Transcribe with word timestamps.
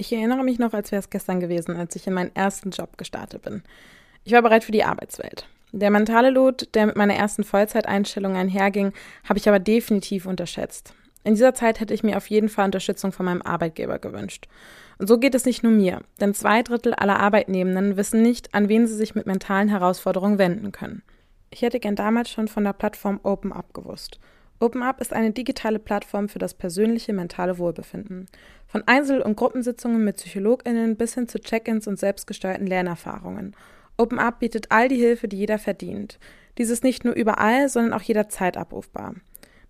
Ich 0.00 0.10
erinnere 0.14 0.42
mich 0.44 0.58
noch, 0.58 0.72
als 0.72 0.92
wäre 0.92 1.00
es 1.00 1.10
gestern 1.10 1.40
gewesen, 1.40 1.76
als 1.76 1.94
ich 1.94 2.06
in 2.06 2.14
meinen 2.14 2.34
ersten 2.34 2.70
Job 2.70 2.96
gestartet 2.96 3.42
bin. 3.42 3.62
Ich 4.24 4.32
war 4.32 4.40
bereit 4.40 4.64
für 4.64 4.72
die 4.72 4.82
Arbeitswelt. 4.82 5.46
Der 5.72 5.90
mentale 5.90 6.30
Lot, 6.30 6.74
der 6.74 6.86
mit 6.86 6.96
meiner 6.96 7.16
ersten 7.16 7.44
Vollzeiteinstellung 7.44 8.34
einherging, 8.34 8.94
habe 9.28 9.38
ich 9.38 9.46
aber 9.46 9.58
definitiv 9.58 10.24
unterschätzt. 10.24 10.94
In 11.22 11.34
dieser 11.34 11.52
Zeit 11.52 11.80
hätte 11.80 11.92
ich 11.92 12.02
mir 12.02 12.16
auf 12.16 12.28
jeden 12.28 12.48
Fall 12.48 12.64
Unterstützung 12.64 13.12
von 13.12 13.26
meinem 13.26 13.42
Arbeitgeber 13.42 13.98
gewünscht. 13.98 14.48
Und 14.96 15.06
so 15.06 15.18
geht 15.18 15.34
es 15.34 15.44
nicht 15.44 15.62
nur 15.62 15.72
mir, 15.72 16.00
denn 16.18 16.32
zwei 16.32 16.62
Drittel 16.62 16.94
aller 16.94 17.20
Arbeitnehmenden 17.20 17.98
wissen 17.98 18.22
nicht, 18.22 18.54
an 18.54 18.70
wen 18.70 18.86
sie 18.86 18.96
sich 18.96 19.14
mit 19.14 19.26
mentalen 19.26 19.68
Herausforderungen 19.68 20.38
wenden 20.38 20.72
können. 20.72 21.02
Ich 21.50 21.60
hätte 21.60 21.78
gern 21.78 21.94
damals 21.94 22.30
schon 22.30 22.48
von 22.48 22.64
der 22.64 22.72
Plattform 22.72 23.20
OpenUp 23.22 23.74
gewusst. 23.74 24.18
OpenUp 24.60 25.00
ist 25.00 25.14
eine 25.14 25.30
digitale 25.30 25.78
Plattform 25.78 26.28
für 26.28 26.38
das 26.38 26.52
persönliche 26.52 27.14
mentale 27.14 27.56
Wohlbefinden. 27.56 28.26
Von 28.66 28.82
Einzel- 28.86 29.22
und 29.22 29.36
Gruppensitzungen 29.36 30.04
mit 30.04 30.16
PsychologInnen 30.16 30.96
bis 30.96 31.14
hin 31.14 31.28
zu 31.28 31.40
Check-ins 31.40 31.86
und 31.86 31.98
selbstgesteuerten 31.98 32.66
Lernerfahrungen. 32.66 33.56
OpenUp 33.96 34.38
bietet 34.38 34.70
all 34.70 34.88
die 34.88 34.98
Hilfe, 34.98 35.28
die 35.28 35.38
jeder 35.38 35.58
verdient. 35.58 36.18
Dies 36.58 36.68
ist 36.68 36.84
nicht 36.84 37.06
nur 37.06 37.14
überall, 37.14 37.70
sondern 37.70 37.94
auch 37.94 38.02
jederzeit 38.02 38.58
abrufbar. 38.58 39.14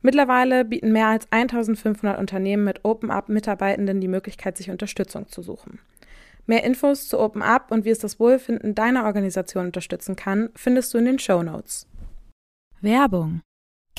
Mittlerweile 0.02 0.64
bieten 0.64 0.91
mehr 0.91 1.06
als 1.06 1.30
1500 1.30 2.19
Unternehmen 2.19 2.64
mit 2.64 2.84
OpenUp 2.84 3.28
Mitarbeitenden 3.28 4.00
die 4.00 4.09
Möglichkeit, 4.09 4.56
sich 4.56 4.70
Unterstützung 4.70 5.28
zu 5.28 5.42
suchen. 5.42 5.78
Mehr 6.47 6.64
Infos 6.64 7.06
zu 7.06 7.20
OpenUp 7.20 7.70
und 7.70 7.84
wie 7.84 7.91
es 7.91 8.00
das 8.00 8.19
Wohlfinden 8.19 8.75
deiner 8.75 9.05
Organisation 9.05 9.66
unterstützen 9.66 10.16
kann, 10.16 10.50
findest 10.56 10.92
du 10.92 10.98
in 10.98 11.05
den 11.05 11.19
Show 11.20 11.45
Notes. 11.45 11.86
Werbung 12.80 13.42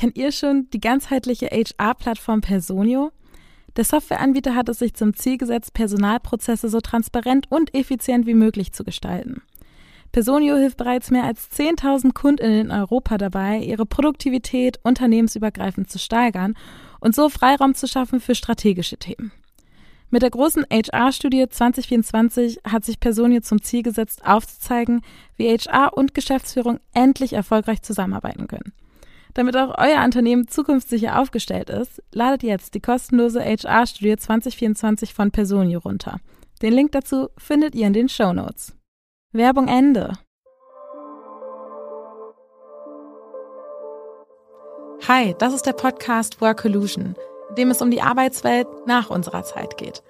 Kennt 0.02 0.18
ihr 0.18 0.32
schon 0.32 0.68
die 0.72 0.82
ganzheitliche 0.82 1.46
HR-Plattform 1.46 2.42
Personio? 2.42 3.12
Der 3.76 3.84
Softwareanbieter 3.84 4.56
hat 4.56 4.68
es 4.68 4.80
sich 4.80 4.96
zum 4.96 5.16
Ziel 5.16 5.38
gesetzt, 5.38 5.76
Personalprozesse 5.76 6.70
so 6.70 6.80
transparent 6.80 7.46
und 7.52 7.76
effizient 7.76 8.26
wie 8.26 8.34
möglich 8.34 8.74
zu 8.74 8.84
gestalten. 8.84 9.44
Personio 10.12 10.56
hilft 10.56 10.78
bereits 10.78 11.12
mehr 11.12 11.26
als 11.26 11.52
10.000 11.52 12.16
Kundinnen 12.16 12.62
in 12.62 12.72
Europa 12.72 13.20
dabei, 13.20 13.60
ihre 13.60 13.86
Produktivität 13.86 14.80
unternehmensübergreifend 14.82 15.92
zu 15.92 16.00
steigern 16.00 16.56
und 17.00 17.14
so 17.14 17.30
Freiraum 17.30 17.76
zu 17.76 17.88
schaffen 17.88 18.20
für 18.20 18.34
strategische 18.34 18.98
Themen. 18.98 19.32
Mit 20.10 20.24
der 20.24 20.32
großen 20.32 20.66
HR-Studie 20.72 21.46
2024 21.48 22.62
hat 22.68 22.86
sich 22.86 23.00
Personio 23.00 23.42
zum 23.42 23.62
Ziel 23.62 23.84
gesetzt, 23.84 24.26
aufzuzeigen, 24.26 25.02
wie 25.38 25.56
HR 25.56 25.96
und 25.96 26.16
Geschäftsführung 26.16 26.80
endlich 26.96 27.34
erfolgreich 27.34 27.84
zusammenarbeiten 27.84 28.48
können. 28.48 28.74
Damit 29.34 29.56
auch 29.56 29.78
euer 29.78 30.04
Unternehmen 30.04 30.48
zukunftssicher 30.48 31.20
aufgestellt 31.20 31.70
ist, 31.70 32.04
ladet 32.12 32.44
jetzt 32.44 32.74
die 32.74 32.82
kostenlose 32.82 33.42
HR-Studie 33.42 34.18
2024 34.18 35.14
von 35.14 35.32
Personio 35.32 35.80
runter. 35.80 36.20
Den 36.62 36.74
Link 36.74 36.92
dazu 36.92 37.30
findet 37.38 37.74
ihr 37.74 37.88
in 37.88 37.94
den 37.94 38.10
Show 38.10 38.34
Notes. 38.34 38.76
Werbung 39.32 39.68
Ende. 39.68 40.14
Hi, 45.08 45.34
das 45.40 45.54
ist 45.54 45.66
der 45.66 45.74
Podcast 45.74 46.42
Work 46.42 46.66
Illusion, 46.66 47.16
in 47.50 47.56
dem 47.56 47.72
es 47.72 47.82
um 47.82 47.90
die 47.90 48.02
Arbeitswelt 48.02 48.68
nach 48.86 49.10
unserer 49.10 49.44
Zeit 49.44 49.78
geht. 49.78 50.04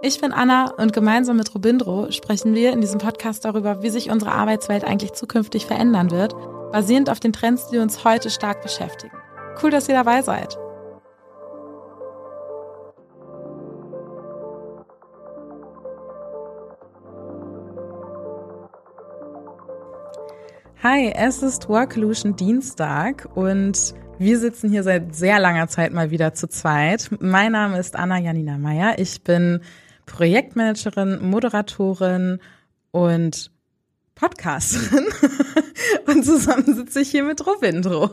Ich 0.00 0.20
bin 0.20 0.32
Anna 0.32 0.72
und 0.76 0.92
gemeinsam 0.92 1.36
mit 1.36 1.52
Robindro 1.52 2.12
sprechen 2.12 2.54
wir 2.54 2.72
in 2.72 2.80
diesem 2.80 3.00
Podcast 3.00 3.44
darüber, 3.44 3.82
wie 3.82 3.90
sich 3.90 4.10
unsere 4.10 4.30
Arbeitswelt 4.32 4.84
eigentlich 4.84 5.12
zukünftig 5.12 5.66
verändern 5.66 6.12
wird 6.12 6.34
basierend 6.72 7.10
auf 7.10 7.20
den 7.20 7.32
Trends, 7.32 7.68
die 7.68 7.78
uns 7.78 8.04
heute 8.04 8.30
stark 8.30 8.62
beschäftigen. 8.62 9.16
Cool, 9.62 9.70
dass 9.70 9.88
ihr 9.88 9.94
dabei 9.94 10.22
seid. 10.22 10.56
Hi, 20.82 21.12
es 21.14 21.42
ist 21.42 21.68
Workolution 21.68 22.36
Dienstag 22.36 23.28
und 23.34 23.94
wir 24.18 24.38
sitzen 24.38 24.70
hier 24.70 24.84
seit 24.84 25.14
sehr 25.14 25.40
langer 25.40 25.66
Zeit 25.68 25.92
mal 25.92 26.10
wieder 26.10 26.34
zu 26.34 26.48
zweit. 26.48 27.10
Mein 27.18 27.52
Name 27.52 27.78
ist 27.78 27.96
Anna 27.96 28.18
Janina 28.18 28.58
Meyer. 28.58 28.98
Ich 28.98 29.22
bin 29.22 29.60
Projektmanagerin, 30.06 31.28
Moderatorin 31.28 32.38
und 32.92 33.50
Podcasterin. 34.18 35.06
Und 36.06 36.24
zusammen 36.24 36.74
sitze 36.74 37.00
ich 37.00 37.10
hier 37.10 37.22
mit 37.22 37.46
Robindro. 37.46 38.10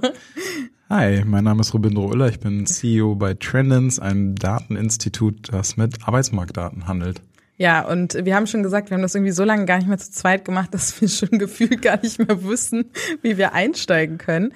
Hi, 0.88 1.24
mein 1.26 1.44
Name 1.44 1.62
ist 1.62 1.74
Robindro 1.74 2.06
Uller. 2.06 2.30
Ich 2.30 2.40
bin 2.40 2.68
CEO 2.68 3.16
bei 3.16 3.34
Trendens, 3.34 4.00
einem 4.00 4.36
Dateninstitut, 4.36 5.52
das 5.52 5.78
mit 5.78 6.08
Arbeitsmarktdaten 6.08 6.88
handelt. 6.88 7.22
Ja, 7.58 7.82
und 7.88 8.14
wir 8.24 8.36
haben 8.36 8.46
schon 8.46 8.62
gesagt, 8.62 8.92
wir 8.92 8.96
haben 8.96 9.02
das 9.02 9.16
irgendwie 9.16 9.32
so 9.32 9.44
lange 9.44 9.66
gar 9.66 9.78
nicht 9.78 9.88
mehr 9.88 9.98
zu 9.98 10.12
zweit 10.12 10.46
gemacht, 10.46 10.74
dass 10.76 11.02
wir 11.02 11.08
schon 11.08 11.30
gefühlt 11.40 11.82
gar 11.82 12.00
nicht 12.02 12.20
mehr 12.20 12.44
wussten, 12.44 12.86
wie 13.24 13.38
wir 13.38 13.54
einsteigen 13.54 14.20
können. 14.20 14.54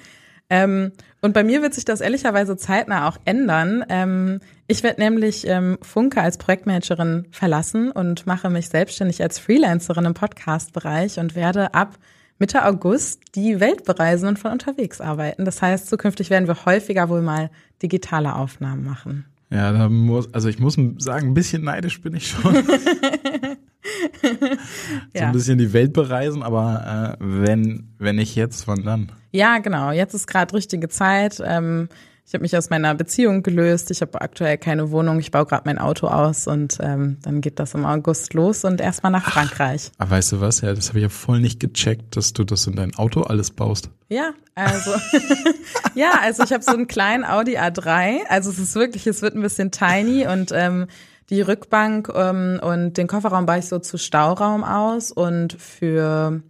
Ähm, 0.50 0.92
und 1.22 1.32
bei 1.32 1.44
mir 1.44 1.62
wird 1.62 1.74
sich 1.74 1.84
das 1.84 2.00
ehrlicherweise 2.00 2.56
zeitnah 2.56 3.08
auch 3.08 3.16
ändern. 3.24 3.84
Ähm, 3.88 4.40
ich 4.66 4.82
werde 4.82 5.00
nämlich 5.00 5.46
ähm, 5.46 5.78
Funke 5.80 6.20
als 6.20 6.38
Projektmanagerin 6.38 7.26
verlassen 7.30 7.90
und 7.90 8.26
mache 8.26 8.50
mich 8.50 8.68
selbstständig 8.68 9.22
als 9.22 9.38
Freelancerin 9.38 10.04
im 10.04 10.14
Podcast-Bereich 10.14 11.18
und 11.18 11.34
werde 11.34 11.72
ab 11.74 11.98
Mitte 12.38 12.64
August 12.64 13.20
die 13.34 13.60
Welt 13.60 13.84
bereisen 13.84 14.26
und 14.28 14.38
von 14.38 14.50
unterwegs 14.50 15.00
arbeiten. 15.00 15.44
Das 15.44 15.60
heißt, 15.62 15.88
zukünftig 15.88 16.30
werden 16.30 16.48
wir 16.48 16.64
häufiger 16.64 17.08
wohl 17.08 17.22
mal 17.22 17.50
digitale 17.82 18.34
Aufnahmen 18.34 18.84
machen. 18.84 19.26
Ja, 19.50 19.72
da 19.72 19.88
muss, 19.88 20.32
also 20.32 20.48
ich 20.48 20.58
muss 20.58 20.78
sagen, 20.98 21.28
ein 21.28 21.34
bisschen 21.34 21.64
neidisch 21.64 22.00
bin 22.00 22.14
ich 22.14 22.28
schon. 22.28 22.54
so 25.12 25.24
ein 25.24 25.32
bisschen 25.32 25.58
die 25.58 25.72
Welt 25.72 25.92
bereisen, 25.92 26.42
aber 26.42 27.18
äh, 27.20 27.24
wenn, 27.24 27.88
wenn 27.98 28.16
nicht 28.16 28.36
jetzt, 28.36 28.66
wann 28.68 28.84
dann? 28.84 29.12
Ja, 29.30 29.58
genau. 29.58 29.90
Jetzt 29.92 30.14
ist 30.14 30.26
gerade 30.26 30.54
richtige 30.54 30.88
Zeit. 30.88 31.42
Ähm, 31.44 31.88
ich 32.30 32.34
habe 32.34 32.42
mich 32.42 32.56
aus 32.56 32.70
meiner 32.70 32.94
Beziehung 32.94 33.42
gelöst. 33.42 33.90
Ich 33.90 34.02
habe 34.02 34.20
aktuell 34.20 34.56
keine 34.56 34.92
Wohnung. 34.92 35.18
Ich 35.18 35.32
baue 35.32 35.46
gerade 35.46 35.64
mein 35.64 35.78
Auto 35.78 36.06
aus 36.06 36.46
und 36.46 36.78
ähm, 36.80 37.18
dann 37.22 37.40
geht 37.40 37.58
das 37.58 37.74
im 37.74 37.84
August 37.84 38.34
los 38.34 38.64
und 38.64 38.80
erstmal 38.80 39.10
nach 39.10 39.32
Frankreich. 39.32 39.90
Ach, 39.98 40.02
aber 40.02 40.10
weißt 40.12 40.30
du 40.30 40.40
was? 40.40 40.60
Ja, 40.60 40.72
das 40.72 40.90
habe 40.90 41.00
ich 41.00 41.02
ja 41.02 41.08
voll 41.08 41.40
nicht 41.40 41.58
gecheckt, 41.58 42.16
dass 42.16 42.32
du 42.32 42.44
das 42.44 42.68
in 42.68 42.76
dein 42.76 42.94
Auto 42.94 43.22
alles 43.22 43.50
baust. 43.50 43.90
Ja, 44.08 44.30
also 44.54 44.92
ja, 45.96 46.20
also 46.22 46.44
ich 46.44 46.52
habe 46.52 46.62
so 46.62 46.70
einen 46.70 46.86
kleinen 46.86 47.24
Audi 47.24 47.58
A3. 47.58 48.20
Also 48.28 48.50
es 48.50 48.60
ist 48.60 48.76
wirklich, 48.76 49.08
es 49.08 49.22
wird 49.22 49.34
ein 49.34 49.42
bisschen 49.42 49.72
tiny 49.72 50.28
und 50.28 50.52
ähm, 50.54 50.86
die 51.30 51.40
Rückbank 51.40 52.12
ähm, 52.14 52.60
und 52.62 52.96
den 52.96 53.08
Kofferraum 53.08 53.44
baue 53.44 53.58
ich 53.58 53.66
so 53.66 53.80
zu 53.80 53.98
Stauraum 53.98 54.62
aus 54.62 55.10
und 55.10 55.54
für 55.54 56.42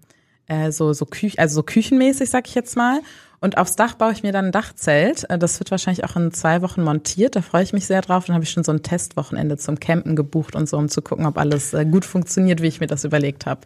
äh, 0.51 0.73
so 0.73 0.93
so 0.93 1.07
Küche, 1.07 1.39
also 1.39 1.57
so 1.57 1.63
küchenmäßig, 1.63 2.29
sag 2.29 2.49
ich 2.49 2.55
jetzt 2.55 2.77
mal. 2.77 3.01
Und 3.43 3.57
aufs 3.57 3.75
Dach 3.75 3.95
baue 3.95 4.13
ich 4.13 4.23
mir 4.23 4.33
dann 4.33 4.47
ein 4.47 4.53
Dachzelt. 4.53 5.29
Äh, 5.31 5.39
das 5.39 5.59
wird 5.61 5.71
wahrscheinlich 5.71 6.05
auch 6.05 6.17
in 6.17 6.33
zwei 6.33 6.61
Wochen 6.61 6.83
montiert. 6.83 7.37
Da 7.37 7.43
freue 7.43 7.63
ich 7.63 7.73
mich 7.73 7.87
sehr 7.87 8.03
drauf. 8.03 8.27
Dann 8.27 8.35
habe 8.35 8.45
ich 8.45 8.51
schon 8.51 8.65
so 8.65 8.73
ein 8.73 8.83
Testwochenende 8.83 9.57
zum 9.57 9.81
Campen 9.81 10.17
gebucht 10.17 10.55
und 10.57 10.69
so, 10.69 10.77
um 10.77 10.89
zu 10.89 11.01
gucken, 11.01 11.25
ob 11.25 11.39
alles 11.39 11.73
äh, 11.73 11.87
gut 11.87 12.05
funktioniert, 12.05 12.61
wie 12.61 12.67
ich 12.67 12.81
mir 12.81 12.87
das 12.87 13.05
überlegt 13.05 13.47
habe. 13.47 13.61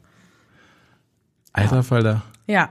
Alter 1.52 1.82
Falter. 1.82 2.22
Ja. 2.46 2.70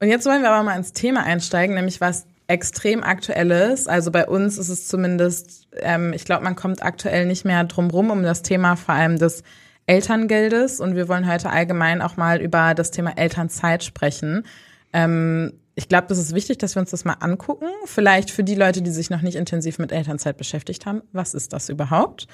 Und 0.00 0.08
jetzt 0.08 0.26
wollen 0.26 0.42
wir 0.42 0.50
aber 0.50 0.62
mal 0.62 0.76
ins 0.76 0.92
Thema 0.92 1.22
einsteigen, 1.22 1.74
nämlich 1.74 2.00
was 2.00 2.26
extrem 2.48 3.02
aktuelles. 3.02 3.86
Also 3.86 4.10
bei 4.10 4.26
uns 4.26 4.58
ist 4.58 4.68
es 4.68 4.88
zumindest, 4.88 5.68
ähm, 5.80 6.12
ich 6.12 6.24
glaube, 6.24 6.44
man 6.44 6.56
kommt 6.56 6.82
aktuell 6.82 7.26
nicht 7.26 7.44
mehr 7.44 7.64
drum 7.64 7.88
rum 7.88 8.10
um 8.10 8.22
das 8.22 8.42
Thema 8.42 8.76
vor 8.76 8.94
allem 8.94 9.18
des 9.18 9.42
Elterngeldes. 9.86 10.80
Und 10.80 10.96
wir 10.96 11.08
wollen 11.08 11.30
heute 11.30 11.50
allgemein 11.50 12.02
auch 12.02 12.16
mal 12.16 12.40
über 12.40 12.74
das 12.74 12.90
Thema 12.90 13.16
Elternzeit 13.16 13.84
sprechen. 13.84 14.44
Ähm, 14.92 15.52
ich 15.74 15.88
glaube, 15.88 16.06
das 16.08 16.18
ist 16.18 16.34
wichtig, 16.34 16.58
dass 16.58 16.76
wir 16.76 16.80
uns 16.80 16.90
das 16.90 17.04
mal 17.04 17.16
angucken. 17.20 17.66
Vielleicht 17.86 18.30
für 18.30 18.44
die 18.44 18.54
Leute, 18.54 18.82
die 18.82 18.90
sich 18.90 19.10
noch 19.10 19.22
nicht 19.22 19.36
intensiv 19.36 19.78
mit 19.78 19.92
Elternzeit 19.92 20.36
beschäftigt 20.36 20.84
haben. 20.84 21.02
Was 21.12 21.34
ist 21.34 21.52
das 21.52 21.68
überhaupt? 21.68 22.26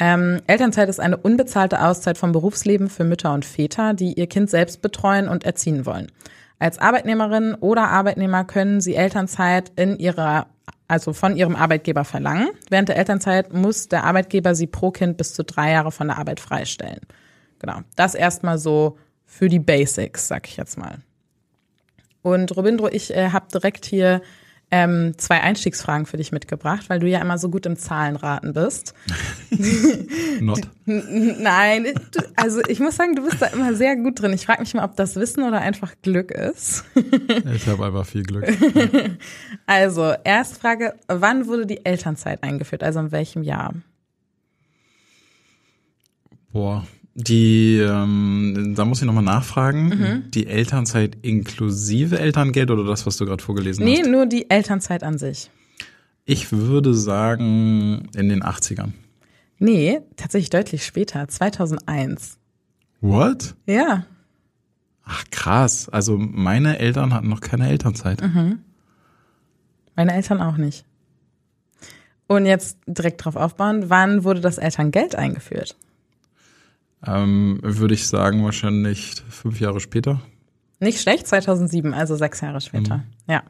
Ähm, 0.00 0.40
Elternzeit 0.46 0.88
ist 0.88 1.00
eine 1.00 1.16
unbezahlte 1.16 1.82
Auszeit 1.82 2.18
vom 2.18 2.32
Berufsleben 2.32 2.88
für 2.88 3.04
Mütter 3.04 3.34
und 3.34 3.44
Väter, 3.44 3.94
die 3.94 4.14
ihr 4.14 4.26
Kind 4.26 4.50
selbst 4.50 4.82
betreuen 4.82 5.28
und 5.28 5.44
erziehen 5.44 5.86
wollen. 5.86 6.10
Als 6.58 6.78
Arbeitnehmerin 6.78 7.54
oder 7.54 7.88
Arbeitnehmer 7.88 8.44
können 8.44 8.80
sie 8.80 8.94
Elternzeit 8.94 9.72
in 9.76 9.98
ihrer, 9.98 10.46
also 10.92 11.14
von 11.14 11.36
ihrem 11.36 11.56
Arbeitgeber 11.56 12.04
verlangen. 12.04 12.50
Während 12.68 12.90
der 12.90 12.96
Elternzeit 12.96 13.50
muss 13.50 13.88
der 13.88 14.04
Arbeitgeber 14.04 14.54
sie 14.54 14.66
pro 14.66 14.90
Kind 14.90 15.16
bis 15.16 15.32
zu 15.32 15.42
drei 15.42 15.72
Jahre 15.72 15.90
von 15.90 16.08
der 16.08 16.18
Arbeit 16.18 16.38
freistellen. 16.38 17.00
Genau. 17.60 17.78
Das 17.96 18.14
erstmal 18.14 18.58
so 18.58 18.98
für 19.24 19.48
die 19.48 19.58
Basics, 19.58 20.28
sag 20.28 20.46
ich 20.46 20.58
jetzt 20.58 20.76
mal. 20.76 20.98
Und 22.20 22.54
Robindro, 22.54 22.88
ich 22.88 23.16
äh, 23.16 23.30
habe 23.30 23.46
direkt 23.50 23.86
hier 23.86 24.20
ähm, 24.72 25.12
zwei 25.18 25.42
Einstiegsfragen 25.42 26.06
für 26.06 26.16
dich 26.16 26.32
mitgebracht, 26.32 26.88
weil 26.88 26.98
du 26.98 27.06
ja 27.06 27.20
immer 27.20 27.36
so 27.36 27.50
gut 27.50 27.66
im 27.66 27.76
Zahlenraten 27.76 28.54
bist. 28.54 28.94
Not. 30.40 30.62
Nein, 30.86 31.88
also 32.36 32.62
ich 32.66 32.80
muss 32.80 32.96
sagen, 32.96 33.14
du 33.14 33.22
bist 33.22 33.42
da 33.42 33.48
immer 33.48 33.74
sehr 33.74 33.96
gut 33.96 34.20
drin. 34.20 34.32
Ich 34.32 34.46
frage 34.46 34.60
mich 34.60 34.72
mal, 34.72 34.84
ob 34.84 34.96
das 34.96 35.14
Wissen 35.16 35.44
oder 35.44 35.60
einfach 35.60 35.92
Glück 36.00 36.30
ist. 36.30 36.84
ich 37.54 37.66
habe 37.68 37.84
einfach 37.84 38.06
viel 38.06 38.22
Glück. 38.22 38.48
Also, 39.66 40.14
erste 40.24 40.58
Frage, 40.58 40.94
wann 41.06 41.46
wurde 41.46 41.66
die 41.66 41.84
Elternzeit 41.84 42.42
eingeführt? 42.42 42.82
Also 42.82 43.00
in 43.00 43.12
welchem 43.12 43.42
Jahr? 43.42 43.74
Boah, 46.52 46.86
die, 47.14 47.76
ähm, 47.78 48.74
da 48.76 48.84
muss 48.84 49.00
ich 49.00 49.06
nochmal 49.06 49.22
nachfragen, 49.24 49.88
Mhm. 49.88 50.30
die 50.30 50.46
Elternzeit 50.46 51.16
inklusive 51.22 52.18
Elterngeld 52.18 52.70
oder 52.70 52.84
das, 52.84 53.04
was 53.06 53.16
du 53.18 53.26
gerade 53.26 53.42
vorgelesen 53.42 53.84
Nee, 53.84 54.00
hast? 54.00 54.10
nur 54.10 54.26
die 54.26 54.48
Elternzeit 54.50 55.02
an 55.02 55.18
sich. 55.18 55.50
Ich 56.24 56.52
würde 56.52 56.94
sagen 56.94 58.08
in 58.14 58.28
den 58.28 58.42
80ern. 58.42 58.92
Nee, 59.58 60.00
tatsächlich 60.16 60.50
deutlich 60.50 60.84
später, 60.86 61.28
2001. 61.28 62.38
What? 63.00 63.54
Ja, 63.66 64.06
Ach 65.04 65.24
krass, 65.32 65.88
also 65.88 66.16
meine 66.16 66.78
Eltern 66.78 67.12
hatten 67.12 67.28
noch 67.28 67.40
keine 67.40 67.68
Elternzeit. 67.68 68.22
Mhm. 68.22 68.60
meine 69.96 70.14
Eltern 70.14 70.40
auch 70.40 70.56
nicht. 70.56 70.84
Und 72.28 72.46
jetzt 72.46 72.78
direkt 72.86 73.24
drauf 73.24 73.34
aufbauen, 73.34 73.90
wann 73.90 74.22
wurde 74.22 74.40
das 74.40 74.58
Elterngeld 74.58 75.16
eingeführt? 75.16 75.76
Ähm, 77.06 77.58
würde 77.62 77.94
ich 77.94 78.06
sagen, 78.06 78.44
wahrscheinlich 78.44 79.22
fünf 79.28 79.60
Jahre 79.60 79.80
später. 79.80 80.20
Nicht 80.78 81.00
schlecht, 81.00 81.26
2007, 81.26 81.94
also 81.94 82.16
sechs 82.16 82.40
Jahre 82.40 82.60
später. 82.60 83.04
Ja. 83.28 83.42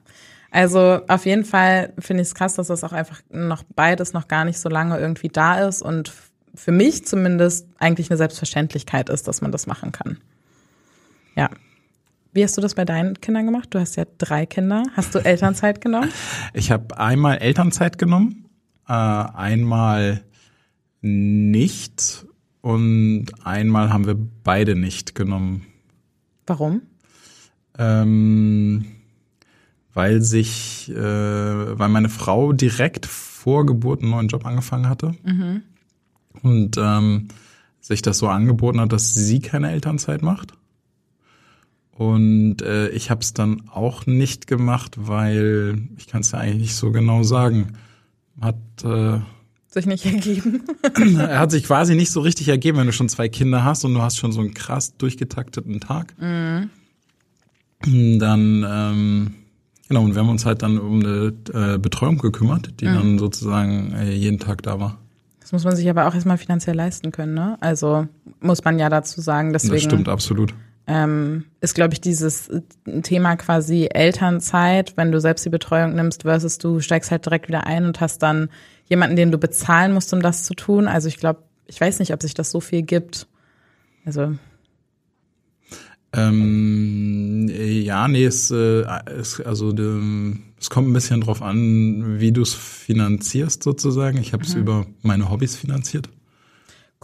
Also 0.50 1.00
auf 1.08 1.24
jeden 1.24 1.46
Fall 1.46 1.94
finde 1.98 2.22
ich 2.22 2.28
es 2.28 2.34
krass, 2.34 2.54
dass 2.54 2.66
das 2.66 2.84
auch 2.84 2.92
einfach 2.92 3.22
noch 3.30 3.62
beides 3.74 4.12
noch 4.12 4.28
gar 4.28 4.44
nicht 4.44 4.58
so 4.58 4.68
lange 4.68 4.98
irgendwie 4.98 5.28
da 5.28 5.66
ist 5.66 5.80
und 5.80 6.12
für 6.54 6.72
mich 6.72 7.06
zumindest 7.06 7.66
eigentlich 7.78 8.10
eine 8.10 8.18
Selbstverständlichkeit 8.18 9.08
ist, 9.08 9.26
dass 9.26 9.40
man 9.40 9.50
das 9.50 9.66
machen 9.66 9.92
kann. 9.92 10.18
Ja. 11.34 11.48
Wie 12.34 12.44
hast 12.44 12.56
du 12.56 12.60
das 12.60 12.74
bei 12.74 12.84
deinen 12.84 13.20
Kindern 13.20 13.46
gemacht? 13.46 13.68
Du 13.70 13.78
hast 13.78 13.96
ja 13.96 14.04
drei 14.18 14.46
Kinder. 14.46 14.84
Hast 14.94 15.14
du 15.14 15.18
Elternzeit 15.18 15.80
genommen? 15.80 16.10
Ich 16.54 16.70
habe 16.70 16.98
einmal 16.98 17.38
Elternzeit 17.38 17.98
genommen, 17.98 18.48
äh, 18.88 18.92
einmal 18.92 20.22
nicht 21.00 22.26
und 22.62 23.26
einmal 23.44 23.92
haben 23.92 24.06
wir 24.06 24.16
beide 24.44 24.74
nicht 24.74 25.14
genommen. 25.14 25.66
Warum? 26.46 26.82
Ähm, 27.76 28.86
weil 29.92 30.22
sich, 30.22 30.90
äh, 30.90 31.78
weil 31.78 31.88
meine 31.88 32.08
Frau 32.08 32.52
direkt 32.52 33.06
vor 33.06 33.66
Geburt 33.66 34.00
einen 34.00 34.10
neuen 34.10 34.28
Job 34.28 34.46
angefangen 34.46 34.88
hatte 34.88 35.14
und 36.42 36.76
ähm, 36.78 37.28
sich 37.80 38.00
das 38.00 38.18
so 38.18 38.28
angeboten 38.28 38.80
hat, 38.80 38.92
dass 38.92 39.12
sie 39.12 39.40
keine 39.40 39.70
Elternzeit 39.70 40.22
macht. 40.22 40.52
Und 41.92 42.62
äh, 42.62 42.88
ich 42.90 43.10
habe 43.10 43.20
es 43.20 43.34
dann 43.34 43.68
auch 43.70 44.06
nicht 44.06 44.46
gemacht, 44.46 44.96
weil 44.96 45.88
ich 45.96 46.06
kann 46.06 46.22
es 46.22 46.30
ja 46.30 46.38
eigentlich 46.38 46.62
nicht 46.62 46.76
so 46.76 46.90
genau 46.90 47.22
sagen. 47.22 47.74
Hat 48.40 48.56
äh, 48.84 49.20
Sich 49.72 49.86
nicht 49.86 50.04
ergeben. 50.12 50.62
er 51.18 51.40
hat 51.40 51.50
sich 51.50 51.64
quasi 51.64 51.94
nicht 51.94 52.12
so 52.12 52.20
richtig 52.20 52.48
ergeben, 52.48 52.78
wenn 52.78 52.86
du 52.86 52.92
schon 52.92 53.08
zwei 53.08 53.28
Kinder 53.28 53.64
hast 53.64 53.84
und 53.84 53.94
du 53.94 54.02
hast 54.02 54.18
schon 54.18 54.30
so 54.30 54.40
einen 54.40 54.54
krass 54.54 54.96
durchgetakteten 54.98 55.80
Tag. 55.80 56.14
Dann, 56.18 56.70
ähm, 58.68 59.34
genau, 59.88 60.02
und 60.04 60.14
wir 60.14 60.20
haben 60.20 60.28
uns 60.28 60.44
halt 60.46 60.62
dann 60.62 60.78
um 60.78 61.00
eine 61.00 61.32
äh, 61.54 61.78
Betreuung 61.78 62.18
gekümmert, 62.18 62.80
die 62.80 62.84
dann 62.84 63.18
sozusagen 63.18 63.92
äh, 63.94 64.12
jeden 64.12 64.38
Tag 64.38 64.62
da 64.62 64.78
war. 64.78 64.98
Das 65.40 65.52
muss 65.52 65.64
man 65.64 65.74
sich 65.74 65.88
aber 65.90 66.06
auch 66.06 66.14
erstmal 66.14 66.38
finanziell 66.38 66.76
leisten 66.76 67.10
können, 67.10 67.34
ne? 67.34 67.56
Also 67.60 68.06
muss 68.40 68.62
man 68.64 68.78
ja 68.78 68.88
dazu 68.88 69.20
sagen, 69.20 69.52
deswegen. 69.52 69.74
Das 69.74 69.82
stimmt 69.82 70.08
absolut. 70.08 70.54
ähm, 70.86 71.44
ist, 71.60 71.74
glaube 71.74 71.94
ich, 71.94 72.00
dieses 72.00 72.48
Thema 73.02 73.36
quasi 73.36 73.88
Elternzeit, 73.92 74.96
wenn 74.96 75.10
du 75.12 75.20
selbst 75.20 75.44
die 75.44 75.50
Betreuung 75.50 75.94
nimmst, 75.94 76.22
versus 76.22 76.58
du 76.58 76.80
steigst 76.80 77.10
halt 77.10 77.26
direkt 77.26 77.48
wieder 77.48 77.66
ein 77.66 77.84
und 77.84 78.00
hast 78.00 78.22
dann 78.22 78.48
jemanden, 78.92 79.16
den 79.16 79.30
du 79.32 79.38
bezahlen 79.38 79.92
musst, 79.92 80.12
um 80.12 80.20
das 80.22 80.44
zu 80.44 80.54
tun. 80.54 80.86
Also 80.86 81.08
ich 81.08 81.16
glaube, 81.16 81.42
ich 81.66 81.80
weiß 81.80 81.98
nicht, 81.98 82.12
ob 82.12 82.22
sich 82.22 82.34
das 82.34 82.50
so 82.50 82.60
viel 82.60 82.82
gibt. 82.82 83.26
Also 84.04 84.34
Ähm, 86.14 87.48
äh, 87.50 87.80
ja, 87.80 88.06
nee, 88.06 88.24
es, 88.26 88.50
äh, 88.50 88.84
es, 89.06 89.40
also 89.40 89.72
de, 89.72 90.34
es 90.60 90.68
kommt 90.68 90.88
ein 90.88 90.92
bisschen 90.92 91.22
drauf 91.22 91.40
an, 91.40 92.20
wie 92.20 92.32
du 92.32 92.42
es 92.42 92.52
finanzierst 92.54 93.62
sozusagen. 93.62 94.18
Ich 94.18 94.32
habe 94.34 94.44
es 94.44 94.52
über 94.54 94.86
meine 95.02 95.30
Hobbys 95.30 95.56
finanziert. 95.56 96.10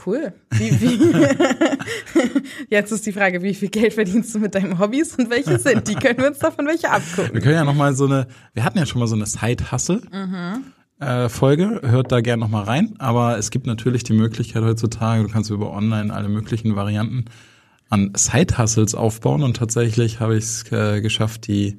cool. 0.06 0.32
Wie, 0.50 0.70
wie 0.80 0.98
Jetzt 2.70 2.92
ist 2.92 3.06
die 3.06 3.12
Frage, 3.12 3.42
wie 3.42 3.54
viel 3.54 3.70
Geld 3.70 3.94
verdienst 3.94 4.34
du 4.34 4.40
mit 4.40 4.54
deinen 4.54 4.78
Hobbys 4.78 5.14
und 5.16 5.30
welche 5.30 5.58
sind 5.58 5.88
die? 5.88 5.94
Können 5.94 6.18
wir 6.18 6.28
uns 6.28 6.38
davon 6.38 6.66
welche 6.66 6.82
Wir 6.84 6.92
abgucken? 6.92 7.40
können 7.40 7.54
ja 7.54 7.64
noch 7.64 7.74
mal 7.74 7.94
so 7.96 8.04
eine, 8.04 8.26
wir 8.52 8.62
hatten 8.64 8.76
ja 8.78 8.84
schon 8.86 9.00
mal 9.00 9.06
so 9.08 9.16
eine 9.16 9.26
Side-Hustle. 9.26 10.02
Äh, 11.00 11.28
Folge, 11.28 11.80
hört 11.84 12.10
da 12.10 12.20
gerne 12.20 12.40
noch 12.40 12.48
mal 12.48 12.64
rein, 12.64 12.94
aber 12.98 13.38
es 13.38 13.50
gibt 13.50 13.66
natürlich 13.66 14.02
die 14.02 14.14
Möglichkeit 14.14 14.64
heutzutage, 14.64 15.22
du 15.22 15.28
kannst 15.28 15.50
über 15.50 15.72
online 15.72 16.12
alle 16.12 16.28
möglichen 16.28 16.74
Varianten 16.74 17.26
an 17.88 18.12
Side-Hustles 18.16 18.96
aufbauen 18.96 19.44
und 19.44 19.56
tatsächlich 19.56 20.18
habe 20.18 20.36
ich 20.36 20.44
es 20.44 20.72
äh, 20.72 21.00
geschafft, 21.00 21.46
die 21.46 21.78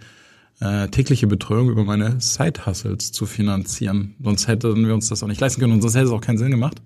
äh, 0.61 0.87
tägliche 0.87 1.27
Betreuung 1.27 1.69
über 1.69 1.83
meine 1.83 2.21
Side-Hustles 2.21 3.11
zu 3.11 3.25
finanzieren. 3.25 4.15
Sonst 4.23 4.47
hätten 4.47 4.87
wir 4.87 4.93
uns 4.93 5.09
das 5.09 5.21
auch 5.21 5.27
nicht 5.27 5.41
leisten 5.41 5.59
können 5.59 5.73
und 5.73 5.81
sonst 5.81 5.95
hätte 5.95 6.05
es 6.05 6.11
auch 6.11 6.21
keinen 6.21 6.37
Sinn 6.37 6.51
gemacht. 6.51 6.81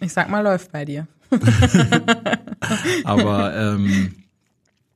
Ich 0.00 0.12
sag 0.12 0.30
mal, 0.30 0.42
läuft 0.42 0.72
bei 0.72 0.84
dir. 0.84 1.08
Aber 3.04 3.54
ähm, 3.56 4.14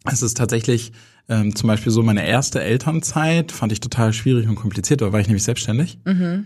es 0.04 0.22
ist 0.22 0.36
tatsächlich 0.36 0.92
ähm, 1.28 1.54
zum 1.54 1.66
Beispiel 1.66 1.92
so, 1.92 2.02
meine 2.02 2.26
erste 2.26 2.62
Elternzeit 2.62 3.52
fand 3.52 3.72
ich 3.72 3.80
total 3.80 4.12
schwierig 4.12 4.48
und 4.48 4.54
kompliziert, 4.54 5.00
da 5.02 5.12
war 5.12 5.20
ich 5.20 5.26
nämlich 5.26 5.44
selbstständig. 5.44 5.98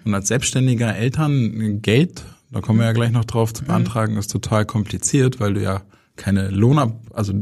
Und 0.05 0.14
als 0.14 0.29
selbstständiger 0.29 0.94
Eltern 0.96 1.81
Geld, 1.82 2.25
da 2.50 2.61
kommen 2.61 2.81
wir 2.81 2.87
ja 2.87 2.93
gleich 2.93 3.12
noch 3.12 3.25
drauf 3.25 3.55
zu 3.55 3.64
beantragen, 3.64 4.17
ist 4.17 4.31
total 4.31 4.67
kompliziert, 4.67 5.40
weil 5.40 5.55
du 5.55 5.62
ja 5.62 5.82
keine 6.17 6.50
Lohnab, 6.50 6.94
also 7.14 7.32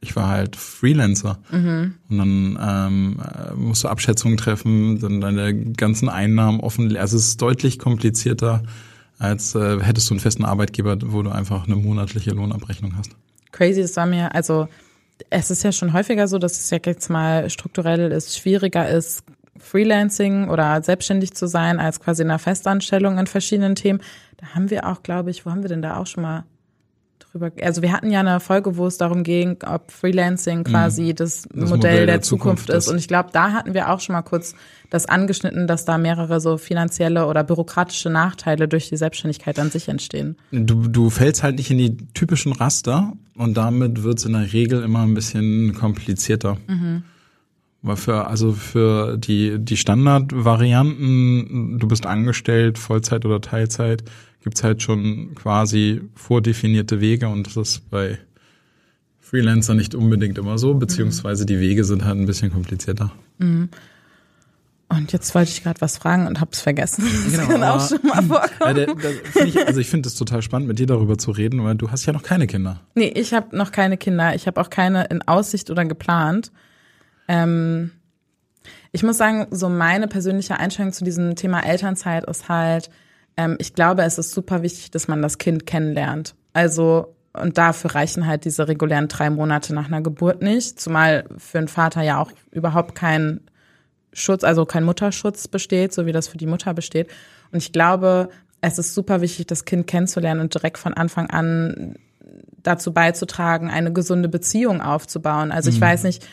ich 0.00 0.16
war 0.16 0.28
halt 0.28 0.56
Freelancer 0.56 1.40
und 2.08 2.18
dann 2.18 2.58
ähm, 2.60 3.20
äh, 3.20 3.54
musst 3.54 3.84
du 3.84 3.88
Abschätzungen 3.88 4.38
treffen, 4.38 4.98
dann 4.98 5.20
deine 5.20 5.54
ganzen 5.72 6.08
Einnahmen 6.08 6.60
offen. 6.60 6.96
Also 6.96 7.16
es 7.16 7.28
ist 7.28 7.42
deutlich 7.42 7.78
komplizierter, 7.78 8.62
als 9.18 9.54
äh, 9.54 9.78
hättest 9.80 10.08
du 10.08 10.14
einen 10.14 10.20
festen 10.20 10.44
Arbeitgeber, 10.44 10.96
wo 11.04 11.22
du 11.22 11.30
einfach 11.30 11.66
eine 11.66 11.76
monatliche 11.76 12.30
Lohnabrechnung 12.30 12.96
hast. 12.96 13.10
Crazy, 13.52 13.82
das 13.82 13.94
war 13.96 14.06
mir, 14.06 14.34
also 14.34 14.68
es 15.30 15.50
ist 15.50 15.62
ja 15.62 15.72
schon 15.72 15.92
häufiger 15.92 16.28
so, 16.28 16.38
dass 16.38 16.58
es 16.58 16.70
ja 16.70 16.78
jetzt 16.84 17.10
mal 17.10 17.50
strukturell 17.50 18.12
ist, 18.12 18.38
schwieriger 18.38 18.88
ist, 18.88 19.24
Freelancing 19.58 20.48
oder 20.48 20.82
selbstständig 20.82 21.34
zu 21.34 21.46
sein, 21.46 21.78
als 21.78 22.00
quasi 22.00 22.22
in 22.22 22.30
einer 22.30 22.38
Festanstellung 22.38 23.18
in 23.18 23.26
verschiedenen 23.26 23.74
Themen. 23.74 24.00
Da 24.38 24.54
haben 24.54 24.70
wir 24.70 24.86
auch, 24.88 25.02
glaube 25.02 25.30
ich, 25.30 25.44
wo 25.44 25.50
haben 25.50 25.62
wir 25.62 25.68
denn 25.68 25.82
da 25.82 25.96
auch 25.96 26.06
schon 26.06 26.22
mal 26.22 26.44
drüber, 27.32 27.50
also 27.62 27.82
wir 27.82 27.92
hatten 27.92 28.10
ja 28.10 28.20
eine 28.20 28.40
Folge, 28.40 28.76
wo 28.76 28.86
es 28.86 28.98
darum 28.98 29.22
ging, 29.22 29.58
ob 29.64 29.90
Freelancing 29.90 30.64
quasi 30.64 31.14
das, 31.14 31.48
Modell, 31.52 31.68
Modell 31.68 31.96
der, 31.96 32.06
der 32.06 32.22
Zukunft, 32.22 32.66
Zukunft 32.66 32.70
ist. 32.70 32.86
ist. 32.86 32.92
Und 32.92 32.98
ich 32.98 33.08
glaube, 33.08 33.30
da 33.32 33.52
hatten 33.52 33.74
wir 33.74 33.90
auch 33.90 34.00
schon 34.00 34.14
mal 34.14 34.22
kurz 34.22 34.54
das 34.90 35.06
angeschnitten, 35.06 35.66
dass 35.66 35.84
da 35.84 35.98
mehrere 35.98 36.40
so 36.40 36.58
finanzielle 36.58 37.26
oder 37.26 37.44
bürokratische 37.44 38.10
Nachteile 38.10 38.66
durch 38.66 38.88
die 38.88 38.96
Selbstständigkeit 38.96 39.58
an 39.58 39.70
sich 39.70 39.88
entstehen. 39.88 40.36
Du, 40.50 40.88
du 40.88 41.10
fällst 41.10 41.42
halt 41.42 41.56
nicht 41.56 41.70
in 41.70 41.78
die 41.78 41.96
typischen 42.14 42.52
Raster 42.52 43.12
und 43.36 43.56
damit 43.56 44.02
wird's 44.02 44.24
in 44.24 44.32
der 44.32 44.52
Regel 44.52 44.82
immer 44.82 45.02
ein 45.02 45.14
bisschen 45.14 45.74
komplizierter. 45.74 46.56
Weil 46.66 47.02
für, 47.94 48.26
also 48.26 48.52
für 48.52 49.16
die, 49.16 49.58
die 49.58 49.76
Standardvarianten, 49.76 51.78
du 51.78 51.88
bist 51.88 52.06
angestellt, 52.06 52.78
Vollzeit 52.78 53.24
oder 53.24 53.40
Teilzeit, 53.40 54.04
gibt's 54.42 54.62
halt 54.62 54.82
schon 54.82 55.34
quasi 55.34 56.02
vordefinierte 56.14 57.00
Wege 57.00 57.28
und 57.28 57.46
das 57.46 57.56
ist 57.56 57.90
bei 57.90 58.18
Freelancer 59.20 59.74
nicht 59.74 59.94
unbedingt 59.94 60.38
immer 60.38 60.58
so, 60.58 60.74
beziehungsweise 60.74 61.46
die 61.46 61.60
Wege 61.60 61.84
sind 61.84 62.04
halt 62.04 62.18
ein 62.18 62.26
bisschen 62.26 62.52
komplizierter. 62.52 63.12
Und 64.90 65.12
jetzt 65.12 65.32
wollte 65.36 65.52
ich 65.52 65.62
gerade 65.62 65.80
was 65.80 65.98
fragen 65.98 66.26
und 66.26 66.40
hab's 66.40 66.60
vergessen. 66.60 67.04
Das 67.04 67.32
Genau, 67.32 67.46
kann 67.46 67.62
auch 67.62 67.88
schon 67.88 68.00
mal 68.02 68.22
vorkommen. 68.22 68.96
Ja, 69.36 69.44
ich, 69.44 69.66
also 69.66 69.80
ich 69.80 69.88
finde 69.88 70.08
es 70.08 70.16
total 70.16 70.42
spannend, 70.42 70.66
mit 70.66 70.80
dir 70.80 70.86
darüber 70.86 71.16
zu 71.16 71.30
reden, 71.30 71.62
weil 71.62 71.76
du 71.76 71.92
hast 71.92 72.06
ja 72.06 72.12
noch 72.12 72.24
keine 72.24 72.48
Kinder. 72.48 72.80
Nee, 72.96 73.12
ich 73.14 73.32
habe 73.32 73.56
noch 73.56 73.70
keine 73.70 73.96
Kinder. 73.96 74.34
Ich 74.34 74.48
habe 74.48 74.60
auch 74.60 74.68
keine 74.68 75.04
in 75.04 75.22
Aussicht 75.22 75.70
oder 75.70 75.84
geplant. 75.84 76.50
Ähm, 77.30 77.92
ich 78.90 79.04
muss 79.04 79.18
sagen, 79.18 79.46
so 79.52 79.68
meine 79.68 80.08
persönliche 80.08 80.58
Einstellung 80.58 80.92
zu 80.92 81.04
diesem 81.04 81.36
Thema 81.36 81.64
Elternzeit 81.64 82.24
ist 82.24 82.48
halt, 82.48 82.90
ähm, 83.36 83.56
ich 83.60 83.74
glaube, 83.74 84.02
es 84.02 84.18
ist 84.18 84.32
super 84.32 84.62
wichtig, 84.62 84.90
dass 84.90 85.06
man 85.06 85.22
das 85.22 85.38
Kind 85.38 85.64
kennenlernt. 85.64 86.34
Also, 86.52 87.14
und 87.32 87.56
dafür 87.56 87.94
reichen 87.94 88.26
halt 88.26 88.44
diese 88.44 88.66
regulären 88.66 89.06
drei 89.06 89.30
Monate 89.30 89.72
nach 89.72 89.86
einer 89.86 90.00
Geburt 90.00 90.42
nicht, 90.42 90.80
zumal 90.80 91.24
für 91.38 91.58
einen 91.58 91.68
Vater 91.68 92.02
ja 92.02 92.20
auch 92.20 92.32
überhaupt 92.50 92.96
kein 92.96 93.40
Schutz, 94.12 94.42
also 94.42 94.66
kein 94.66 94.82
Mutterschutz 94.82 95.46
besteht, 95.46 95.94
so 95.94 96.06
wie 96.06 96.12
das 96.12 96.26
für 96.26 96.36
die 96.36 96.46
Mutter 96.46 96.74
besteht. 96.74 97.08
Und 97.52 97.58
ich 97.58 97.70
glaube, 97.70 98.30
es 98.60 98.76
ist 98.80 98.92
super 98.92 99.20
wichtig, 99.20 99.46
das 99.46 99.64
Kind 99.64 99.86
kennenzulernen 99.86 100.40
und 100.40 100.52
direkt 100.52 100.78
von 100.78 100.94
Anfang 100.94 101.30
an 101.30 101.94
dazu 102.64 102.92
beizutragen, 102.92 103.70
eine 103.70 103.92
gesunde 103.92 104.28
Beziehung 104.28 104.80
aufzubauen. 104.80 105.52
Also 105.52 105.70
ich 105.70 105.80
weiß 105.80 106.02
nicht, 106.02 106.26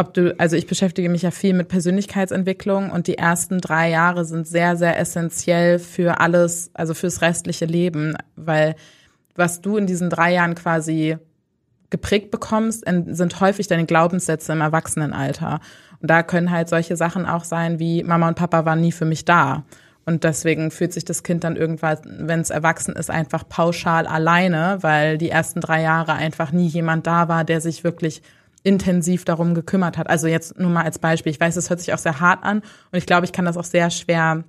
ob 0.00 0.14
du, 0.14 0.34
also 0.38 0.56
ich 0.56 0.66
beschäftige 0.66 1.10
mich 1.10 1.22
ja 1.22 1.30
viel 1.30 1.52
mit 1.52 1.68
Persönlichkeitsentwicklung 1.68 2.90
und 2.90 3.06
die 3.06 3.18
ersten 3.18 3.60
drei 3.60 3.90
Jahre 3.90 4.24
sind 4.24 4.48
sehr, 4.48 4.76
sehr 4.76 4.98
essentiell 4.98 5.78
für 5.78 6.20
alles, 6.20 6.70
also 6.72 6.94
fürs 6.94 7.20
restliche 7.20 7.66
Leben, 7.66 8.16
weil 8.34 8.76
was 9.36 9.60
du 9.60 9.76
in 9.76 9.86
diesen 9.86 10.08
drei 10.08 10.32
Jahren 10.32 10.54
quasi 10.54 11.18
geprägt 11.90 12.30
bekommst, 12.30 12.84
sind 12.86 13.40
häufig 13.40 13.66
deine 13.66 13.84
Glaubenssätze 13.84 14.52
im 14.52 14.60
Erwachsenenalter. 14.60 15.60
Und 16.00 16.10
da 16.10 16.22
können 16.22 16.50
halt 16.50 16.68
solche 16.68 16.96
Sachen 16.96 17.26
auch 17.26 17.44
sein 17.44 17.78
wie 17.78 18.02
Mama 18.02 18.28
und 18.28 18.36
Papa 18.36 18.64
waren 18.64 18.80
nie 18.80 18.92
für 18.92 19.04
mich 19.04 19.24
da. 19.24 19.64
Und 20.06 20.24
deswegen 20.24 20.70
fühlt 20.70 20.92
sich 20.94 21.04
das 21.04 21.22
Kind 21.22 21.44
dann 21.44 21.56
irgendwann, 21.56 21.98
wenn 22.20 22.40
es 22.40 22.50
erwachsen 22.50 22.96
ist, 22.96 23.10
einfach 23.10 23.46
pauschal 23.48 24.06
alleine, 24.06 24.78
weil 24.80 25.18
die 25.18 25.30
ersten 25.30 25.60
drei 25.60 25.82
Jahre 25.82 26.14
einfach 26.14 26.52
nie 26.52 26.68
jemand 26.68 27.06
da 27.06 27.28
war, 27.28 27.44
der 27.44 27.60
sich 27.60 27.84
wirklich 27.84 28.22
intensiv 28.62 29.24
darum 29.24 29.54
gekümmert 29.54 29.96
hat. 29.96 30.10
Also 30.10 30.26
jetzt 30.26 30.58
nur 30.58 30.70
mal 30.70 30.84
als 30.84 30.98
Beispiel. 30.98 31.32
Ich 31.32 31.40
weiß, 31.40 31.56
es 31.56 31.70
hört 31.70 31.80
sich 31.80 31.94
auch 31.94 31.98
sehr 31.98 32.20
hart 32.20 32.44
an 32.44 32.58
und 32.58 32.98
ich 32.98 33.06
glaube, 33.06 33.24
ich 33.24 33.32
kann 33.32 33.44
das 33.44 33.56
auch 33.56 33.64
sehr 33.64 33.90
schwer. 33.90 34.44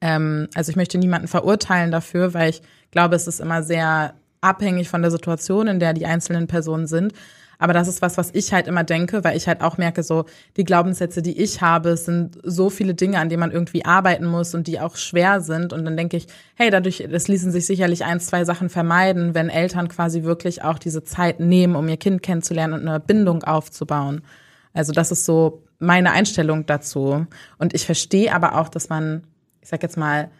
Ähm, 0.00 0.48
also 0.54 0.70
ich 0.70 0.76
möchte 0.76 0.98
niemanden 0.98 1.28
verurteilen 1.28 1.90
dafür, 1.90 2.34
weil 2.34 2.50
ich 2.50 2.62
glaube, 2.90 3.16
es 3.16 3.26
ist 3.26 3.40
immer 3.40 3.62
sehr 3.62 4.14
abhängig 4.40 4.88
von 4.88 5.02
der 5.02 5.10
Situation, 5.10 5.66
in 5.66 5.80
der 5.80 5.92
die 5.92 6.06
einzelnen 6.06 6.46
Personen 6.46 6.86
sind. 6.86 7.12
Aber 7.58 7.72
das 7.72 7.88
ist 7.88 8.02
was, 8.02 8.18
was 8.18 8.30
ich 8.32 8.52
halt 8.52 8.66
immer 8.66 8.84
denke, 8.84 9.24
weil 9.24 9.36
ich 9.36 9.48
halt 9.48 9.62
auch 9.62 9.78
merke, 9.78 10.02
so 10.02 10.24
die 10.56 10.64
Glaubenssätze, 10.64 11.22
die 11.22 11.40
ich 11.40 11.60
habe, 11.62 11.96
sind 11.96 12.38
so 12.42 12.70
viele 12.70 12.94
Dinge, 12.94 13.18
an 13.18 13.28
denen 13.28 13.40
man 13.40 13.50
irgendwie 13.50 13.84
arbeiten 13.84 14.26
muss 14.26 14.54
und 14.54 14.66
die 14.66 14.80
auch 14.80 14.96
schwer 14.96 15.40
sind. 15.40 15.72
Und 15.72 15.84
dann 15.84 15.96
denke 15.96 16.16
ich, 16.16 16.26
hey, 16.54 16.70
dadurch, 16.70 17.00
es 17.00 17.28
ließen 17.28 17.52
sich 17.52 17.66
sicherlich 17.66 18.04
ein, 18.04 18.20
zwei 18.20 18.44
Sachen 18.44 18.68
vermeiden, 18.68 19.34
wenn 19.34 19.48
Eltern 19.48 19.88
quasi 19.88 20.22
wirklich 20.22 20.62
auch 20.62 20.78
diese 20.78 21.04
Zeit 21.04 21.40
nehmen, 21.40 21.76
um 21.76 21.88
ihr 21.88 21.96
Kind 21.96 22.22
kennenzulernen 22.22 22.74
und 22.74 22.88
eine 22.88 23.00
Bindung 23.00 23.42
aufzubauen. 23.44 24.22
Also 24.72 24.92
das 24.92 25.10
ist 25.10 25.24
so 25.24 25.62
meine 25.78 26.12
Einstellung 26.12 26.66
dazu. 26.66 27.26
Und 27.58 27.74
ich 27.74 27.86
verstehe 27.86 28.34
aber 28.34 28.56
auch, 28.58 28.68
dass 28.68 28.88
man, 28.88 29.24
ich 29.62 29.68
sag 29.68 29.82
jetzt 29.82 29.96
mal, 29.96 30.30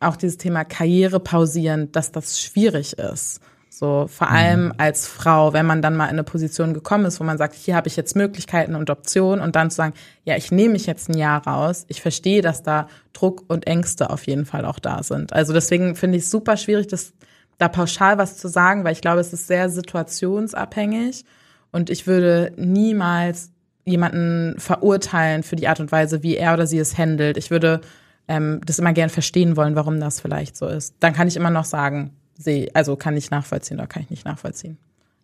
auch 0.00 0.16
dieses 0.16 0.36
Thema 0.36 0.64
Karriere 0.64 1.20
pausieren, 1.20 1.90
dass 1.92 2.12
das 2.12 2.40
schwierig 2.40 2.98
ist. 2.98 3.40
So, 3.70 4.06
vor 4.08 4.30
allem 4.30 4.66
mhm. 4.66 4.72
als 4.78 5.06
Frau, 5.06 5.52
wenn 5.52 5.66
man 5.66 5.82
dann 5.82 5.94
mal 5.94 6.06
in 6.06 6.12
eine 6.12 6.24
Position 6.24 6.74
gekommen 6.74 7.04
ist, 7.04 7.20
wo 7.20 7.24
man 7.24 7.38
sagt, 7.38 7.54
hier 7.54 7.76
habe 7.76 7.88
ich 7.88 7.96
jetzt 7.96 8.16
Möglichkeiten 8.16 8.74
und 8.74 8.90
Optionen 8.90 9.40
und 9.44 9.56
dann 9.56 9.70
zu 9.70 9.76
sagen, 9.76 9.94
ja, 10.24 10.36
ich 10.36 10.50
nehme 10.50 10.72
mich 10.72 10.86
jetzt 10.86 11.08
ein 11.08 11.16
Jahr 11.16 11.46
raus. 11.46 11.84
Ich 11.88 12.02
verstehe, 12.02 12.42
dass 12.42 12.62
da 12.62 12.88
Druck 13.12 13.44
und 13.48 13.66
Ängste 13.66 14.10
auf 14.10 14.26
jeden 14.26 14.46
Fall 14.46 14.64
auch 14.64 14.78
da 14.78 15.02
sind. 15.02 15.32
Also 15.32 15.52
deswegen 15.52 15.96
finde 15.96 16.18
ich 16.18 16.24
es 16.24 16.30
super 16.30 16.56
schwierig, 16.56 16.88
das 16.88 17.12
da 17.58 17.68
pauschal 17.68 18.18
was 18.18 18.36
zu 18.36 18.48
sagen, 18.48 18.84
weil 18.84 18.92
ich 18.92 19.00
glaube, 19.00 19.20
es 19.20 19.32
ist 19.32 19.46
sehr 19.46 19.68
situationsabhängig 19.68 21.24
und 21.72 21.90
ich 21.90 22.06
würde 22.06 22.52
niemals 22.56 23.50
jemanden 23.84 24.54
verurteilen 24.58 25.42
für 25.42 25.56
die 25.56 25.68
Art 25.68 25.80
und 25.80 25.90
Weise, 25.90 26.22
wie 26.22 26.36
er 26.36 26.54
oder 26.54 26.66
sie 26.66 26.78
es 26.78 26.96
handelt. 26.96 27.36
Ich 27.36 27.50
würde 27.50 27.80
ähm, 28.28 28.60
das 28.64 28.78
immer 28.78 28.92
gern 28.92 29.10
verstehen 29.10 29.56
wollen, 29.56 29.74
warum 29.74 29.98
das 29.98 30.20
vielleicht 30.20 30.56
so 30.56 30.66
ist. 30.66 30.94
Dann 31.00 31.14
kann 31.14 31.26
ich 31.28 31.36
immer 31.36 31.50
noch 31.50 31.64
sagen, 31.64 32.12
sehe, 32.38 32.70
also 32.74 32.96
kann 32.96 33.16
ich 33.16 33.30
nachvollziehen 33.30 33.78
oder 33.78 33.86
kann 33.86 34.02
ich 34.02 34.10
nicht 34.10 34.24
nachvollziehen. 34.24 34.78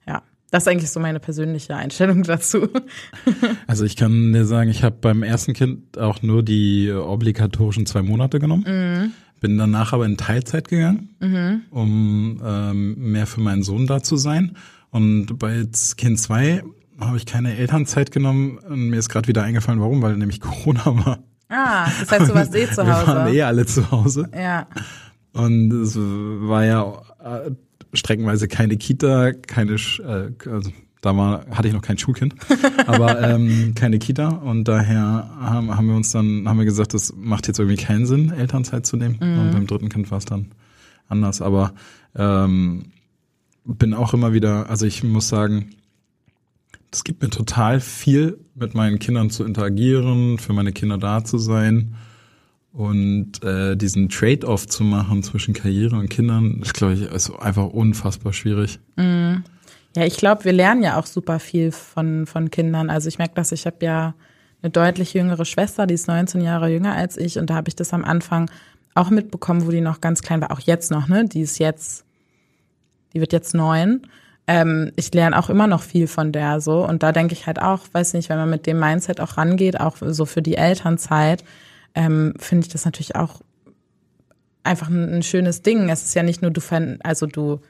Ja. 0.06 0.22
Das 0.50 0.64
ist 0.64 0.68
eigentlich 0.68 0.90
so 0.90 1.00
meine 1.00 1.18
persönliche 1.20 1.74
Einstellung 1.74 2.22
dazu. 2.24 2.68
Also 3.66 3.84
ich 3.84 3.96
kann 3.96 4.32
dir 4.32 4.44
sagen, 4.44 4.70
ich 4.70 4.84
habe 4.84 4.96
beim 5.00 5.22
ersten 5.22 5.52
Kind 5.52 5.98
auch 5.98 6.22
nur 6.22 6.42
die 6.42 6.92
obligatorischen 6.92 7.86
zwei 7.86 8.02
Monate 8.02 8.38
genommen. 8.38 8.64
Mhm. 8.66 9.12
Bin 9.40 9.58
danach 9.58 9.92
aber 9.92 10.06
in 10.06 10.16
Teilzeit 10.16 10.68
gegangen, 10.68 11.16
mhm. 11.20 11.62
um 11.70 12.40
ähm, 12.44 13.12
mehr 13.12 13.26
für 13.26 13.40
meinen 13.40 13.62
Sohn 13.62 13.86
da 13.86 14.02
zu 14.02 14.16
sein. 14.16 14.56
Und 14.90 15.38
bei 15.38 15.64
Kind 15.96 16.20
zwei 16.20 16.62
habe 17.00 17.16
ich 17.16 17.26
keine 17.26 17.56
Elternzeit 17.56 18.12
genommen. 18.12 18.58
Und 18.58 18.90
mir 18.90 18.98
ist 18.98 19.08
gerade 19.08 19.26
wieder 19.26 19.42
eingefallen, 19.42 19.80
warum, 19.80 20.02
weil 20.02 20.16
nämlich 20.16 20.40
Corona 20.40 20.84
war. 21.04 21.18
Ah, 21.48 21.86
das 22.00 22.10
heißt, 22.10 22.30
du 22.30 22.34
warst 22.34 22.54
eh 22.54 22.70
zu 22.70 22.86
Hause. 22.86 23.06
Wir 23.06 23.14
waren 23.14 23.34
eh 23.34 23.42
alle 23.42 23.66
zu 23.66 23.90
Hause. 23.90 24.30
Ja. 24.32 24.66
Und 25.32 25.72
es 25.72 25.96
war 25.96 26.64
ja 26.64 27.02
äh, 27.24 27.50
streckenweise 27.92 28.48
keine 28.48 28.76
Kita, 28.76 29.32
keine, 29.32 29.72
äh, 29.72 30.30
also 30.48 30.70
da 31.00 31.16
war, 31.16 31.46
hatte 31.50 31.68
ich 31.68 31.74
noch 31.74 31.82
kein 31.82 31.98
Schulkind, 31.98 32.34
aber 32.86 33.20
ähm, 33.20 33.74
keine 33.74 33.98
Kita 33.98 34.28
und 34.28 34.64
daher 34.64 35.30
haben, 35.38 35.76
haben 35.76 35.88
wir 35.88 35.96
uns 35.96 36.10
dann, 36.12 36.48
haben 36.48 36.58
wir 36.58 36.64
gesagt, 36.64 36.94
das 36.94 37.14
macht 37.16 37.46
jetzt 37.46 37.58
irgendwie 37.58 37.82
keinen 37.82 38.06
Sinn, 38.06 38.30
Elternzeit 38.30 38.86
zu 38.86 38.96
nehmen. 38.96 39.18
Mhm. 39.20 39.38
Und 39.38 39.50
beim 39.52 39.66
dritten 39.66 39.88
Kind 39.90 40.10
war 40.10 40.18
es 40.18 40.24
dann 40.24 40.52
anders. 41.08 41.42
Aber 41.42 41.74
ähm, 42.14 42.86
bin 43.64 43.94
auch 43.94 44.14
immer 44.14 44.32
wieder, 44.32 44.68
also 44.70 44.86
ich 44.86 45.02
muss 45.02 45.28
sagen, 45.28 45.70
es 46.90 47.04
gibt 47.04 47.22
mir 47.22 47.30
total 47.30 47.80
viel, 47.80 48.38
mit 48.54 48.74
meinen 48.74 48.98
Kindern 48.98 49.28
zu 49.30 49.44
interagieren, 49.44 50.38
für 50.38 50.52
meine 50.52 50.72
Kinder 50.72 50.96
da 50.96 51.24
zu 51.24 51.38
sein. 51.38 51.96
Und 52.74 53.40
äh, 53.44 53.76
diesen 53.76 54.08
Trade-off 54.08 54.66
zu 54.66 54.82
machen 54.82 55.22
zwischen 55.22 55.54
Karriere 55.54 55.94
und 55.94 56.08
Kindern, 56.10 56.60
ist, 56.60 56.74
glaube 56.74 56.94
ich, 56.94 57.02
ist 57.02 57.30
einfach 57.30 57.66
unfassbar 57.66 58.32
schwierig. 58.32 58.80
Mm. 58.96 59.36
Ja, 59.96 60.04
ich 60.04 60.16
glaube, 60.16 60.44
wir 60.44 60.52
lernen 60.52 60.82
ja 60.82 60.98
auch 60.98 61.06
super 61.06 61.38
viel 61.38 61.70
von, 61.70 62.26
von 62.26 62.50
Kindern. 62.50 62.90
Also 62.90 63.06
ich 63.06 63.18
merke 63.18 63.34
dass 63.36 63.52
ich 63.52 63.64
habe 63.66 63.76
ja 63.82 64.14
eine 64.60 64.70
deutlich 64.70 65.14
jüngere 65.14 65.44
Schwester, 65.44 65.86
die 65.86 65.94
ist 65.94 66.08
19 66.08 66.40
Jahre 66.40 66.68
jünger 66.68 66.96
als 66.96 67.16
ich. 67.16 67.38
Und 67.38 67.48
da 67.48 67.54
habe 67.54 67.68
ich 67.68 67.76
das 67.76 67.94
am 67.94 68.04
Anfang 68.04 68.50
auch 68.96 69.08
mitbekommen, 69.08 69.64
wo 69.66 69.70
die 69.70 69.80
noch 69.80 70.00
ganz 70.00 70.22
klein 70.22 70.40
war. 70.40 70.50
Auch 70.50 70.58
jetzt 70.60 70.90
noch, 70.90 71.06
ne? 71.06 71.26
Die 71.26 71.42
ist 71.42 71.60
jetzt, 71.60 72.04
die 73.12 73.20
wird 73.20 73.32
jetzt 73.32 73.54
neun. 73.54 74.08
Ähm, 74.48 74.90
ich 74.96 75.14
lerne 75.14 75.38
auch 75.38 75.48
immer 75.48 75.68
noch 75.68 75.82
viel 75.82 76.08
von 76.08 76.32
der 76.32 76.60
so. 76.60 76.84
Und 76.84 77.04
da 77.04 77.12
denke 77.12 77.34
ich 77.34 77.46
halt 77.46 77.62
auch, 77.62 77.82
weiß 77.92 78.14
nicht, 78.14 78.30
wenn 78.30 78.38
man 78.38 78.50
mit 78.50 78.66
dem 78.66 78.80
Mindset 78.80 79.20
auch 79.20 79.36
rangeht, 79.36 79.78
auch 79.78 79.98
so 80.00 80.24
für 80.24 80.42
die 80.42 80.56
Elternzeit, 80.56 81.44
ähm, 81.94 82.34
finde 82.38 82.66
ich 82.66 82.72
das 82.72 82.84
natürlich 82.84 83.14
auch 83.16 83.40
einfach 84.62 84.88
ein, 84.88 85.16
ein, 85.16 85.22
schönes 85.22 85.62
Ding. 85.62 85.88
Es 85.88 86.04
ist 86.04 86.14
ja 86.14 86.22
nicht 86.22 86.42
nur 86.42 86.50
du, 86.50 86.60
also 87.02 87.26
du 87.26 87.60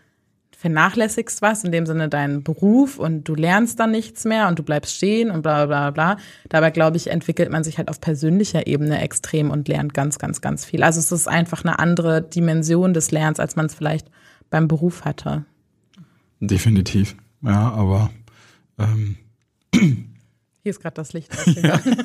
vernachlässigst 0.56 1.42
was, 1.42 1.64
in 1.64 1.72
dem 1.72 1.84
Sinne 1.84 2.08
deinen 2.08 2.42
Beruf 2.42 2.98
und 2.98 3.24
du 3.24 3.34
lernst 3.34 3.78
dann 3.80 3.90
nichts 3.90 4.24
mehr 4.24 4.48
und 4.48 4.58
du 4.58 4.62
bleibst 4.62 4.96
stehen 4.96 5.30
und 5.30 5.42
bla 5.42 5.66
bla 5.66 5.90
bla. 5.90 6.16
Dabei, 6.48 6.70
glaube 6.70 6.96
ich, 6.96 7.10
entwickelt 7.10 7.50
man 7.50 7.64
sich 7.64 7.76
halt 7.76 7.88
auf 7.88 8.00
persönlicher 8.00 8.66
Ebene 8.66 9.00
extrem 9.02 9.50
und 9.50 9.68
lernt 9.68 9.92
ganz, 9.92 10.18
ganz, 10.18 10.40
ganz 10.40 10.64
viel. 10.64 10.82
Also 10.82 11.00
es 11.00 11.12
ist 11.12 11.28
einfach 11.28 11.64
eine 11.64 11.78
andere 11.78 12.22
Dimension 12.22 12.94
des 12.94 13.10
Lernens, 13.10 13.40
als 13.40 13.56
man 13.56 13.66
es 13.66 13.74
vielleicht 13.74 14.10
beim 14.48 14.68
Beruf 14.68 15.04
hatte. 15.04 15.44
Definitiv, 16.40 17.16
ja, 17.42 17.70
aber 17.72 18.10
ähm. 18.78 19.16
hier 20.64 20.70
ist 20.70 20.80
gerade 20.80 20.94
das 20.94 21.12
Licht 21.12 21.30
ausgegangen. 21.30 21.82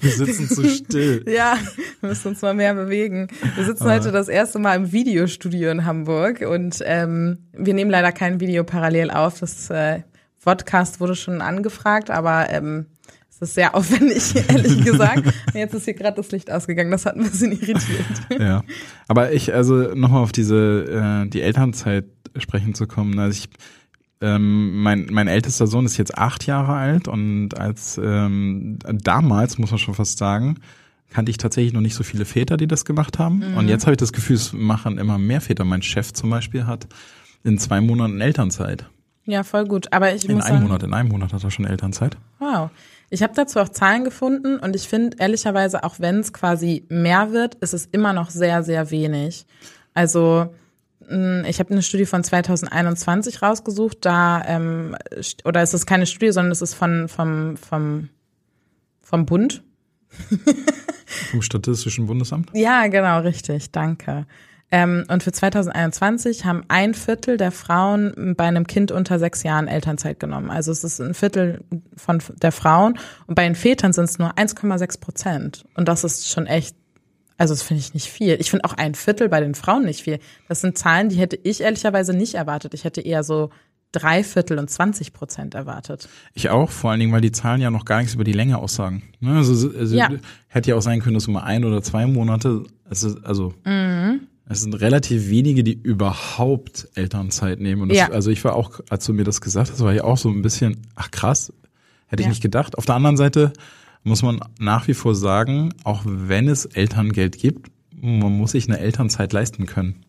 Wir 0.00 0.10
sitzen 0.10 0.48
zu 0.48 0.68
still. 0.68 1.24
Ja, 1.28 1.56
wir 2.00 2.08
müssen 2.08 2.28
uns 2.28 2.42
mal 2.42 2.52
mehr 2.52 2.74
bewegen. 2.74 3.28
Wir 3.54 3.64
sitzen 3.64 3.84
heute 3.84 4.10
das 4.10 4.28
erste 4.28 4.58
Mal 4.58 4.74
im 4.74 4.90
Videostudio 4.90 5.70
in 5.70 5.84
Hamburg 5.84 6.40
und 6.40 6.82
ähm, 6.84 7.38
wir 7.52 7.74
nehmen 7.74 7.90
leider 7.90 8.10
kein 8.10 8.40
Video 8.40 8.64
parallel 8.64 9.12
auf. 9.12 9.38
Das 9.38 9.70
äh, 9.70 10.00
Podcast 10.44 10.98
wurde 10.98 11.14
schon 11.14 11.40
angefragt, 11.40 12.10
aber 12.10 12.50
ähm, 12.50 12.86
es 13.30 13.40
ist 13.40 13.54
sehr 13.54 13.74
aufwendig, 13.76 14.34
ehrlich 14.48 14.84
gesagt. 14.84 15.24
Und 15.24 15.54
jetzt 15.54 15.74
ist 15.74 15.84
hier 15.84 15.94
gerade 15.94 16.16
das 16.16 16.32
Licht 16.32 16.50
ausgegangen. 16.50 16.90
Das 16.90 17.06
hat 17.06 17.14
ein 17.14 17.22
bisschen 17.22 17.52
irritiert. 17.52 18.06
Ja, 18.36 18.64
aber 19.06 19.32
ich, 19.32 19.54
also 19.54 19.94
nochmal 19.94 20.24
auf 20.24 20.32
diese, 20.32 21.22
äh, 21.24 21.28
die 21.30 21.40
Elternzeit 21.40 22.06
sprechen 22.36 22.74
zu 22.74 22.88
kommen. 22.88 23.16
Also 23.20 23.38
ich 23.38 23.48
ähm, 24.22 24.82
mein, 24.82 25.08
mein 25.10 25.28
ältester 25.28 25.66
Sohn 25.66 25.84
ist 25.84 25.96
jetzt 25.96 26.16
acht 26.16 26.46
Jahre 26.46 26.74
alt 26.74 27.08
und 27.08 27.58
als 27.58 28.00
ähm, 28.02 28.78
damals, 28.82 29.58
muss 29.58 29.70
man 29.70 29.78
schon 29.78 29.94
fast 29.94 30.18
sagen, 30.18 30.58
kannte 31.10 31.30
ich 31.30 31.36
tatsächlich 31.36 31.72
noch 31.72 31.80
nicht 31.80 31.94
so 31.94 32.04
viele 32.04 32.24
Väter, 32.24 32.56
die 32.56 32.66
das 32.66 32.84
gemacht 32.84 33.18
haben. 33.18 33.38
Mhm. 33.50 33.56
Und 33.56 33.68
jetzt 33.68 33.82
habe 33.84 33.92
ich 33.92 33.98
das 33.98 34.12
Gefühl, 34.12 34.36
es 34.36 34.52
machen 34.52 34.98
immer 34.98 35.18
mehr 35.18 35.40
Väter. 35.40 35.64
Mein 35.64 35.82
Chef 35.82 36.12
zum 36.12 36.30
Beispiel 36.30 36.66
hat 36.66 36.86
in 37.44 37.58
zwei 37.58 37.80
Monaten 37.80 38.20
Elternzeit. 38.20 38.86
Ja, 39.24 39.44
voll 39.44 39.66
gut. 39.66 39.92
Aber 39.92 40.14
ich 40.14 40.28
in 40.28 40.36
muss 40.36 40.44
einem 40.44 40.56
sagen, 40.56 40.68
Monat, 40.68 40.82
in 40.82 40.94
einem 40.94 41.08
Monat 41.10 41.32
hat 41.32 41.44
er 41.44 41.50
schon 41.50 41.66
Elternzeit. 41.66 42.16
Wow. 42.38 42.70
Ich 43.10 43.22
habe 43.22 43.34
dazu 43.36 43.60
auch 43.60 43.68
Zahlen 43.68 44.04
gefunden 44.04 44.58
und 44.58 44.74
ich 44.74 44.88
finde 44.88 45.18
ehrlicherweise, 45.20 45.84
auch 45.84 46.00
wenn 46.00 46.20
es 46.20 46.32
quasi 46.32 46.86
mehr 46.88 47.30
wird, 47.32 47.56
ist 47.56 47.74
es 47.74 47.86
immer 47.92 48.14
noch 48.14 48.30
sehr, 48.30 48.62
sehr 48.62 48.90
wenig. 48.90 49.44
Also 49.94 50.54
ich 51.46 51.58
habe 51.58 51.70
eine 51.70 51.82
Studie 51.82 52.06
von 52.06 52.24
2021 52.24 53.42
rausgesucht, 53.42 53.98
da 54.02 54.42
ähm, 54.46 54.96
oder 55.44 55.62
es 55.62 55.74
ist 55.74 55.86
keine 55.86 56.06
Studie, 56.06 56.32
sondern 56.32 56.52
es 56.52 56.62
ist 56.62 56.74
von 56.74 57.08
vom 57.08 57.56
vom 57.56 58.08
vom 59.00 59.26
Bund. 59.26 59.62
Vom 61.30 61.42
Statistischen 61.42 62.06
Bundesamt? 62.06 62.50
Ja, 62.54 62.86
genau, 62.86 63.20
richtig, 63.20 63.70
danke. 63.70 64.26
Ähm, 64.70 65.04
und 65.08 65.22
für 65.22 65.32
2021 65.32 66.46
haben 66.46 66.64
ein 66.68 66.94
Viertel 66.94 67.36
der 67.36 67.52
Frauen 67.52 68.34
bei 68.36 68.44
einem 68.44 68.66
Kind 68.66 68.90
unter 68.90 69.18
sechs 69.18 69.42
Jahren 69.42 69.68
Elternzeit 69.68 70.18
genommen. 70.18 70.48
Also 70.48 70.72
es 70.72 70.82
ist 70.82 70.98
ein 70.98 71.12
Viertel 71.12 71.62
von 71.94 72.22
der 72.40 72.52
Frauen 72.52 72.98
und 73.26 73.34
bei 73.34 73.44
den 73.44 73.54
Vätern 73.54 73.92
sind 73.92 74.04
es 74.04 74.18
nur 74.18 74.32
1,6 74.38 75.00
Prozent. 75.00 75.64
Und 75.74 75.88
das 75.88 76.04
ist 76.04 76.30
schon 76.30 76.46
echt 76.46 76.74
also 77.42 77.54
das 77.54 77.62
finde 77.64 77.80
ich 77.80 77.92
nicht 77.92 78.06
viel. 78.06 78.36
Ich 78.38 78.50
finde 78.50 78.64
auch 78.64 78.74
ein 78.74 78.94
Viertel 78.94 79.28
bei 79.28 79.40
den 79.40 79.56
Frauen 79.56 79.84
nicht 79.84 80.02
viel. 80.02 80.20
Das 80.48 80.60
sind 80.60 80.78
Zahlen, 80.78 81.08
die 81.08 81.16
hätte 81.16 81.36
ich 81.42 81.60
ehrlicherweise 81.60 82.14
nicht 82.14 82.34
erwartet. 82.34 82.72
Ich 82.72 82.84
hätte 82.84 83.00
eher 83.00 83.24
so 83.24 83.50
drei 83.90 84.22
Viertel 84.22 84.60
und 84.60 84.70
20 84.70 85.12
Prozent 85.12 85.54
erwartet. 85.54 86.08
Ich 86.34 86.50
auch, 86.50 86.70
vor 86.70 86.92
allen 86.92 87.00
Dingen, 87.00 87.12
weil 87.12 87.20
die 87.20 87.32
Zahlen 87.32 87.60
ja 87.60 87.72
noch 87.72 87.84
gar 87.84 87.98
nichts 87.98 88.14
über 88.14 88.22
die 88.22 88.32
Länge 88.32 88.58
aussagen. 88.58 89.02
Ne, 89.18 89.38
also, 89.38 89.72
also 89.76 89.96
ja. 89.96 90.08
hätte 90.46 90.70
ja 90.70 90.76
auch 90.76 90.82
sein 90.82 91.00
können, 91.00 91.14
dass 91.14 91.24
du 91.24 91.32
mal 91.32 91.42
ein 91.42 91.64
oder 91.64 91.82
zwei 91.82 92.06
Monate, 92.06 92.62
also, 92.88 93.16
also 93.24 93.54
mhm. 93.64 94.20
Es 94.48 94.60
sind 94.60 94.74
relativ 94.74 95.30
wenige, 95.30 95.64
die 95.64 95.72
überhaupt 95.72 96.86
Elternzeit 96.94 97.58
nehmen. 97.58 97.82
Und 97.82 97.88
das, 97.88 97.98
Ja. 97.98 98.10
also 98.10 98.30
ich 98.30 98.44
war 98.44 98.54
auch, 98.54 98.80
als 98.88 99.04
du 99.04 99.14
mir 99.14 99.24
das 99.24 99.40
gesagt 99.40 99.70
hast, 99.72 99.80
war 99.80 99.92
ich 99.92 100.02
auch 100.02 100.18
so 100.18 100.28
ein 100.28 100.42
bisschen, 100.42 100.76
ach 100.94 101.10
krass, 101.10 101.52
hätte 102.06 102.20
ich 102.22 102.26
Ja. 102.26 102.30
nicht 102.30 102.42
gedacht. 102.42 102.78
Auf 102.78 102.84
der 102.86 102.94
anderen 102.94 103.16
Seite 103.16 103.52
muss 104.04 104.22
man 104.22 104.40
nach 104.58 104.88
wie 104.88 104.94
vor 104.94 105.14
sagen, 105.14 105.72
auch 105.84 106.02
wenn 106.04 106.48
es 106.48 106.64
Elterngeld 106.66 107.38
gibt, 107.38 107.70
man 108.00 108.32
muss 108.32 108.52
sich 108.52 108.68
eine 108.68 108.80
Elternzeit 108.80 109.32
leisten 109.32 109.66
können. 109.66 110.04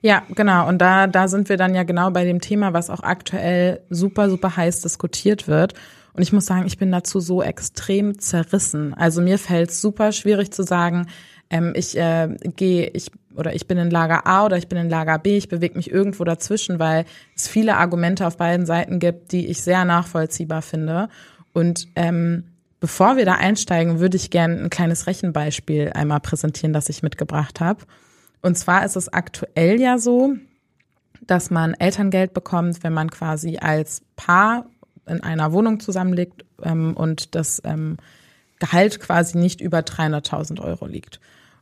Ja, 0.00 0.22
genau. 0.34 0.68
Und 0.68 0.78
da, 0.78 1.06
da 1.06 1.28
sind 1.28 1.48
wir 1.48 1.56
dann 1.56 1.74
ja 1.74 1.82
genau 1.82 2.10
bei 2.10 2.24
dem 2.24 2.40
Thema, 2.40 2.72
was 2.72 2.90
auch 2.90 3.02
aktuell 3.02 3.80
super, 3.90 4.28
super 4.30 4.56
heiß 4.56 4.82
diskutiert 4.82 5.48
wird. 5.48 5.74
Und 6.12 6.22
ich 6.22 6.32
muss 6.32 6.46
sagen, 6.46 6.66
ich 6.66 6.78
bin 6.78 6.92
dazu 6.92 7.20
so 7.20 7.42
extrem 7.42 8.18
zerrissen. 8.18 8.94
Also 8.94 9.22
mir 9.22 9.38
fällt 9.38 9.70
es 9.70 9.80
super 9.80 10.12
schwierig 10.12 10.52
zu 10.52 10.62
sagen, 10.62 11.06
ähm, 11.50 11.72
ich 11.76 11.96
äh, 11.96 12.28
gehe, 12.56 12.88
ich 12.88 13.10
oder 13.34 13.54
ich 13.54 13.66
bin 13.66 13.78
in 13.78 13.90
Lager 13.90 14.26
A 14.26 14.44
oder 14.44 14.58
ich 14.58 14.68
bin 14.68 14.78
in 14.78 14.90
Lager 14.90 15.18
B, 15.18 15.38
ich 15.38 15.48
bewege 15.48 15.76
mich 15.76 15.90
irgendwo 15.90 16.24
dazwischen, 16.24 16.78
weil 16.78 17.06
es 17.34 17.48
viele 17.48 17.76
Argumente 17.76 18.26
auf 18.26 18.36
beiden 18.36 18.66
Seiten 18.66 18.98
gibt, 18.98 19.32
die 19.32 19.46
ich 19.46 19.62
sehr 19.62 19.84
nachvollziehbar 19.84 20.60
finde. 20.60 21.08
Und 21.54 21.88
ähm, 21.96 22.44
bevor 22.82 23.16
wir 23.16 23.24
da 23.24 23.34
einsteigen, 23.34 24.00
würde 24.00 24.16
ich 24.16 24.30
gerne 24.30 24.56
ein 24.56 24.68
kleines 24.68 25.06
Rechenbeispiel 25.06 25.92
einmal 25.94 26.18
präsentieren, 26.18 26.72
das 26.72 26.88
ich 26.88 27.04
mitgebracht 27.04 27.60
habe. 27.60 27.84
Und 28.40 28.58
zwar 28.58 28.84
ist 28.84 28.96
es 28.96 29.08
aktuell 29.08 29.80
ja 29.80 29.98
so, 29.98 30.34
dass 31.20 31.48
man 31.52 31.74
Elterngeld 31.74 32.34
bekommt, 32.34 32.82
wenn 32.82 32.92
man 32.92 33.08
quasi 33.08 33.58
als 33.58 34.02
Paar 34.16 34.66
in 35.06 35.22
einer 35.22 35.52
Wohnung 35.52 35.78
zusammenlegt 35.78 36.44
ähm, 36.60 36.96
und 36.96 37.36
das 37.36 37.62
ähm, 37.64 37.98
Gehalt 38.58 38.98
quasi 38.98 39.38
nicht 39.38 39.60
über 39.60 39.78
300.000 39.78 40.60
Euro 40.60 40.86
liegt. 40.86 41.20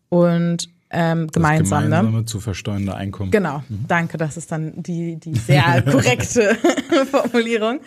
Und 0.08 0.70
ähm, 0.90 1.28
gemeinsam, 1.28 1.82
das 1.82 1.90
ne? 1.90 1.96
gemeinsame 1.96 2.24
zu 2.24 2.40
versteuernde 2.40 2.94
Einkommen. 2.94 3.30
Genau, 3.30 3.62
danke, 3.68 4.18
das 4.18 4.36
ist 4.36 4.50
dann 4.50 4.82
die, 4.82 5.16
die 5.16 5.34
sehr 5.34 5.82
korrekte 5.90 6.56
Formulierung. 7.10 7.80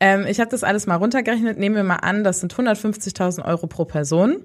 Ähm, 0.00 0.26
ich 0.26 0.40
habe 0.40 0.50
das 0.50 0.64
alles 0.64 0.86
mal 0.86 0.96
runtergerechnet. 0.96 1.58
Nehmen 1.58 1.76
wir 1.76 1.84
mal 1.84 1.96
an, 1.96 2.24
das 2.24 2.40
sind 2.40 2.54
150.000 2.54 3.44
Euro 3.44 3.66
pro 3.66 3.84
Person. 3.84 4.44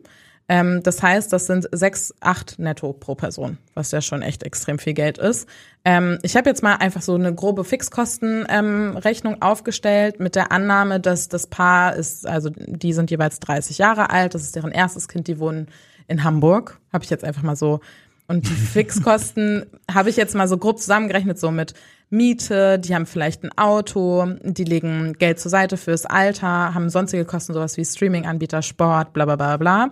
Ähm, 0.50 0.82
das 0.84 1.02
heißt, 1.04 1.34
das 1.34 1.46
sind 1.48 1.68
6, 1.72 2.16
8 2.22 2.60
netto 2.60 2.94
pro 2.94 3.16
Person, 3.16 3.58
was 3.74 3.92
ja 3.92 4.02
schon 4.02 4.22
echt 4.22 4.44
extrem 4.44 4.80
viel 4.80 4.94
Geld 4.94 5.18
ist. 5.18 5.48
Ähm, 5.84 6.20
ich 6.22 6.38
habe 6.38 6.50
jetzt 6.50 6.64
mal 6.64 6.76
einfach 6.76 7.02
so 7.02 7.16
eine 7.16 7.34
grobe 7.34 7.66
Fixkostenrechnung 7.66 9.34
ähm, 9.34 9.42
aufgestellt 9.42 10.20
mit 10.20 10.36
der 10.36 10.52
Annahme, 10.52 11.00
dass 11.02 11.28
das 11.28 11.48
Paar 11.48 11.96
ist, 11.96 12.26
also 12.26 12.50
die 12.56 12.94
sind 12.94 13.12
jeweils 13.12 13.40
30 13.42 13.78
Jahre 13.78 14.10
alt, 14.10 14.36
das 14.36 14.44
ist 14.44 14.56
deren 14.56 14.72
erstes 14.72 15.10
Kind, 15.10 15.28
die 15.28 15.40
wohnen 15.40 15.68
in 16.08 16.24
Hamburg. 16.24 16.80
Habe 16.92 17.04
ich 17.04 17.10
jetzt 17.10 17.24
einfach 17.24 17.44
mal 17.44 17.56
so 17.56 17.80
und 18.28 18.48
die 18.48 18.54
Fixkosten 18.54 19.66
habe 19.92 20.10
ich 20.10 20.18
jetzt 20.18 20.36
mal 20.36 20.48
so 20.48 20.58
grob 20.58 20.80
zusammengerechnet, 20.80 21.40
so 21.40 21.52
mit 21.52 21.74
Miete, 22.10 22.80
die 22.80 22.96
haben 22.96 23.06
vielleicht 23.06 23.44
ein 23.44 23.58
Auto, 23.58 24.26
die 24.44 24.64
legen 24.64 25.14
Geld 25.14 25.40
zur 25.40 25.52
Seite 25.52 25.76
fürs 25.78 26.06
Alter, 26.06 26.74
haben 26.74 26.90
sonstige 26.90 27.26
Kosten, 27.26 27.54
sowas 27.54 27.78
wie 27.78 27.86
Streaming-Anbieter, 27.86 28.62
Sport, 28.62 29.14
bla 29.14 29.26
bla 29.26 29.36
bla 29.36 29.58
bla. 29.58 29.90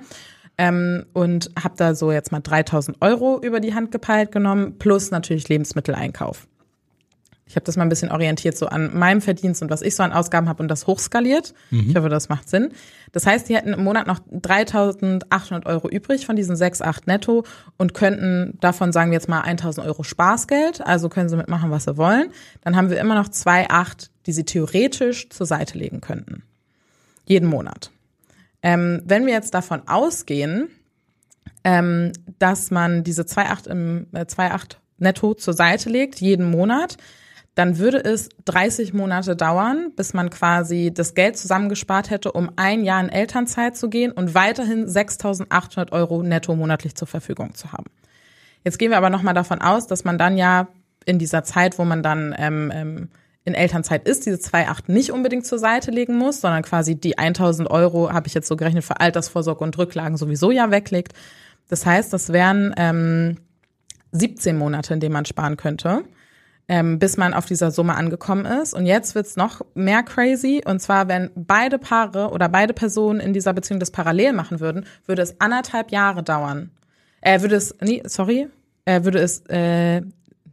Ähm, 0.58 1.06
und 1.12 1.52
habe 1.62 1.76
da 1.76 1.96
so 1.96 2.14
jetzt 2.14 2.32
mal 2.32 2.40
3000 2.40 3.02
Euro 3.02 3.42
über 3.42 3.60
die 3.60 3.74
Hand 3.74 3.92
gepeilt 3.92 4.32
genommen, 4.32 4.78
plus 4.80 5.12
natürlich 5.12 5.50
Lebensmitteleinkauf. 5.50 6.48
Ich 7.48 7.56
habe 7.56 7.64
das 7.64 7.78
mal 7.78 7.84
ein 7.84 7.90
bisschen 7.90 8.12
orientiert 8.12 8.58
so 8.58 8.66
an 8.68 8.98
meinem 8.98 9.22
Verdienst 9.22 9.62
und 9.62 9.70
was 9.70 9.84
ich 9.84 9.96
so 9.96 10.02
an 10.02 10.12
Ausgaben 10.12 10.50
habe 10.50 10.64
und 10.64 10.68
das 10.68 10.88
hochskaliert. 10.88 11.54
Ich 11.90 11.96
hoffe, 11.96 12.10
das 12.10 12.28
macht 12.28 12.50
Sinn. 12.50 12.70
Das 13.12 13.28
heißt, 13.28 13.48
die 13.48 13.56
hätten 13.56 13.74
im 13.74 13.84
Monat 13.84 14.08
noch 14.08 14.20
3.800 14.20 15.68
Euro 15.68 15.88
übrig 15.88 16.26
von 16.26 16.36
diesen 16.36 16.56
6, 16.56 16.82
8 16.82 17.06
netto 17.06 17.44
und 17.78 17.94
könnten 17.94 18.58
davon, 18.62 18.92
sagen 18.92 19.12
wir 19.12 19.16
jetzt 19.16 19.30
mal, 19.30 19.44
1.000 19.44 19.86
Euro 19.86 20.02
Spaßgeld. 20.02 20.82
Also 20.82 21.08
können 21.08 21.30
sie 21.30 21.38
mitmachen, 21.38 21.70
was 21.70 21.84
sie 21.84 21.98
wollen. 21.98 22.32
Dann 22.62 22.76
haben 22.76 22.90
wir 22.90 23.00
immer 23.00 23.16
noch 23.16 23.30
2,8, 23.30 24.10
die 24.26 24.34
sie 24.34 24.44
theoretisch 24.44 25.30
zur 25.30 25.46
Seite 25.46 25.78
legen 25.78 26.02
könnten. 26.02 26.42
Jeden 27.26 27.48
Monat. 27.48 27.92
Ähm, 28.64 29.04
wenn 29.06 29.28
wir 29.28 29.34
jetzt 29.34 29.54
davon 29.54 29.88
ausgehen, 29.88 30.70
ähm, 31.64 32.12
dass 32.40 32.72
man 32.72 33.04
diese 33.04 33.22
2,8 33.22 33.68
im 33.68 34.08
äh, 34.14 34.22
2,8 34.22 34.78
netto 34.98 35.36
zur 35.36 35.54
Seite 35.54 35.90
legt, 35.90 36.22
jeden 36.22 36.50
Monat, 36.50 36.98
dann 37.56 37.78
würde 37.78 38.04
es 38.04 38.30
30 38.44 38.94
Monate 38.94 39.38
dauern, 39.38 39.94
bis 39.96 40.14
man 40.14 40.30
quasi 40.30 40.92
das 40.94 41.14
Geld 41.14 41.38
zusammengespart 41.38 42.10
hätte, 42.10 42.34
um 42.34 42.52
ein 42.58 42.84
Jahr 42.84 43.02
in 43.02 43.10
Elternzeit 43.10 43.78
zu 43.78 43.90
gehen 43.90 44.12
und 44.12 44.36
weiterhin 44.36 44.86
6.800 44.86 45.94
Euro 45.94 46.22
netto 46.22 46.54
monatlich 46.54 46.96
zur 46.96 47.08
Verfügung 47.08 47.56
zu 47.56 47.72
haben. 47.72 47.86
Jetzt 48.66 48.78
gehen 48.78 48.92
wir 48.92 48.98
aber 48.98 49.10
nochmal 49.10 49.34
davon 49.34 49.62
aus, 49.62 49.88
dass 49.88 50.04
man 50.04 50.18
dann 50.18 50.38
ja 50.38 50.68
in 51.06 51.18
dieser 51.18 51.44
Zeit, 51.44 51.80
wo 51.80 51.86
man 51.86 52.04
dann 52.04 52.36
ähm, 52.38 52.72
ähm, 52.76 53.10
in 53.46 53.54
Elternzeit 53.54 54.06
ist, 54.06 54.26
diese 54.26 54.38
2,8 54.38 54.92
nicht 54.92 55.12
unbedingt 55.12 55.46
zur 55.46 55.60
Seite 55.60 55.92
legen 55.92 56.18
muss, 56.18 56.42
sondern 56.42 56.64
quasi 56.64 56.96
die 56.96 57.18
1.000 57.18 57.68
Euro, 57.68 58.12
habe 58.12 58.28
ich 58.28 58.34
jetzt 58.34 58.48
so 58.48 58.58
gerechnet, 58.58 58.84
für 58.84 59.00
Altersvorsorge 59.00 59.64
und 59.64 59.78
Rücklagen 59.78 60.18
sowieso 60.18 60.52
ja 60.52 60.72
weglegt. 60.72 61.14
Das 61.70 61.86
heißt, 61.86 62.12
das 62.12 62.34
wären 62.34 62.74
ähm, 62.76 63.38
17 64.12 64.58
Monate, 64.58 64.96
in 64.96 65.00
denen 65.00 65.14
man 65.14 65.26
sparen 65.26 65.56
könnte 65.56 66.04
ähm, 66.68 67.00
bis 67.00 67.18
man 67.18 67.34
auf 67.34 67.46
dieser 67.46 67.72
Summe 67.72 67.96
angekommen 67.96 68.46
ist. 68.46 68.74
Und 68.74 68.86
jetzt 68.86 69.16
wird's 69.16 69.36
noch 69.36 69.62
mehr 69.76 70.04
crazy. 70.04 70.62
Und 70.66 70.82
zwar, 70.82 71.08
wenn 71.08 71.30
beide 71.36 71.78
Paare 71.78 72.30
oder 72.30 72.50
beide 72.50 72.74
Personen 72.74 73.20
in 73.20 73.34
dieser 73.34 73.54
Beziehung 73.54 73.80
das 73.80 73.92
parallel 73.92 74.34
machen 74.34 74.60
würden, 74.60 74.86
würde 75.06 75.22
es 75.22 75.40
anderthalb 75.40 75.92
Jahre 75.92 76.24
dauern. 76.24 76.72
Äh, 77.22 77.42
würde 77.42 77.56
es, 77.56 77.76
nee, 77.82 78.02
sorry, 78.06 78.48
äh, 78.86 79.04
würde 79.04 79.20
es 79.20 79.46
äh, 79.48 80.02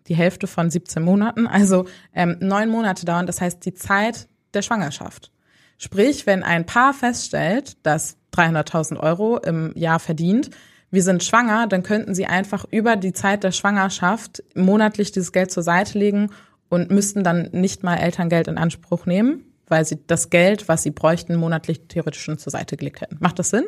die 0.09 0.16
Hälfte 0.16 0.46
von 0.46 0.70
17 0.70 1.03
Monaten, 1.03 1.46
also 1.46 1.87
ähm, 2.14 2.37
neun 2.40 2.68
Monate 2.68 3.07
dauern. 3.07 3.27
Das 3.27 3.40
heißt, 3.40 3.64
die 3.64 3.75
Zeit 3.75 4.29
der 4.53 4.62
Schwangerschaft. 4.62 5.31
Sprich, 5.79 6.27
wenn 6.27 6.42
ein 6.42 6.66
Paar 6.66 6.94
feststellt, 6.94 7.77
dass 7.85 8.16
300.000 8.35 8.98
Euro 8.98 9.38
im 9.38 9.72
Jahr 9.75 9.98
verdient, 9.98 10.51
wir 10.92 11.02
sind 11.02 11.24
schwanger, 11.24 11.66
dann 11.66 11.83
könnten 11.83 12.14
sie 12.14 12.26
einfach 12.26 12.64
über 12.70 12.96
die 12.96 13.14
Zeit 13.14 13.42
der 13.42 13.50
Schwangerschaft 13.50 14.44
monatlich 14.55 15.11
dieses 15.11 15.33
Geld 15.33 15.50
zur 15.50 15.62
Seite 15.62 15.98
legen 15.98 16.31
und 16.68 16.90
müssten 16.90 17.24
dann 17.24 17.48
nicht 17.52 17.83
mal 17.83 17.96
Elterngeld 17.96 18.46
in 18.46 18.59
Anspruch 18.59 19.07
nehmen, 19.07 19.44
weil 19.68 19.85
sie 19.87 19.98
das 20.07 20.31
Geld, 20.31 20.68
was 20.68 20.83
sie 20.83 20.90
bräuchten, 20.90 21.35
monatlich 21.37 21.81
theoretisch 21.88 22.22
schon 22.22 22.38
zur 22.38 22.50
Seite 22.50 22.76
gelegt 22.76 23.00
hätten. 23.00 23.16
Macht 23.20 23.38
das 23.38 23.50
Sinn? 23.50 23.64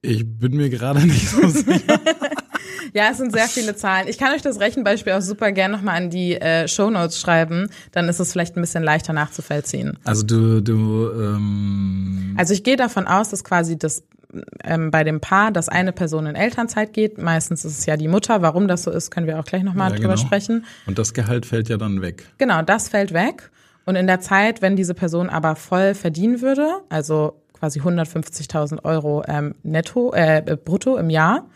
Ich 0.00 0.24
bin 0.24 0.56
mir 0.56 0.70
gerade 0.70 1.00
nicht 1.06 1.28
so 1.28 1.46
sicher. 1.48 2.00
Ja, 2.92 3.08
es 3.10 3.18
sind 3.18 3.32
sehr 3.32 3.48
viele 3.48 3.74
Zahlen. 3.74 4.06
Ich 4.06 4.18
kann 4.18 4.32
euch 4.32 4.42
das 4.42 4.60
Rechenbeispiel 4.60 5.14
auch 5.14 5.20
super 5.20 5.50
gern 5.50 5.72
nochmal 5.72 5.96
an 5.96 6.10
die 6.10 6.34
äh, 6.34 6.68
Show 6.68 6.90
Notes 6.90 7.20
schreiben, 7.20 7.68
dann 7.90 8.08
ist 8.08 8.20
es 8.20 8.30
vielleicht 8.30 8.56
ein 8.56 8.60
bisschen 8.60 8.84
leichter 8.84 9.12
nachzuvollziehen. 9.12 9.98
Also 10.04 10.22
du, 10.22 10.60
du, 10.62 11.10
ähm, 11.10 12.36
Also 12.38 12.54
ich 12.54 12.62
gehe 12.62 12.76
davon 12.76 13.08
aus, 13.08 13.30
dass 13.30 13.42
quasi 13.42 13.76
das 13.76 14.04
ähm, 14.62 14.90
bei 14.90 15.04
dem 15.04 15.20
Paar, 15.20 15.52
dass 15.52 15.68
eine 15.68 15.92
Person 15.92 16.26
in 16.26 16.34
Elternzeit 16.34 16.92
geht, 16.92 17.18
meistens 17.18 17.64
ist 17.64 17.78
es 17.78 17.86
ja 17.86 17.96
die 17.96 18.08
Mutter. 18.08 18.42
Warum 18.42 18.68
das 18.68 18.82
so 18.82 18.90
ist, 18.90 19.10
können 19.10 19.26
wir 19.26 19.38
auch 19.38 19.44
gleich 19.44 19.62
nochmal 19.62 19.90
ja, 19.90 19.96
drüber 19.96 20.14
genau. 20.14 20.26
sprechen. 20.26 20.64
Und 20.86 20.98
das 20.98 21.14
Gehalt 21.14 21.46
fällt 21.46 21.68
ja 21.68 21.76
dann 21.76 22.02
weg. 22.02 22.26
Genau, 22.38 22.62
das 22.62 22.88
fällt 22.88 23.12
weg. 23.12 23.50
Und 23.84 23.96
in 23.96 24.06
der 24.06 24.20
Zeit, 24.20 24.62
wenn 24.62 24.76
diese 24.76 24.94
Person 24.94 25.28
aber 25.28 25.56
voll 25.56 25.94
verdienen 25.94 26.40
würde, 26.40 26.80
also 26.88 27.40
quasi 27.52 27.80
150.000 27.80 28.84
Euro 28.84 29.22
ähm, 29.26 29.54
netto, 29.62 30.12
äh, 30.12 30.56
brutto 30.62 30.96
im 30.96 31.10
Jahr, 31.10 31.46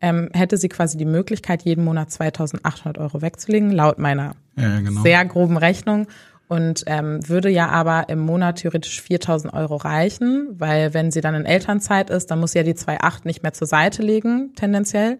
ähm, 0.00 0.28
hätte 0.32 0.56
sie 0.56 0.68
quasi 0.68 0.98
die 0.98 1.04
Möglichkeit, 1.04 1.62
jeden 1.62 1.84
Monat 1.84 2.10
2.800 2.10 2.98
Euro 2.98 3.22
wegzulegen, 3.22 3.70
laut 3.70 3.98
meiner 3.98 4.34
Ja, 4.56 4.80
genau. 4.80 5.02
sehr 5.02 5.24
groben 5.24 5.56
Rechnung. 5.56 6.06
Und 6.46 6.84
ähm, 6.86 7.26
würde 7.26 7.48
ja 7.48 7.68
aber 7.68 8.08
im 8.10 8.18
Monat 8.18 8.56
theoretisch 8.56 9.00
4.000 9.00 9.54
Euro 9.54 9.76
reichen, 9.76 10.48
weil 10.58 10.92
wenn 10.92 11.10
sie 11.10 11.22
dann 11.22 11.34
in 11.34 11.46
Elternzeit 11.46 12.10
ist, 12.10 12.30
dann 12.30 12.38
muss 12.38 12.52
sie 12.52 12.58
ja 12.58 12.64
die 12.64 12.74
2,8 12.74 13.20
nicht 13.24 13.42
mehr 13.42 13.54
zur 13.54 13.66
Seite 13.66 14.02
legen, 14.02 14.52
tendenziell. 14.54 15.18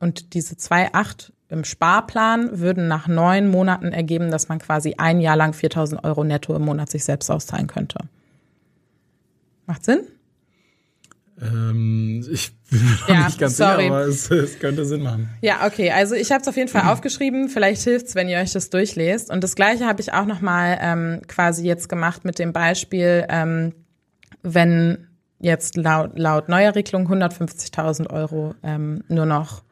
Und 0.00 0.34
diese 0.34 0.54
2,8 0.54 1.32
im 1.50 1.64
Sparplan 1.64 2.58
würden 2.58 2.88
nach 2.88 3.06
neun 3.06 3.48
Monaten 3.48 3.92
ergeben, 3.92 4.30
dass 4.30 4.48
man 4.48 4.58
quasi 4.58 4.94
ein 4.96 5.20
Jahr 5.20 5.36
lang 5.36 5.52
4.000 5.52 6.02
Euro 6.02 6.24
netto 6.24 6.56
im 6.56 6.62
Monat 6.62 6.90
sich 6.90 7.04
selbst 7.04 7.30
auszahlen 7.30 7.66
könnte. 7.66 7.98
Macht 9.66 9.84
Sinn? 9.84 10.00
Ähm, 11.40 12.24
ich 12.30 12.52
Ja, 13.08 13.26
nicht 13.26 13.38
ganz 13.38 13.56
sorry. 13.56 13.82
sicher, 13.84 13.94
aber 13.94 14.00
es, 14.06 14.30
es 14.30 14.58
könnte 14.58 14.84
Sinn 14.84 15.02
machen. 15.02 15.28
Ja, 15.40 15.66
okay. 15.66 15.90
Also 15.90 16.14
ich 16.14 16.30
habe 16.32 16.42
es 16.42 16.48
auf 16.48 16.56
jeden 16.56 16.68
Fall 16.68 16.90
aufgeschrieben. 16.90 17.48
Vielleicht 17.48 17.82
hilft's, 17.82 18.14
wenn 18.14 18.28
ihr 18.28 18.38
euch 18.38 18.52
das 18.52 18.70
durchlest. 18.70 19.30
Und 19.30 19.42
das 19.44 19.54
Gleiche 19.56 19.86
habe 19.86 20.00
ich 20.00 20.12
auch 20.12 20.26
noch 20.26 20.40
mal 20.40 20.78
ähm, 20.80 21.20
quasi 21.28 21.64
jetzt 21.66 21.88
gemacht 21.88 22.24
mit 22.24 22.38
dem 22.38 22.52
Beispiel, 22.52 23.24
ähm, 23.28 23.74
wenn 24.42 25.06
jetzt 25.40 25.76
laut, 25.76 26.18
laut 26.18 26.48
neuer 26.48 26.74
Regelung 26.74 27.06
150.000 27.10 28.10
Euro 28.10 28.54
ähm, 28.62 29.04
nur 29.08 29.26
noch 29.26 29.62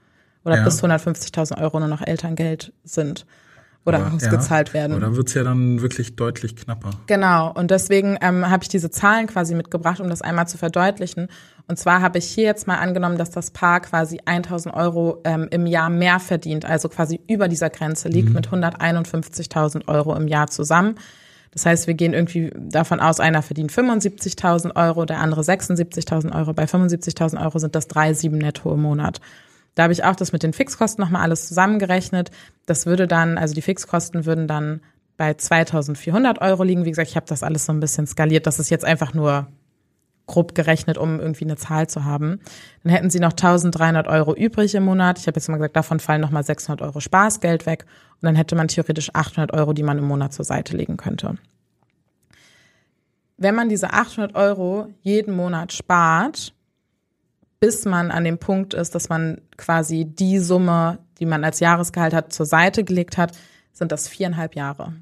oder 0.44 0.56
Ja. 0.56 0.64
bis 0.64 0.82
150.000 0.82 1.60
Euro 1.60 1.78
nur 1.78 1.88
noch 1.88 2.02
Elterngeld 2.06 2.72
sind 2.84 3.24
oder 3.84 3.98
Aber, 3.98 4.14
ausgezahlt 4.14 4.68
ja, 4.68 4.74
werden. 4.74 4.92
Aber 4.92 5.00
dann 5.00 5.16
wird's 5.16 5.34
ja 5.34 5.42
dann 5.42 5.82
wirklich 5.82 6.14
deutlich 6.16 6.54
knapper. 6.56 6.90
Genau, 7.06 7.52
und 7.52 7.70
deswegen 7.70 8.16
ähm, 8.20 8.48
habe 8.48 8.62
ich 8.62 8.68
diese 8.68 8.90
Zahlen 8.90 9.26
quasi 9.26 9.54
mitgebracht, 9.54 10.00
um 10.00 10.08
das 10.08 10.22
einmal 10.22 10.46
zu 10.46 10.58
verdeutlichen. 10.58 11.28
Und 11.68 11.78
zwar 11.78 12.00
habe 12.00 12.18
ich 12.18 12.26
hier 12.26 12.44
jetzt 12.44 12.66
mal 12.66 12.76
angenommen, 12.76 13.18
dass 13.18 13.30
das 13.30 13.50
Paar 13.50 13.80
quasi 13.80 14.20
1000 14.24 14.74
Euro 14.74 15.20
ähm, 15.24 15.48
im 15.50 15.66
Jahr 15.66 15.90
mehr 15.90 16.20
verdient, 16.20 16.64
also 16.64 16.88
quasi 16.88 17.20
über 17.28 17.48
dieser 17.48 17.70
Grenze 17.70 18.08
liegt 18.08 18.28
mhm. 18.28 18.34
mit 18.34 18.48
151.000 18.48 19.88
Euro 19.88 20.14
im 20.14 20.28
Jahr 20.28 20.48
zusammen. 20.48 20.96
Das 21.52 21.66
heißt, 21.66 21.86
wir 21.86 21.94
gehen 21.94 22.14
irgendwie 22.14 22.50
davon 22.56 22.98
aus, 23.00 23.20
einer 23.20 23.42
verdient 23.42 23.72
75.000 23.72 24.74
Euro, 24.74 25.04
der 25.04 25.20
andere 25.20 25.42
76.000 25.42 26.34
Euro. 26.34 26.54
Bei 26.54 26.64
75.000 26.64 27.42
Euro 27.42 27.58
sind 27.58 27.74
das 27.74 27.90
3,7 27.90 28.30
netto 28.36 28.72
im 28.72 28.80
Monat. 28.80 29.20
Da 29.74 29.84
habe 29.84 29.92
ich 29.92 30.04
auch 30.04 30.16
das 30.16 30.32
mit 30.32 30.42
den 30.42 30.52
Fixkosten 30.52 31.02
nochmal 31.02 31.22
alles 31.22 31.48
zusammengerechnet. 31.48 32.30
Das 32.66 32.86
würde 32.86 33.06
dann, 33.06 33.38
also 33.38 33.54
die 33.54 33.62
Fixkosten 33.62 34.26
würden 34.26 34.46
dann 34.46 34.80
bei 35.16 35.34
2400 35.34 36.40
Euro 36.40 36.62
liegen. 36.62 36.84
Wie 36.84 36.90
gesagt, 36.90 37.08
ich 37.08 37.16
habe 37.16 37.26
das 37.26 37.42
alles 37.42 37.66
so 37.66 37.72
ein 37.72 37.80
bisschen 37.80 38.06
skaliert. 38.06 38.46
Das 38.46 38.58
ist 38.58 38.70
jetzt 38.70 38.84
einfach 38.84 39.14
nur 39.14 39.46
grob 40.26 40.54
gerechnet, 40.54 40.98
um 40.98 41.20
irgendwie 41.20 41.44
eine 41.44 41.56
Zahl 41.56 41.88
zu 41.88 42.04
haben. 42.04 42.40
Dann 42.82 42.92
hätten 42.92 43.10
sie 43.10 43.20
noch 43.20 43.32
1300 43.32 44.06
Euro 44.08 44.34
übrig 44.34 44.74
im 44.74 44.84
Monat. 44.84 45.18
Ich 45.18 45.26
habe 45.26 45.36
jetzt 45.36 45.48
mal 45.48 45.56
gesagt, 45.56 45.76
davon 45.76 46.00
fallen 46.00 46.20
nochmal 46.20 46.44
600 46.44 46.82
Euro 46.82 47.00
Spaßgeld 47.00 47.66
weg. 47.66 47.86
Und 48.20 48.26
dann 48.26 48.36
hätte 48.36 48.54
man 48.54 48.68
theoretisch 48.68 49.10
800 49.14 49.52
Euro, 49.52 49.72
die 49.72 49.82
man 49.82 49.98
im 49.98 50.04
Monat 50.04 50.32
zur 50.32 50.44
Seite 50.44 50.76
legen 50.76 50.96
könnte. 50.96 51.36
Wenn 53.36 53.54
man 53.54 53.68
diese 53.68 53.92
800 53.92 54.34
Euro 54.36 54.88
jeden 55.02 55.34
Monat 55.34 55.72
spart, 55.72 56.54
bis 57.62 57.84
man 57.84 58.10
an 58.10 58.24
dem 58.24 58.38
Punkt 58.38 58.74
ist, 58.74 58.96
dass 58.96 59.08
man 59.08 59.40
quasi 59.56 60.04
die 60.04 60.40
Summe, 60.40 60.98
die 61.20 61.26
man 61.26 61.44
als 61.44 61.60
Jahresgehalt 61.60 62.12
hat, 62.12 62.32
zur 62.32 62.44
Seite 62.44 62.82
gelegt 62.82 63.16
hat, 63.16 63.38
sind 63.72 63.92
das 63.92 64.08
viereinhalb 64.08 64.56
Jahre. 64.56 64.94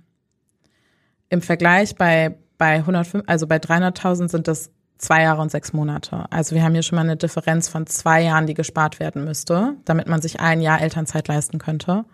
Im 1.30 1.40
Vergleich 1.40 1.96
bei, 1.96 2.36
bei 2.58 2.74
105, 2.74 3.24
also 3.26 3.46
bei 3.46 3.56
300.000 3.56 4.28
sind 4.28 4.46
das 4.46 4.70
zwei 4.98 5.22
Jahre 5.22 5.40
und 5.40 5.50
sechs 5.50 5.72
Monate. 5.72 6.26
Also 6.28 6.54
wir 6.54 6.62
haben 6.62 6.74
hier 6.74 6.82
schon 6.82 6.96
mal 6.96 7.02
eine 7.02 7.16
Differenz 7.16 7.70
von 7.70 7.86
zwei 7.86 8.24
Jahren, 8.24 8.46
die 8.46 8.52
gespart 8.52 9.00
werden 9.00 9.24
müsste, 9.24 9.76
damit 9.86 10.06
man 10.06 10.20
sich 10.20 10.40
ein 10.40 10.60
Jahr 10.60 10.82
Elternzeit 10.82 11.28
leisten 11.28 11.56
könnte. 11.58 12.04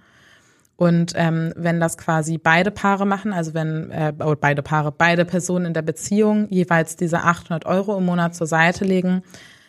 Und 0.76 1.12
ähm, 1.16 1.54
wenn 1.56 1.80
das 1.80 1.98
quasi 1.98 2.38
beide 2.38 2.70
Paare 2.70 3.04
machen, 3.04 3.32
also 3.32 3.52
wenn 3.52 3.90
äh, 3.90 4.12
beide 4.12 4.62
Paare, 4.62 4.92
beide 4.92 5.24
Personen 5.24 5.64
in 5.66 5.74
der 5.74 5.82
Beziehung 5.82 6.48
jeweils 6.50 6.94
diese 6.94 7.24
800 7.24 7.66
Euro 7.66 7.98
im 7.98 8.04
Monat 8.04 8.36
zur 8.36 8.46
Seite 8.46 8.84
legen, 8.84 9.24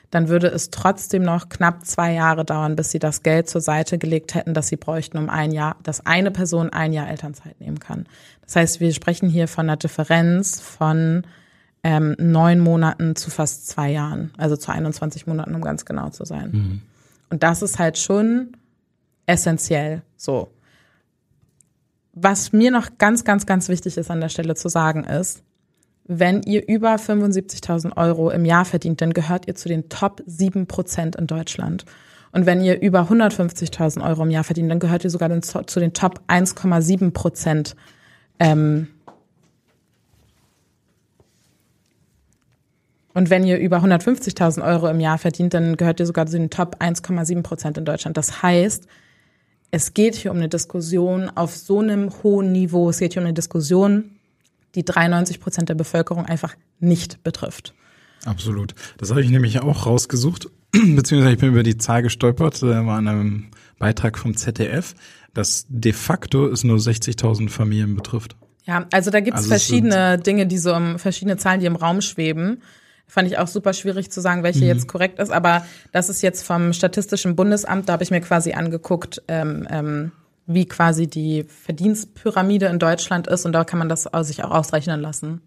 dann 0.09 0.29
würde 0.29 0.47
es 0.47 0.69
trotzdem 0.69 1.23
noch 1.23 1.49
knapp 1.49 1.85
zwei 1.85 2.13
Jahre 2.13 2.45
dauern, 2.45 2.75
bis 2.75 2.91
sie 2.91 2.99
das 2.99 3.23
Geld 3.23 3.49
zur 3.49 3.61
Seite 3.61 3.97
gelegt 3.97 4.35
hätten, 4.35 4.53
das 4.53 4.69
sie 4.69 4.77
bräuchten, 4.77 5.17
um 5.17 5.29
ein 5.29 5.51
Jahr, 5.51 5.75
dass 5.83 6.05
eine 6.05 6.31
Person 6.31 6.71
ein 6.71 6.93
Jahr 6.93 7.09
Elternzeit 7.09 7.59
nehmen 7.59 7.79
kann. 7.79 8.05
Das 8.45 8.55
heißt, 8.55 8.79
wir 8.79 8.93
sprechen 8.93 9.29
hier 9.29 9.47
von 9.47 9.65
einer 9.65 9.77
Differenz 9.77 10.61
von 10.61 11.23
ähm, 11.83 12.15
neun 12.17 12.59
Monaten 12.59 13.15
zu 13.15 13.29
fast 13.29 13.67
zwei 13.67 13.91
Jahren, 13.91 14.31
also 14.37 14.55
zu 14.55 14.71
21 14.71 15.27
Monaten, 15.27 15.53
um 15.53 15.61
ganz 15.61 15.85
genau 15.85 16.09
zu 16.09 16.25
sein. 16.25 16.51
Mhm. 16.51 16.81
Und 17.29 17.43
das 17.43 17.61
ist 17.61 17.77
halt 17.77 17.97
schon 17.97 18.53
essentiell 19.25 20.01
so. 20.15 20.51
Was 22.13 22.51
mir 22.51 22.71
noch 22.71 22.97
ganz, 22.97 23.25
ganz, 23.25 23.45
ganz 23.45 23.69
wichtig 23.69 23.97
ist 23.97 24.09
an 24.09 24.21
der 24.21 24.29
Stelle 24.29 24.55
zu 24.55 24.69
sagen 24.69 25.03
ist, 25.03 25.43
wenn 26.07 26.41
ihr 26.43 26.67
über 26.67 26.95
75.000 26.95 27.97
Euro 27.97 28.29
im 28.29 28.45
Jahr 28.45 28.65
verdient, 28.65 29.01
dann 29.01 29.13
gehört 29.13 29.47
ihr 29.47 29.55
zu 29.55 29.67
den 29.67 29.89
Top 29.89 30.23
7 30.25 30.65
Prozent 30.65 31.15
in 31.17 31.27
Deutschland. 31.27 31.85
Und 32.31 32.45
wenn 32.45 32.61
ihr 32.61 32.81
über 32.81 33.01
150.000 33.01 34.07
Euro 34.07 34.23
im 34.23 34.29
Jahr 34.29 34.43
verdient, 34.43 34.69
dann 34.71 34.79
gehört 34.79 35.03
ihr 35.03 35.09
sogar 35.09 35.29
zu 35.41 35.79
den 35.79 35.93
Top 35.93 36.21
1,7 36.27 37.11
Prozent. 37.11 37.75
Ähm 38.39 38.87
und 43.13 43.29
wenn 43.29 43.43
ihr 43.43 43.57
über 43.57 43.77
150.000 43.77 44.63
Euro 44.63 44.87
im 44.87 44.99
Jahr 44.99 45.17
verdient, 45.17 45.53
dann 45.53 45.75
gehört 45.75 45.99
ihr 45.99 46.05
sogar 46.05 46.25
zu 46.25 46.37
den 46.37 46.49
Top 46.49 46.77
1,7 46.79 47.41
Prozent 47.43 47.77
in 47.77 47.85
Deutschland. 47.85 48.17
Das 48.17 48.41
heißt, 48.41 48.87
es 49.71 49.93
geht 49.93 50.15
hier 50.15 50.31
um 50.31 50.37
eine 50.37 50.47
Diskussion 50.47 51.29
auf 51.35 51.55
so 51.55 51.79
einem 51.79 52.11
hohen 52.23 52.53
Niveau. 52.53 52.89
Es 52.89 52.99
geht 52.99 53.13
hier 53.13 53.21
um 53.21 53.25
eine 53.25 53.33
Diskussion, 53.33 54.16
die 54.77 54.85
93 54.85 55.41
Prozent 55.41 55.69
der 55.69 55.75
Bevölkerung 55.75 56.25
einfach 56.25 56.55
nicht 56.79 57.23
betrifft. 57.23 57.73
Absolut. 58.25 58.75
Das 58.97 59.09
habe 59.09 59.21
ich 59.21 59.29
nämlich 59.29 59.59
auch 59.59 59.85
rausgesucht, 59.85 60.47
beziehungsweise 60.71 61.33
ich 61.33 61.39
bin 61.39 61.49
über 61.49 61.63
die 61.63 61.77
Zahl 61.77 62.03
gestolpert, 62.03 62.61
äh, 62.61 62.85
war 62.85 62.99
in 62.99 63.07
einem 63.07 63.47
Beitrag 63.79 64.17
vom 64.17 64.37
ZDF, 64.37 64.93
dass 65.33 65.65
de 65.69 65.93
facto 65.93 66.47
es 66.47 66.63
nur 66.63 66.77
60.000 66.77 67.49
Familien 67.49 67.95
betrifft. 67.95 68.35
Ja, 68.65 68.85
also 68.91 69.11
da 69.11 69.19
gibt 69.19 69.37
es 69.37 69.43
also 69.43 69.49
verschiedene 69.49 70.19
Dinge, 70.19 70.45
die 70.45 70.57
so 70.57 70.75
um 70.75 70.99
verschiedene 70.99 71.37
Zahlen, 71.37 71.59
die 71.59 71.65
im 71.65 71.75
Raum 71.75 72.01
schweben. 72.01 72.61
Fand 73.07 73.29
ich 73.29 73.37
auch 73.37 73.47
super 73.47 73.73
schwierig 73.73 74.11
zu 74.11 74.19
sagen, 74.19 74.43
welche 74.43 74.59
mhm. 74.59 74.67
jetzt 74.67 74.87
korrekt 74.87 75.19
ist, 75.19 75.31
aber 75.31 75.65
das 75.93 76.09
ist 76.09 76.21
jetzt 76.21 76.45
vom 76.45 76.73
Statistischen 76.73 77.35
Bundesamt, 77.35 77.87
da 77.87 77.93
habe 77.93 78.03
ich 78.03 78.11
mir 78.11 78.19
quasi 78.19 78.51
angeguckt, 78.51 79.23
ähm, 79.29 79.65
ähm, 79.71 80.11
wie 80.47 80.65
quasi 80.65 81.07
die 81.07 81.43
Verdienstpyramide 81.43 82.67
in 82.67 82.79
Deutschland 82.79 83.27
ist 83.27 83.45
und 83.45 83.51
da 83.51 83.63
kann 83.63 83.79
man 83.79 83.89
das 83.89 84.09
sich 84.21 84.43
auch 84.43 84.51
ausrechnen 84.51 85.01
lassen. 85.01 85.41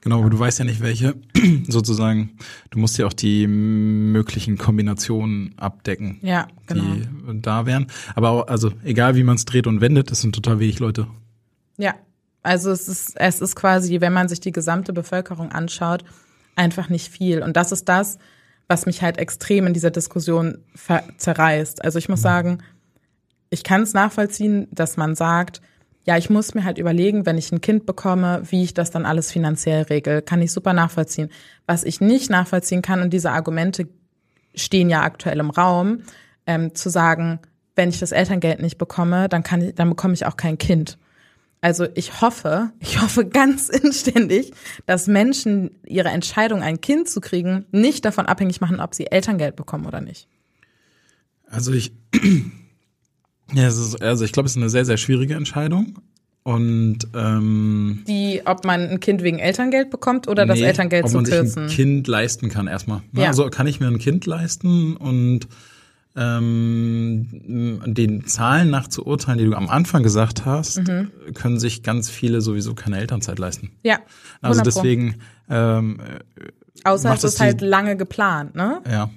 Genau, 0.00 0.20
aber 0.20 0.30
du 0.30 0.38
weißt 0.38 0.60
ja 0.60 0.64
nicht 0.64 0.80
welche, 0.80 1.14
sozusagen. 1.68 2.38
Du 2.70 2.78
musst 2.78 2.96
ja 2.96 3.06
auch 3.06 3.12
die 3.12 3.46
möglichen 3.46 4.56
Kombinationen 4.56 5.54
abdecken, 5.58 6.18
ja, 6.22 6.46
genau. 6.66 6.84
die 6.94 7.42
da 7.42 7.66
wären. 7.66 7.88
Aber 8.14 8.30
auch, 8.30 8.48
also 8.48 8.72
egal 8.84 9.16
wie 9.16 9.22
man 9.22 9.36
es 9.36 9.44
dreht 9.44 9.66
und 9.66 9.80
wendet, 9.80 10.10
das 10.10 10.20
sind 10.20 10.34
total 10.34 10.60
wenig 10.60 10.78
Leute. 10.78 11.08
Ja, 11.76 11.94
also 12.42 12.70
es 12.70 12.88
ist, 12.88 13.16
es 13.16 13.40
ist 13.40 13.56
quasi, 13.56 14.00
wenn 14.00 14.12
man 14.12 14.28
sich 14.28 14.40
die 14.40 14.52
gesamte 14.52 14.92
Bevölkerung 14.92 15.52
anschaut, 15.52 16.04
einfach 16.54 16.88
nicht 16.88 17.08
viel. 17.08 17.42
Und 17.42 17.56
das 17.56 17.72
ist 17.72 17.88
das, 17.88 18.18
was 18.68 18.86
mich 18.86 19.02
halt 19.02 19.18
extrem 19.18 19.66
in 19.66 19.74
dieser 19.74 19.90
Diskussion 19.90 20.58
zerreißt. 21.18 21.84
Also 21.84 21.98
ich 21.98 22.08
muss 22.08 22.20
mhm. 22.20 22.22
sagen, 22.22 22.58
ich 23.50 23.64
kann 23.64 23.82
es 23.82 23.94
nachvollziehen, 23.94 24.68
dass 24.70 24.96
man 24.96 25.14
sagt, 25.14 25.60
ja, 26.04 26.16
ich 26.16 26.30
muss 26.30 26.54
mir 26.54 26.64
halt 26.64 26.78
überlegen, 26.78 27.26
wenn 27.26 27.36
ich 27.36 27.50
ein 27.50 27.60
Kind 27.60 27.84
bekomme, 27.84 28.42
wie 28.48 28.62
ich 28.62 28.74
das 28.74 28.90
dann 28.90 29.04
alles 29.04 29.32
finanziell 29.32 29.82
regel. 29.82 30.22
Kann 30.22 30.40
ich 30.40 30.52
super 30.52 30.72
nachvollziehen. 30.72 31.30
Was 31.66 31.82
ich 31.82 32.00
nicht 32.00 32.30
nachvollziehen 32.30 32.80
kann, 32.80 33.02
und 33.02 33.12
diese 33.12 33.32
Argumente 33.32 33.88
stehen 34.54 34.88
ja 34.88 35.02
aktuell 35.02 35.40
im 35.40 35.50
Raum, 35.50 36.02
ähm, 36.46 36.74
zu 36.76 36.90
sagen, 36.90 37.40
wenn 37.74 37.88
ich 37.88 37.98
das 37.98 38.12
Elterngeld 38.12 38.62
nicht 38.62 38.78
bekomme, 38.78 39.28
dann 39.28 39.42
kann 39.42 39.60
ich, 39.60 39.74
dann 39.74 39.88
bekomme 39.88 40.14
ich 40.14 40.26
auch 40.26 40.36
kein 40.36 40.58
Kind. 40.58 40.96
Also 41.60 41.88
ich 41.94 42.20
hoffe, 42.20 42.70
ich 42.80 43.00
hoffe 43.02 43.26
ganz 43.26 43.68
inständig, 43.82 44.52
dass 44.86 45.08
Menschen 45.08 45.72
ihre 45.84 46.10
Entscheidung, 46.10 46.62
ein 46.62 46.80
Kind 46.80 47.08
zu 47.08 47.20
kriegen, 47.20 47.66
nicht 47.72 48.04
davon 48.04 48.26
abhängig 48.26 48.60
machen, 48.60 48.78
ob 48.78 48.94
sie 48.94 49.10
Elterngeld 49.10 49.56
bekommen 49.56 49.86
oder 49.86 50.00
nicht. 50.00 50.28
Also 51.48 51.72
ich 51.72 51.92
ja, 53.54 53.68
ist, 53.68 54.02
also 54.02 54.24
ich 54.24 54.32
glaube, 54.32 54.46
es 54.46 54.52
ist 54.52 54.58
eine 54.58 54.70
sehr, 54.70 54.84
sehr 54.84 54.96
schwierige 54.96 55.34
Entscheidung. 55.34 55.98
Und 56.42 56.98
ähm, 57.12 58.04
die, 58.06 58.42
ob 58.44 58.64
man 58.64 58.88
ein 58.88 59.00
Kind 59.00 59.24
wegen 59.24 59.40
Elterngeld 59.40 59.90
bekommt 59.90 60.28
oder 60.28 60.44
nee, 60.44 60.52
das 60.52 60.60
Elterngeld 60.60 61.08
zu 61.08 61.18
kürzen. 61.18 61.32
Ob 61.32 61.40
man 61.40 61.46
sich 61.46 61.56
ein 61.56 61.68
Kind 61.76 62.06
leisten 62.06 62.48
kann 62.50 62.68
erstmal. 62.68 62.98
Ne? 63.10 63.22
Ja. 63.22 63.28
Also 63.28 63.50
kann 63.50 63.66
ich 63.66 63.80
mir 63.80 63.88
ein 63.88 63.98
Kind 63.98 64.26
leisten 64.26 64.96
und 64.96 65.48
ähm, 66.14 67.82
den 67.84 68.26
Zahlen 68.26 68.70
nach 68.70 68.86
zu 68.86 69.04
urteilen, 69.04 69.38
die 69.38 69.44
du 69.44 69.54
am 69.54 69.68
Anfang 69.68 70.04
gesagt 70.04 70.44
hast, 70.44 70.86
mhm. 70.86 71.10
können 71.34 71.58
sich 71.58 71.82
ganz 71.82 72.08
viele 72.08 72.40
sowieso 72.40 72.74
keine 72.74 72.98
Elternzeit 73.00 73.40
leisten. 73.40 73.72
Ja. 73.82 73.98
Also 74.40 74.62
deswegen 74.62 75.16
ähm, 75.50 75.98
Außer 76.84 77.12
es 77.12 77.24
ist 77.24 77.40
halt 77.40 77.60
lange 77.60 77.96
geplant, 77.96 78.54
ne? 78.54 78.80
Ja. 78.88 79.10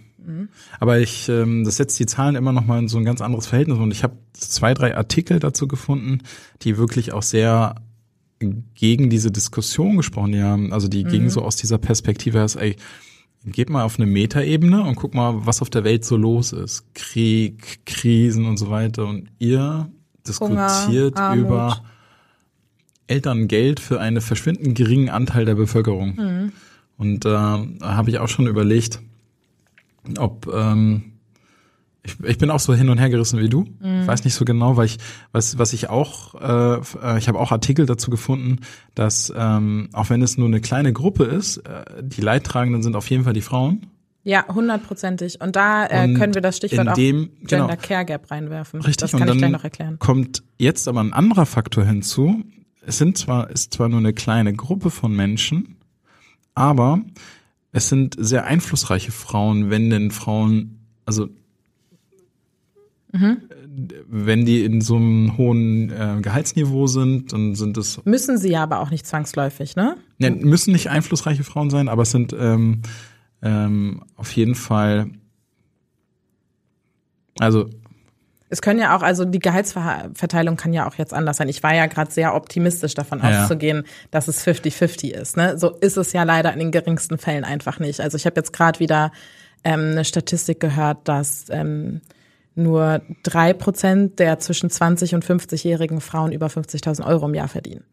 Aber 0.79 0.99
ich, 0.99 1.29
ähm, 1.29 1.63
das 1.63 1.77
setzt 1.77 1.99
die 1.99 2.05
Zahlen 2.05 2.35
immer 2.35 2.51
noch 2.51 2.65
mal 2.65 2.79
in 2.79 2.87
so 2.87 2.97
ein 2.97 3.05
ganz 3.05 3.21
anderes 3.21 3.47
Verhältnis 3.47 3.77
und 3.77 3.91
ich 3.91 4.03
habe 4.03 4.17
zwei, 4.33 4.73
drei 4.73 4.95
Artikel 4.95 5.39
dazu 5.39 5.67
gefunden, 5.67 6.19
die 6.61 6.77
wirklich 6.77 7.13
auch 7.13 7.23
sehr 7.23 7.75
gegen 8.39 9.09
diese 9.09 9.31
Diskussion 9.31 9.97
gesprochen 9.97 10.31
die 10.31 10.41
haben. 10.41 10.73
Also 10.73 10.87
die 10.87 11.03
mhm. 11.03 11.09
gingen 11.09 11.29
so 11.29 11.41
aus 11.41 11.55
dieser 11.55 11.77
Perspektive, 11.77 12.39
dass, 12.39 12.55
ey, 12.55 12.75
geht 13.45 13.69
mal 13.69 13.83
auf 13.83 13.99
eine 13.99 14.05
Metaebene 14.05 14.83
und 14.83 14.95
guck 14.95 15.13
mal, 15.13 15.45
was 15.45 15.61
auf 15.61 15.69
der 15.69 15.83
Welt 15.83 16.05
so 16.05 16.17
los 16.17 16.51
ist. 16.53 16.93
Krieg, 16.93 17.85
Krisen 17.85 18.45
und 18.45 18.57
so 18.57 18.69
weiter. 18.69 19.07
Und 19.07 19.29
ihr 19.39 19.89
diskutiert 20.27 21.17
Hunger, 21.17 21.35
über 21.35 21.83
Elterngeld 23.07 23.79
für 23.79 23.99
einen 23.99 24.21
verschwindend 24.21 24.75
geringen 24.75 25.09
Anteil 25.09 25.45
der 25.45 25.55
Bevölkerung. 25.55 26.15
Mhm. 26.15 26.51
Und 26.97 27.25
äh, 27.25 27.29
da 27.29 27.65
habe 27.81 28.09
ich 28.09 28.19
auch 28.19 28.27
schon 28.27 28.47
überlegt, 28.47 29.01
ob 30.17 30.47
ähm, 30.53 31.13
ich, 32.03 32.19
ich 32.23 32.37
bin 32.37 32.49
auch 32.49 32.59
so 32.59 32.73
hin 32.73 32.89
und 32.89 32.97
her 32.97 33.09
gerissen 33.09 33.39
wie 33.39 33.49
du. 33.49 33.65
Mhm. 33.79 34.07
Weiß 34.07 34.23
nicht 34.23 34.33
so 34.33 34.45
genau, 34.45 34.77
weil 34.77 34.85
ich 34.85 34.97
was 35.31 35.57
was 35.57 35.73
ich 35.73 35.89
auch 35.89 36.35
äh, 36.35 37.17
ich 37.17 37.27
habe 37.27 37.39
auch 37.39 37.51
Artikel 37.51 37.85
dazu 37.85 38.09
gefunden, 38.09 38.59
dass 38.95 39.33
ähm, 39.35 39.89
auch 39.93 40.09
wenn 40.09 40.21
es 40.21 40.37
nur 40.37 40.47
eine 40.47 40.61
kleine 40.61 40.93
Gruppe 40.93 41.25
ist, 41.25 41.57
äh, 41.57 41.83
die 42.01 42.21
Leidtragenden 42.21 42.83
sind 42.83 42.95
auf 42.95 43.09
jeden 43.09 43.23
Fall 43.23 43.33
die 43.33 43.41
Frauen. 43.41 43.87
Ja, 44.23 44.45
hundertprozentig. 44.47 45.41
Und 45.41 45.55
da 45.55 45.87
äh, 45.87 46.03
und 46.03 46.15
können 46.15 46.33
wir 46.33 46.41
das 46.41 46.57
Stichwort 46.57 46.97
dem, 46.97 47.31
auch 47.43 47.47
Gender 47.47 47.67
genau, 47.67 47.81
Care 47.81 48.05
Gap 48.05 48.29
reinwerfen. 48.29 48.81
Richtig. 48.81 48.97
Das 48.97 49.11
kann 49.11 49.23
und 49.23 49.35
ich 49.35 49.37
gleich 49.37 49.51
noch 49.51 49.63
erklären. 49.63 49.97
Kommt 49.99 50.43
jetzt 50.57 50.87
aber 50.87 51.01
ein 51.01 51.13
anderer 51.13 51.45
Faktor 51.45 51.85
hinzu. 51.85 52.43
Es 52.85 52.97
sind 52.97 53.17
zwar 53.17 53.49
ist 53.49 53.73
zwar 53.73 53.89
nur 53.89 53.99
eine 53.99 54.13
kleine 54.13 54.53
Gruppe 54.53 54.89
von 54.89 55.15
Menschen, 55.15 55.77
aber 56.53 57.01
es 57.71 57.89
sind 57.89 58.15
sehr 58.17 58.45
einflussreiche 58.45 59.11
Frauen, 59.11 59.69
wenn 59.69 59.89
denn 59.89 60.11
Frauen, 60.11 60.79
also 61.05 61.29
Mhm. 63.11 63.37
wenn 64.07 64.45
die 64.45 64.63
in 64.63 64.81
so 64.81 64.95
einem 64.95 65.35
hohen 65.35 65.89
äh, 65.89 66.19
Gehaltsniveau 66.21 66.85
sind, 66.85 67.33
dann 67.33 67.55
sind 67.55 67.75
es 67.77 67.99
Müssen 68.05 68.37
sie 68.37 68.51
ja 68.51 68.61
aber 68.61 68.81
auch 68.81 68.91
nicht 68.91 69.07
zwangsläufig, 69.07 69.75
ne? 69.75 69.97
ne, 70.19 70.29
müssen 70.29 70.73
nicht 70.73 70.91
einflussreiche 70.91 71.43
Frauen 71.43 71.71
sein, 71.71 71.87
aber 71.87 72.03
es 72.03 72.11
sind 72.11 72.35
ähm, 72.37 72.83
ähm, 73.41 74.03
auf 74.15 74.31
jeden 74.33 74.53
Fall 74.53 75.09
also 77.39 77.69
Es 78.51 78.61
können 78.61 78.79
ja 78.79 78.95
auch, 78.97 79.03
also 79.03 79.25
die 79.25 79.37
Gehaltsverteilung 79.39 80.57
kann 80.57 80.73
ja 80.73 80.87
auch 80.87 80.95
jetzt 80.95 81.13
anders 81.13 81.37
sein. 81.37 81.49
Ich 81.49 81.61
war 81.61 81.75
ja 81.75 81.85
gerade 81.85 82.11
sehr 82.11 82.33
optimistisch 82.33 82.95
davon 82.95 83.19
Ja. 83.23 83.43
auszugehen, 83.43 83.83
dass 84.09 84.27
es 84.27 84.43
50-50 84.45 85.11
ist. 85.11 85.37
Ne? 85.37 85.57
So 85.57 85.69
ist 85.77 85.97
es 85.97 86.13
ja 86.13 86.23
leider 86.23 86.51
in 86.53 86.59
den 86.59 86.71
geringsten 86.71 87.17
Fällen 87.19 87.43
einfach 87.43 87.79
nicht. 87.79 88.01
Also 88.01 88.17
ich 88.17 88.25
habe 88.25 88.35
jetzt 88.37 88.51
gerade 88.51 88.79
wieder 88.79 89.11
ähm, 89.63 89.91
eine 89.91 90.03
Statistik 90.05 90.59
gehört, 90.59 91.07
dass 91.07 91.45
ähm, 91.49 92.01
nur 92.55 93.01
drei 93.23 93.53
Prozent 93.53 94.17
der 94.19 94.39
zwischen 94.39 94.69
20 94.69 95.13
und 95.15 95.23
50-jährigen 95.23 96.01
Frauen 96.01 96.31
über 96.31 96.47
50.000 96.47 97.05
Euro 97.05 97.27
im 97.27 97.35
Jahr 97.35 97.47
verdienen. 97.49 97.83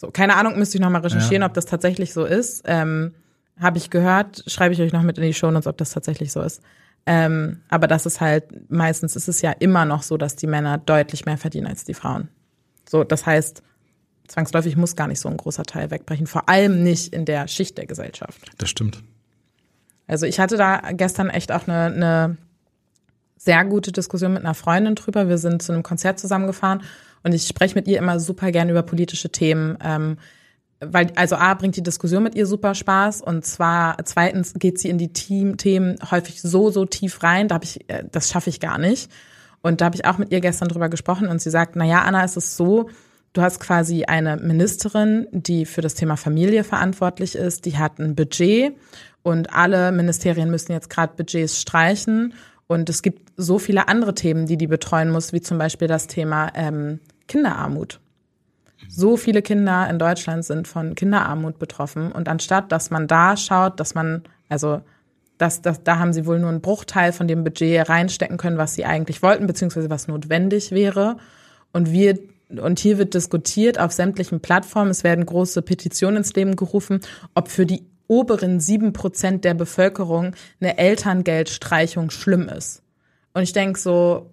So, 0.00 0.10
keine 0.10 0.36
Ahnung, 0.36 0.58
müsste 0.58 0.78
ich 0.78 0.80
nochmal 0.80 1.02
recherchieren, 1.02 1.42
Ja. 1.42 1.46
ob 1.48 1.52
das 1.54 1.66
tatsächlich 1.66 2.14
so 2.14 2.24
ist. 2.24 2.62
Ähm, 2.66 3.14
habe 3.60 3.76
ich 3.76 3.90
gehört, 3.90 4.42
schreibe 4.46 4.72
ich 4.72 4.80
euch 4.80 4.92
noch 4.94 5.02
mit 5.02 5.18
in 5.18 5.24
die 5.24 5.34
Shownotes, 5.34 5.66
ob 5.66 5.76
das 5.76 5.90
tatsächlich 5.90 6.32
so 6.32 6.40
ist. 6.40 6.62
Ähm, 7.06 7.62
aber 7.68 7.86
das 7.86 8.06
ist 8.06 8.20
halt, 8.20 8.70
meistens 8.70 9.16
ist 9.16 9.28
es 9.28 9.42
ja 9.42 9.52
immer 9.52 9.84
noch 9.84 10.02
so, 10.02 10.16
dass 10.16 10.36
die 10.36 10.46
Männer 10.46 10.78
deutlich 10.78 11.24
mehr 11.24 11.38
verdienen 11.38 11.66
als 11.66 11.84
die 11.84 11.94
Frauen. 11.94 12.28
So, 12.88 13.04
das 13.04 13.26
heißt, 13.26 13.62
zwangsläufig 14.28 14.76
muss 14.76 14.96
gar 14.96 15.08
nicht 15.08 15.20
so 15.20 15.28
ein 15.28 15.36
großer 15.36 15.64
Teil 15.64 15.90
wegbrechen, 15.90 16.26
vor 16.26 16.48
allem 16.48 16.82
nicht 16.82 17.12
in 17.12 17.24
der 17.24 17.48
Schicht 17.48 17.78
der 17.78 17.86
Gesellschaft. 17.86 18.50
das 18.58 18.70
stimmt. 18.70 19.02
Also 20.06 20.26
ich 20.26 20.40
hatte 20.40 20.56
da 20.56 20.90
gestern 20.92 21.30
echt 21.30 21.52
auch 21.52 21.68
eine, 21.68 21.84
eine 21.84 22.36
sehr 23.36 23.64
gute 23.64 23.92
Diskussion 23.92 24.32
mit 24.32 24.44
einer 24.44 24.54
Freundin 24.54 24.96
drüber. 24.96 25.28
Wir 25.28 25.38
sind 25.38 25.62
zu 25.62 25.72
einem 25.72 25.84
Konzert 25.84 26.18
zusammengefahren 26.18 26.82
und 27.22 27.32
ich 27.32 27.46
spreche 27.46 27.76
mit 27.76 27.86
ihr 27.86 27.98
immer 27.98 28.18
super 28.18 28.50
gern 28.50 28.68
über 28.68 28.82
politische 28.82 29.30
Themen. 29.30 29.78
Ähm, 29.82 30.18
weil, 30.80 31.12
also 31.14 31.36
A, 31.36 31.54
bringt 31.54 31.76
die 31.76 31.82
Diskussion 31.82 32.22
mit 32.22 32.34
ihr 32.34 32.46
super 32.46 32.74
Spaß 32.74 33.20
und 33.20 33.44
zwar, 33.44 33.96
zweitens 34.04 34.54
geht 34.54 34.78
sie 34.78 34.88
in 34.88 34.98
die 34.98 35.12
Team 35.12 35.58
Themen 35.58 35.96
häufig 36.10 36.40
so, 36.40 36.70
so 36.70 36.86
tief 36.86 37.22
rein, 37.22 37.48
da 37.48 37.56
habe 37.56 37.64
ich, 37.64 37.88
äh, 37.88 38.04
das 38.10 38.30
schaffe 38.30 38.50
ich 38.50 38.60
gar 38.60 38.78
nicht. 38.78 39.10
Und 39.62 39.80
da 39.80 39.86
habe 39.86 39.96
ich 39.96 40.06
auch 40.06 40.16
mit 40.16 40.32
ihr 40.32 40.40
gestern 40.40 40.68
drüber 40.68 40.88
gesprochen 40.88 41.28
und 41.28 41.42
sie 41.42 41.50
sagt, 41.50 41.76
na 41.76 41.84
ja, 41.84 42.00
Anna, 42.02 42.24
es 42.24 42.38
ist 42.38 42.56
so, 42.56 42.88
du 43.34 43.42
hast 43.42 43.60
quasi 43.60 44.04
eine 44.04 44.38
Ministerin, 44.38 45.26
die 45.32 45.66
für 45.66 45.82
das 45.82 45.94
Thema 45.94 46.16
Familie 46.16 46.64
verantwortlich 46.64 47.34
ist, 47.34 47.66
die 47.66 47.76
hat 47.76 47.98
ein 47.98 48.14
Budget 48.14 48.74
und 49.22 49.52
alle 49.52 49.92
Ministerien 49.92 50.50
müssen 50.50 50.72
jetzt 50.72 50.88
gerade 50.88 51.12
Budgets 51.14 51.60
streichen 51.60 52.32
und 52.68 52.88
es 52.88 53.02
gibt 53.02 53.32
so 53.36 53.58
viele 53.58 53.88
andere 53.88 54.14
Themen, 54.14 54.46
die 54.46 54.56
die 54.56 54.66
betreuen 54.66 55.10
muss, 55.10 55.34
wie 55.34 55.42
zum 55.42 55.58
Beispiel 55.58 55.88
das 55.88 56.06
Thema 56.06 56.52
ähm, 56.54 57.00
Kinderarmut. 57.28 58.00
So 58.88 59.16
viele 59.16 59.42
Kinder 59.42 59.88
in 59.88 59.98
Deutschland 59.98 60.44
sind 60.44 60.66
von 60.66 60.94
Kinderarmut 60.94 61.58
betroffen. 61.58 62.12
Und 62.12 62.28
anstatt, 62.28 62.72
dass 62.72 62.90
man 62.90 63.06
da 63.06 63.36
schaut, 63.36 63.78
dass 63.80 63.94
man, 63.94 64.22
also 64.48 64.80
das, 65.38 65.62
das, 65.62 65.82
da 65.82 65.98
haben 65.98 66.12
sie 66.12 66.26
wohl 66.26 66.38
nur 66.38 66.50
einen 66.50 66.60
Bruchteil 66.60 67.12
von 67.12 67.28
dem 67.28 67.44
Budget 67.44 67.88
reinstecken 67.88 68.36
können, 68.36 68.58
was 68.58 68.74
sie 68.74 68.84
eigentlich 68.84 69.22
wollten, 69.22 69.46
beziehungsweise 69.46 69.90
was 69.90 70.08
notwendig 70.08 70.70
wäre. 70.70 71.16
Und 71.72 71.92
wir, 71.92 72.18
und 72.48 72.78
hier 72.78 72.98
wird 72.98 73.14
diskutiert 73.14 73.78
auf 73.78 73.92
sämtlichen 73.92 74.40
Plattformen. 74.40 74.90
Es 74.90 75.04
werden 75.04 75.24
große 75.24 75.62
Petitionen 75.62 76.18
ins 76.18 76.34
Leben 76.34 76.56
gerufen, 76.56 77.00
ob 77.34 77.48
für 77.48 77.64
die 77.64 77.86
oberen 78.06 78.58
sieben 78.58 78.92
Prozent 78.92 79.44
der 79.44 79.54
Bevölkerung 79.54 80.34
eine 80.60 80.76
Elterngeldstreichung 80.78 82.10
schlimm 82.10 82.48
ist. 82.48 82.82
Und 83.32 83.42
ich 83.42 83.52
denke 83.52 83.78
so, 83.78 84.30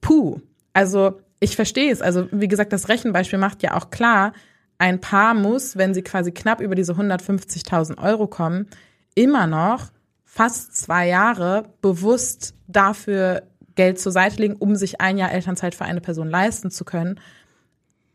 puh, 0.00 0.40
also 0.72 1.20
ich 1.44 1.56
verstehe 1.56 1.92
es. 1.92 2.00
Also 2.00 2.26
wie 2.32 2.48
gesagt, 2.48 2.72
das 2.72 2.88
Rechenbeispiel 2.88 3.38
macht 3.38 3.62
ja 3.62 3.76
auch 3.76 3.90
klar, 3.90 4.32
ein 4.78 5.00
Paar 5.00 5.34
muss, 5.34 5.76
wenn 5.76 5.94
sie 5.94 6.02
quasi 6.02 6.32
knapp 6.32 6.60
über 6.60 6.74
diese 6.74 6.94
150.000 6.94 8.02
Euro 8.02 8.26
kommen, 8.26 8.66
immer 9.14 9.46
noch 9.46 9.92
fast 10.24 10.76
zwei 10.76 11.06
Jahre 11.06 11.64
bewusst 11.80 12.54
dafür 12.66 13.42
Geld 13.76 14.00
zur 14.00 14.10
Seite 14.10 14.40
legen, 14.40 14.56
um 14.56 14.74
sich 14.74 15.00
ein 15.00 15.18
Jahr 15.18 15.32
Elternzeit 15.32 15.74
für 15.74 15.84
eine 15.84 16.00
Person 16.00 16.28
leisten 16.28 16.70
zu 16.70 16.84
können. 16.84 17.20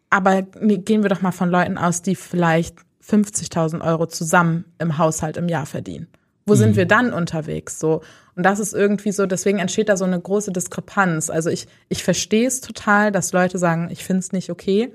Aber 0.09 0.43
nee, 0.59 0.77
gehen 0.77 1.03
wir 1.03 1.09
doch 1.09 1.21
mal 1.21 1.31
von 1.31 1.49
Leuten 1.49 1.77
aus, 1.77 2.01
die 2.01 2.15
vielleicht 2.15 2.79
50.000 3.07 3.81
Euro 3.81 4.07
zusammen 4.07 4.65
im 4.79 4.97
Haushalt 4.97 5.37
im 5.37 5.47
Jahr 5.47 5.65
verdienen. 5.65 6.07
Wo 6.45 6.55
sind 6.55 6.75
wir 6.75 6.85
dann 6.85 7.13
unterwegs? 7.13 7.79
So 7.79 8.01
und 8.35 8.43
das 8.43 8.59
ist 8.59 8.73
irgendwie 8.73 9.11
so. 9.11 9.25
Deswegen 9.25 9.59
entsteht 9.59 9.89
da 9.89 9.97
so 9.97 10.05
eine 10.05 10.19
große 10.19 10.51
Diskrepanz. 10.51 11.29
Also 11.29 11.49
ich 11.49 11.67
ich 11.89 12.03
verstehe 12.03 12.47
es 12.47 12.61
total, 12.61 13.11
dass 13.11 13.33
Leute 13.33 13.57
sagen, 13.57 13.89
ich 13.91 14.03
finde 14.03 14.19
es 14.21 14.31
nicht 14.31 14.49
okay. 14.49 14.93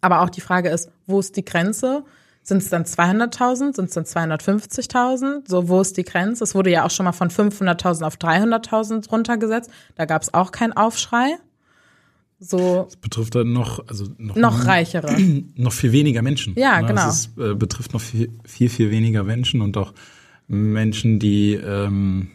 Aber 0.00 0.22
auch 0.22 0.30
die 0.30 0.40
Frage 0.40 0.70
ist, 0.70 0.90
wo 1.06 1.20
ist 1.20 1.36
die 1.36 1.44
Grenze? 1.44 2.04
Sind 2.42 2.58
es 2.62 2.68
dann 2.68 2.84
200.000? 2.84 3.74
Sind 3.74 3.88
es 3.88 3.94
dann 3.94 4.04
250.000? 4.04 5.48
So, 5.48 5.68
wo 5.68 5.80
ist 5.80 5.96
die 5.96 6.04
Grenze? 6.04 6.44
Es 6.44 6.54
wurde 6.54 6.70
ja 6.70 6.84
auch 6.84 6.90
schon 6.90 7.04
mal 7.04 7.12
von 7.12 7.28
500.000 7.28 8.04
auf 8.04 8.16
300.000 8.16 9.08
runtergesetzt. 9.10 9.70
Da 9.96 10.04
gab 10.04 10.22
es 10.22 10.32
auch 10.32 10.52
keinen 10.52 10.72
Aufschrei. 10.72 11.36
So 12.38 12.84
Das 12.84 12.96
betrifft 12.96 13.34
dann 13.34 13.52
noch, 13.52 13.86
also 13.88 14.06
noch, 14.18 14.36
noch 14.36 14.66
reichere. 14.66 15.16
noch 15.56 15.72
viel 15.72 15.92
weniger 15.92 16.22
Menschen. 16.22 16.54
Ja, 16.56 16.80
Ne? 16.80 16.88
genau. 16.88 17.08
Es 17.08 17.26
ist, 17.26 17.38
äh, 17.38 17.54
betrifft 17.54 17.92
noch 17.94 18.00
viel, 18.00 18.30
viel, 18.44 18.68
viel 18.68 18.90
weniger 18.90 19.24
Menschen 19.24 19.60
und 19.62 19.76
auch 19.76 19.92
Menschen, 20.48 21.18
die 21.18 21.54
ähm, 21.54 22.28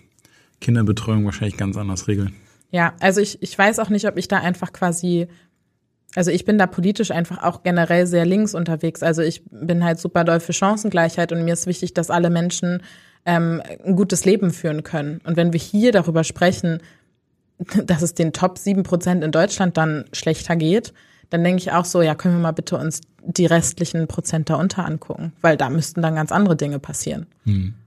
Kinderbetreuung 0.59 1.25
wahrscheinlich 1.25 1.57
ganz 1.57 1.77
anders 1.77 2.07
regeln. 2.07 2.33
Ja, 2.71 2.93
also 2.99 3.19
ich, 3.19 3.41
ich 3.41 3.57
weiß 3.57 3.79
auch 3.79 3.89
nicht, 3.89 4.07
ob 4.07 4.17
ich 4.17 4.27
da 4.27 4.37
einfach 4.37 4.71
quasi, 4.71 5.27
also 6.15 6.31
ich 6.31 6.45
bin 6.45 6.57
da 6.57 6.67
politisch 6.67 7.11
einfach 7.11 7.43
auch 7.43 7.63
generell 7.63 8.07
sehr 8.07 8.25
links 8.25 8.53
unterwegs. 8.53 9.03
Also 9.03 9.21
ich 9.21 9.43
bin 9.49 9.83
halt 9.83 9.99
super 9.99 10.23
doll 10.23 10.39
für 10.39 10.53
Chancengleichheit 10.53 11.31
und 11.31 11.43
mir 11.43 11.53
ist 11.53 11.67
wichtig, 11.67 11.93
dass 11.93 12.09
alle 12.09 12.29
Menschen 12.29 12.81
ähm, 13.25 13.61
ein 13.85 13.95
gutes 13.95 14.25
Leben 14.25 14.51
führen 14.51 14.83
können. 14.83 15.21
Und 15.25 15.35
wenn 15.35 15.53
wir 15.53 15.59
hier 15.59 15.91
darüber 15.91 16.23
sprechen, 16.23 16.79
dass 17.85 18.01
es 18.01 18.13
den 18.13 18.33
Top 18.33 18.57
7 18.57 18.83
Prozent 18.83 19.23
in 19.23 19.31
Deutschland 19.31 19.77
dann 19.77 20.05
schlechter 20.13 20.55
geht, 20.55 20.93
dann 21.29 21.43
denke 21.43 21.61
ich 21.61 21.71
auch 21.71 21.85
so, 21.85 22.01
ja, 22.01 22.13
können 22.13 22.35
wir 22.35 22.41
mal 22.41 22.51
bitte 22.51 22.77
uns 22.77 23.01
die 23.23 23.45
restlichen 23.45 24.07
Prozent 24.07 24.49
darunter 24.49 24.85
angucken, 24.85 25.31
weil 25.41 25.55
da 25.55 25.69
müssten 25.69 26.01
dann 26.01 26.15
ganz 26.15 26.31
andere 26.31 26.57
Dinge 26.57 26.79
passieren. 26.79 27.27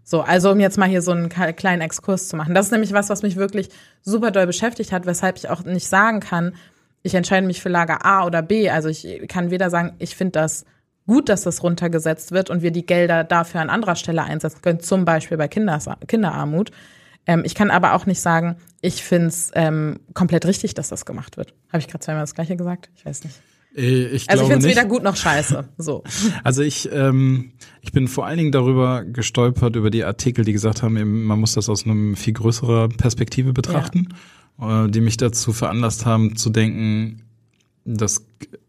So, 0.05 0.21
also 0.21 0.53
um 0.53 0.61
jetzt 0.61 0.77
mal 0.77 0.89
hier 0.89 1.03
so 1.03 1.13
einen 1.13 1.31
kleinen 1.31 1.81
Exkurs 1.81 2.29
zu 2.29 2.37
machen. 2.37 2.55
Das 2.55 2.67
ist 2.67 2.73
nämlich 2.73 2.93
was, 2.93 3.09
was 3.09 3.23
mich 3.23 3.37
wirklich 3.37 3.71
super 4.03 4.31
doll 4.31 4.47
beschäftigt 4.47 4.93
hat, 4.93 5.07
weshalb 5.07 5.39
ich 5.39 5.49
auch 5.49 5.65
nicht 5.65 5.89
sagen 5.89 6.21
kann, 6.21 6.55
ich 7.03 7.15
entscheide 7.15 7.47
mich 7.47 7.61
für 7.61 7.69
Lager 7.69 8.05
A 8.05 8.25
oder 8.27 8.43
B. 8.43 8.71
Also 8.71 8.89
ich 8.89 9.29
kann 9.29 9.51
weder 9.51 9.71
sagen, 9.71 9.95
ich 9.99 10.15
finde 10.15 10.33
das 10.33 10.65
gut, 11.07 11.29
dass 11.29 11.43
das 11.43 11.63
runtergesetzt 11.63 12.33
wird 12.33 12.51
und 12.51 12.63
wir 12.63 12.71
die 12.71 12.87
Gelder 12.87 13.25
dafür 13.25 13.61
an 13.61 13.71
anderer 13.71 13.97
Stelle 13.97 14.23
einsetzen 14.23 14.63
können, 14.63 14.81
zum 14.81 15.05
Beispiel 15.05 15.37
bei 15.37 15.49
Kinders 15.49 15.87
Kinderarmut. 16.07 16.71
Ähm, 17.27 17.43
ich 17.45 17.55
kann 17.55 17.71
aber 17.71 17.95
auch 17.95 18.07
nicht 18.07 18.21
sagen, 18.21 18.57
ich 18.81 19.03
finde 19.03 19.29
es 19.29 19.51
ähm, 19.55 20.01
komplett 20.13 20.47
richtig, 20.47 20.75
dass 20.75 20.89
das 20.89 21.05
gemacht 21.07 21.37
wird. 21.37 21.55
Habe 21.69 21.79
ich 21.79 21.89
gerade 21.89 22.05
zweimal 22.05 22.23
das 22.23 22.35
gleiche 22.35 22.57
gesagt? 22.57 22.91
Ich 22.95 23.05
weiß 23.05 23.25
nicht. 23.25 23.39
Äh, 23.75 24.07
Ich 24.07 24.31
Also 24.31 24.45
ich 24.45 24.51
finde 24.51 24.67
es 24.67 24.71
weder 24.71 24.87
gut 24.87 25.03
noch 25.03 25.17
scheiße. 25.17 25.69
So. 25.79 26.05
Also 26.45 26.63
ich, 26.63 26.89
ähm, 26.93 27.53
ich 27.81 27.93
bin 27.93 28.09
vor 28.09 28.27
allen 28.27 28.39
Dingen 28.39 28.53
darüber 28.53 29.05
gestolpert, 29.05 29.77
über 29.77 29.91
die 29.91 30.05
Artikel, 30.05 30.45
die 30.45 30.53
gesagt 30.53 30.83
haben, 30.83 30.97
eben, 30.97 31.25
man 31.25 31.41
muss 31.41 31.55
das 31.55 31.69
aus 31.69 31.85
einem 31.85 32.17
viel 32.17 32.33
größerer 32.33 32.89
Perspektive 32.89 33.53
betrachten, 33.53 34.09
äh, 34.61 34.89
die 34.89 35.01
mich 35.01 35.17
dazu 35.17 35.53
veranlasst 35.53 36.07
haben 36.07 36.37
zu 36.37 36.51
denken, 36.51 37.23
dass, 37.85 38.25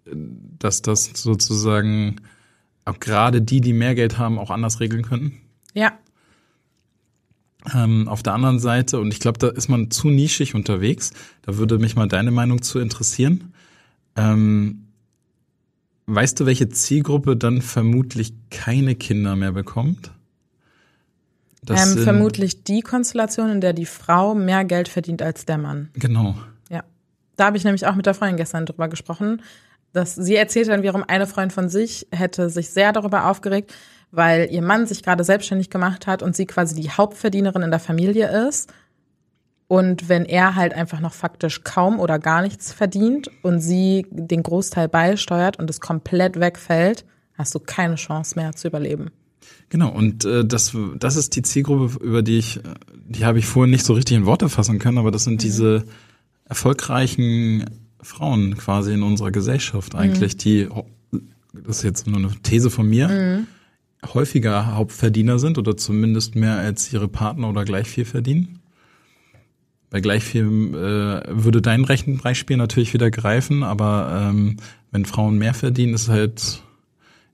dass 0.06 0.82
das 0.82 1.12
sozusagen 1.14 2.18
auch 2.86 3.00
gerade 3.00 3.42
die, 3.42 3.62
die 3.62 3.74
mehr 3.74 3.96
Geld 3.96 4.18
haben, 4.18 4.38
auch 4.38 4.52
anders 4.52 4.80
regeln 4.80 5.04
könnten. 5.04 5.40
Ja. 5.74 5.94
Ähm, 7.74 8.08
auf 8.08 8.22
der 8.22 8.34
anderen 8.34 8.60
Seite, 8.60 9.00
und 9.00 9.12
ich 9.12 9.20
glaube, 9.20 9.40
da 9.40 9.48
ist 9.48 9.70
man 9.70 9.90
zu 9.90 10.10
nischig 10.10 10.54
unterwegs, 10.54 11.12
da 11.42 11.58
würde 11.58 11.80
mich 11.80 11.96
mal 11.96 12.08
deine 12.08 12.30
Meinung 12.30 12.62
zu 12.62 12.80
interessieren. 12.80 13.54
Ähm, 14.16 14.85
weißt 16.08 16.40
du, 16.40 16.46
welche 16.46 16.70
Zielgruppe 16.70 17.36
dann 17.36 17.62
vermutlich 17.62 18.34
keine 18.50 18.96
Kinder 18.96 19.36
mehr 19.36 19.52
bekommt? 19.52 20.12
Das 21.64 21.96
Ähm, 21.96 22.04
vermutlich 22.04 22.64
die 22.64 22.82
Konstellation, 22.82 23.50
in 23.50 23.62
der 23.62 23.74
die 23.74 23.86
Frau 23.86 24.36
mehr 24.36 24.66
Geld 24.66 24.88
verdient 24.88 25.22
als 25.22 25.46
der 25.46 25.58
Mann. 25.58 25.90
Genau. 25.94 26.36
Ja. 26.70 26.84
Da 27.36 27.46
habe 27.46 27.58
ich 27.58 27.64
nämlich 27.64 27.88
auch 27.88 27.96
mit 27.96 28.06
der 28.06 28.14
Freundin 28.14 28.38
gestern 28.38 28.66
drüber 28.66 28.88
gesprochen. 28.88 29.42
Dass 29.94 30.14
sie 30.16 30.36
erzählt 30.36 30.68
dann 30.68 30.84
wiederum, 30.84 31.04
eine 31.08 31.26
Freundin 31.26 31.52
von 31.52 31.70
sich 31.70 32.06
hätte 32.12 32.50
sich 32.50 32.70
sehr 32.70 32.92
darüber 32.92 33.30
aufgeregt, 33.30 33.74
weil 34.12 34.50
ihr 34.52 34.62
Mann 34.62 34.86
sich 34.88 35.04
gerade 35.04 35.24
selbstständig 35.24 35.70
gemacht 35.70 36.06
hat 36.06 36.22
und 36.22 36.36
sie 36.36 36.46
quasi 36.46 36.76
die 36.76 36.90
Hauptverdienerin 36.90 37.64
in 37.64 37.72
der 37.72 37.80
Familie 37.80 38.48
ist. 38.48 38.72
Und 39.68 40.10
wenn 40.10 40.26
er 40.26 40.56
halt 40.56 40.74
einfach 40.74 41.00
noch 41.00 41.14
faktisch 41.14 41.64
kaum 41.64 42.00
oder 42.00 42.20
gar 42.20 42.42
nichts 42.42 42.72
verdient 42.72 43.32
und 43.42 43.60
sie 43.60 44.06
den 44.12 44.44
Großteil 44.44 44.88
beisteuert 44.88 45.58
und 45.58 45.70
es 45.70 45.80
komplett 45.80 46.40
wegfällt, 46.40 47.04
hast 47.34 47.56
du 47.56 47.60
keine 47.60 47.96
Chance 47.96 48.36
mehr 48.36 48.54
zu 48.54 48.68
überleben. 48.68 49.10
Genau, 49.70 49.92
und 49.92 50.26
äh, 50.26 50.46
das, 50.46 50.76
das 50.98 51.16
ist 51.16 51.36
die 51.36 51.42
Zielgruppe, 51.42 52.04
über 52.04 52.22
die 52.22 52.38
ich, 52.38 52.60
die 53.08 53.26
habe 53.26 53.40
ich 53.40 53.46
vorhin 53.48 53.72
nicht 53.72 53.86
so 53.86 53.94
richtig 53.94 54.18
in 54.18 54.26
Worte 54.26 54.50
fassen 54.50 54.80
können, 54.80 55.00
aber 55.00 55.12
das 55.12 55.24
sind 55.24 55.36
mhm. 55.36 55.40
diese 55.40 55.86
erfolgreichen 56.46 57.66
Frauen 58.02 58.56
quasi 58.58 58.94
in 58.94 59.02
unserer 59.02 59.32
Gesellschaft 59.32 59.96
eigentlich, 59.96 60.36
mhm. 60.36 60.38
die, 60.38 60.70
das 61.54 61.78
ist 61.78 61.84
jetzt 61.84 62.08
nur 62.08 62.18
eine 62.18 62.30
These 62.44 62.70
von 62.70 62.88
mir, 62.88 63.08
mhm. 63.08 63.48
häufiger 64.14 64.76
Hauptverdiener 64.76 65.40
sind 65.40 65.58
oder 65.58 65.76
zumindest 65.76 66.36
mehr 66.36 66.58
als 66.58 66.94
ihre 66.94 67.08
Partner 67.08 67.50
oder 67.50 67.66
gleich 67.66 67.88
viel 67.88 68.06
verdienen. 68.06 68.60
Bei 69.90 70.02
gleich 70.02 70.24
viel 70.24 70.44
äh, 70.44 71.24
würde 71.30 71.62
dein 71.62 71.84
Rechenbeispiel 71.86 72.58
natürlich 72.58 72.94
wieder 72.94 73.12
greifen, 73.12 73.64
aber 73.64 74.30
ähm, 74.30 74.58
wenn 74.92 75.06
Frauen 75.06 75.38
mehr 75.38 75.54
verdienen, 75.54 75.94
ist 75.94 76.10
halt 76.10 76.62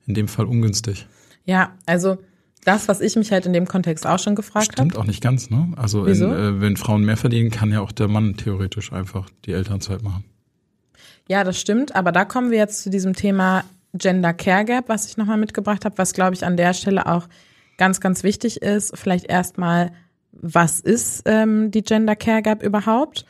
in 0.06 0.14
dem 0.14 0.28
Fall 0.28 0.46
ungünstig. 0.46 1.06
Ja, 1.44 1.72
also 1.86 2.18
das, 2.64 2.88
was 2.88 3.00
ich 3.00 3.16
mich 3.16 3.32
halt 3.32 3.46
in 3.46 3.52
dem 3.52 3.66
Kontext 3.66 4.06
auch 4.06 4.18
schon 4.18 4.34
gefragt 4.34 4.68
habe. 4.68 4.74
Stimmt 4.74 4.94
hab. 4.94 5.00
auch 5.00 5.06
nicht 5.06 5.22
ganz, 5.22 5.50
ne? 5.50 5.72
Also 5.76 6.04
in, 6.04 6.22
äh, 6.22 6.60
wenn 6.60 6.76
Frauen 6.76 7.04
mehr 7.04 7.16
verdienen, 7.16 7.50
kann 7.50 7.72
ja 7.72 7.80
auch 7.80 7.92
der 7.92 8.08
Mann 8.08 8.36
theoretisch 8.36 8.92
einfach 8.92 9.28
die 9.44 9.52
Elternzeit 9.52 10.02
machen. 10.02 10.24
Ja, 11.28 11.44
das 11.44 11.58
stimmt, 11.58 11.94
aber 11.94 12.12
da 12.12 12.24
kommen 12.24 12.50
wir 12.50 12.58
jetzt 12.58 12.82
zu 12.82 12.90
diesem 12.90 13.14
Thema 13.14 13.64
Gender 13.94 14.32
Care 14.32 14.64
Gap, 14.64 14.88
was 14.88 15.06
ich 15.06 15.16
nochmal 15.16 15.38
mitgebracht 15.38 15.84
habe, 15.84 15.98
was 15.98 16.12
glaube 16.12 16.34
ich 16.34 16.44
an 16.44 16.56
der 16.56 16.72
Stelle 16.74 17.06
auch 17.06 17.28
ganz, 17.78 18.00
ganz 18.00 18.22
wichtig 18.22 18.62
ist. 18.62 18.96
Vielleicht 18.96 19.26
erstmal, 19.26 19.92
was 20.42 20.80
ist 20.80 21.22
ähm, 21.24 21.70
die 21.70 21.82
Gender 21.82 22.16
Care 22.16 22.42
Gap 22.42 22.62
überhaupt? 22.62 23.24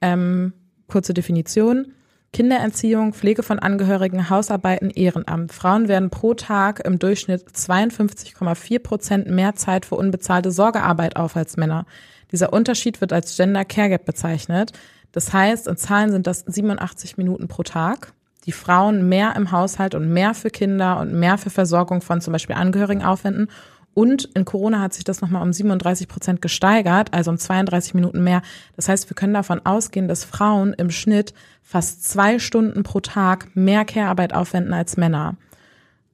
Ähm, 0.00 0.52
kurze 0.86 1.14
Definition. 1.14 1.94
Kindererziehung, 2.32 3.14
Pflege 3.14 3.42
von 3.42 3.58
Angehörigen, 3.58 4.28
Hausarbeiten, 4.28 4.90
Ehrenamt. 4.90 5.52
Frauen 5.52 5.88
werden 5.88 6.10
pro 6.10 6.34
Tag 6.34 6.80
im 6.84 6.98
Durchschnitt 6.98 7.48
52,4 7.48 8.78
Prozent 8.80 9.30
mehr 9.30 9.54
Zeit 9.54 9.86
für 9.86 9.94
unbezahlte 9.94 10.50
Sorgearbeit 10.50 11.16
auf 11.16 11.36
als 11.36 11.56
Männer. 11.56 11.86
Dieser 12.30 12.52
Unterschied 12.52 13.00
wird 13.00 13.14
als 13.14 13.34
Gender 13.34 13.64
Care 13.64 13.88
Gap 13.88 14.04
bezeichnet. 14.04 14.72
Das 15.12 15.32
heißt, 15.32 15.66
in 15.66 15.78
Zahlen 15.78 16.12
sind 16.12 16.26
das 16.26 16.40
87 16.40 17.16
Minuten 17.16 17.48
pro 17.48 17.62
Tag. 17.62 18.12
Die 18.44 18.52
Frauen 18.52 19.08
mehr 19.08 19.34
im 19.36 19.50
Haushalt 19.50 19.94
und 19.94 20.12
mehr 20.12 20.34
für 20.34 20.50
Kinder 20.50 21.00
und 21.00 21.14
mehr 21.14 21.38
für 21.38 21.50
Versorgung 21.50 22.02
von 22.02 22.20
zum 22.20 22.32
Beispiel 22.32 22.56
Angehörigen 22.56 23.02
aufwenden 23.02 23.48
und 23.94 24.26
in 24.34 24.44
Corona 24.44 24.80
hat 24.80 24.94
sich 24.94 25.02
das 25.02 25.20
nochmal 25.20 25.42
um 25.42 25.52
37 25.52 26.06
Prozent 26.06 26.40
gesteigert, 26.40 27.12
also 27.12 27.30
um 27.30 27.38
32 27.38 27.94
Minuten 27.94 28.22
mehr. 28.22 28.42
Das 28.76 28.88
heißt, 28.88 29.10
wir 29.10 29.14
können 29.16 29.34
davon 29.34 29.64
ausgehen, 29.66 30.06
dass 30.06 30.24
Frauen 30.24 30.72
im 30.74 30.90
Schnitt 30.90 31.34
fast 31.62 32.04
zwei 32.04 32.38
Stunden 32.38 32.84
pro 32.84 33.00
Tag 33.00 33.54
mehr 33.56 33.84
Care-Arbeit 33.84 34.34
aufwenden 34.34 34.72
als 34.72 34.96
Männer. 34.96 35.36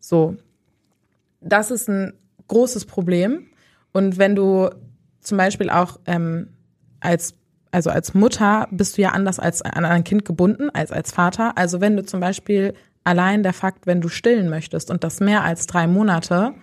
So. 0.00 0.36
Das 1.40 1.70
ist 1.70 1.88
ein 1.88 2.14
großes 2.48 2.86
Problem. 2.86 3.48
Und 3.92 4.16
wenn 4.16 4.34
du 4.34 4.70
zum 5.20 5.38
Beispiel 5.38 5.70
auch 5.70 6.00
ähm, 6.06 6.48
als 7.00 7.34
also 7.70 7.90
als 7.90 8.14
Mutter 8.14 8.68
bist 8.70 8.96
du 8.96 9.02
ja 9.02 9.10
anders 9.10 9.40
als 9.40 9.60
an 9.60 9.84
ein 9.84 10.04
Kind 10.04 10.24
gebunden 10.24 10.70
als 10.70 10.92
als 10.92 11.10
Vater. 11.10 11.58
Also 11.58 11.80
wenn 11.80 11.96
du 11.96 12.04
zum 12.04 12.20
Beispiel 12.20 12.74
allein 13.02 13.42
der 13.42 13.52
Fakt, 13.52 13.86
wenn 13.86 14.00
du 14.00 14.08
stillen 14.08 14.48
möchtest 14.48 14.90
und 14.90 15.04
das 15.04 15.20
mehr 15.20 15.44
als 15.44 15.66
drei 15.66 15.86
Monate, 15.86 16.54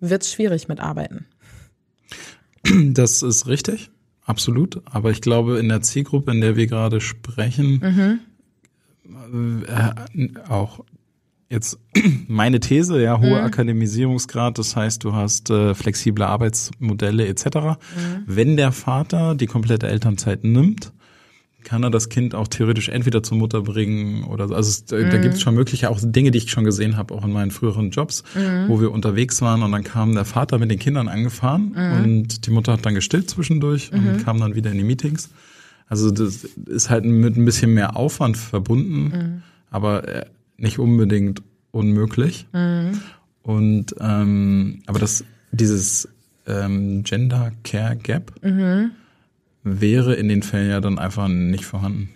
wird 0.00 0.22
es 0.22 0.32
schwierig 0.32 0.68
mit 0.68 0.80
Arbeiten. 0.80 1.26
Das 2.92 3.22
ist 3.22 3.46
richtig, 3.46 3.90
absolut. 4.24 4.82
Aber 4.84 5.10
ich 5.10 5.20
glaube, 5.20 5.58
in 5.58 5.68
der 5.68 5.80
Zielgruppe, 5.80 6.32
in 6.32 6.40
der 6.40 6.56
wir 6.56 6.66
gerade 6.66 7.00
sprechen, 7.00 8.20
mhm. 9.32 9.64
äh, 9.66 10.48
auch 10.48 10.84
jetzt 11.48 11.78
meine 12.26 12.60
These, 12.60 13.00
ja, 13.00 13.20
hohe 13.20 13.38
mhm. 13.38 13.46
Akademisierungsgrad, 13.46 14.58
das 14.58 14.76
heißt, 14.76 15.04
du 15.04 15.14
hast 15.14 15.50
äh, 15.50 15.74
flexible 15.74 16.24
Arbeitsmodelle 16.24 17.26
etc. 17.26 17.44
Mhm. 17.46 17.78
Wenn 18.26 18.56
der 18.56 18.72
Vater 18.72 19.34
die 19.34 19.46
komplette 19.46 19.88
Elternzeit 19.88 20.44
nimmt, 20.44 20.92
kann 21.64 21.82
er 21.82 21.90
das 21.90 22.08
Kind 22.08 22.34
auch 22.34 22.48
theoretisch 22.48 22.88
entweder 22.88 23.22
zur 23.22 23.36
Mutter 23.36 23.62
bringen 23.62 24.24
oder 24.24 24.48
so. 24.48 24.54
Also 24.54 24.70
es, 24.70 24.90
mhm. 24.90 25.10
da 25.10 25.18
gibt 25.18 25.34
es 25.34 25.42
schon 25.42 25.54
mögliche 25.54 25.90
auch 25.90 25.98
Dinge, 26.00 26.30
die 26.30 26.38
ich 26.38 26.50
schon 26.50 26.64
gesehen 26.64 26.96
habe, 26.96 27.14
auch 27.14 27.24
in 27.24 27.32
meinen 27.32 27.50
früheren 27.50 27.90
Jobs, 27.90 28.22
mhm. 28.34 28.68
wo 28.68 28.80
wir 28.80 28.92
unterwegs 28.92 29.42
waren 29.42 29.62
und 29.62 29.72
dann 29.72 29.84
kam 29.84 30.14
der 30.14 30.24
Vater 30.24 30.58
mit 30.58 30.70
den 30.70 30.78
Kindern 30.78 31.08
angefahren 31.08 31.74
mhm. 31.74 32.04
und 32.04 32.46
die 32.46 32.50
Mutter 32.50 32.72
hat 32.72 32.86
dann 32.86 32.94
gestillt 32.94 33.28
zwischendurch 33.28 33.92
und 33.92 34.04
mhm. 34.04 34.24
kam 34.24 34.40
dann 34.40 34.54
wieder 34.54 34.70
in 34.70 34.78
die 34.78 34.84
Meetings. 34.84 35.30
Also 35.88 36.10
das 36.10 36.44
ist 36.44 36.90
halt 36.90 37.04
mit 37.04 37.36
ein 37.36 37.44
bisschen 37.44 37.74
mehr 37.74 37.96
Aufwand 37.96 38.36
verbunden, 38.36 39.02
mhm. 39.02 39.42
aber 39.70 40.06
äh, 40.08 40.26
nicht 40.58 40.78
unbedingt 40.78 41.42
unmöglich. 41.70 42.46
Mhm. 42.52 43.00
Und 43.42 43.94
ähm, 44.00 44.82
aber 44.86 44.98
das 44.98 45.24
dieses 45.50 46.08
ähm, 46.46 47.02
Gender 47.04 47.52
Care 47.64 47.96
Gap 47.96 48.32
wäre 49.62 50.14
in 50.14 50.28
den 50.28 50.42
Fällen 50.42 50.70
ja 50.70 50.80
dann 50.80 50.98
einfach 50.98 51.28
nicht 51.28 51.64
vorhanden. 51.64 52.10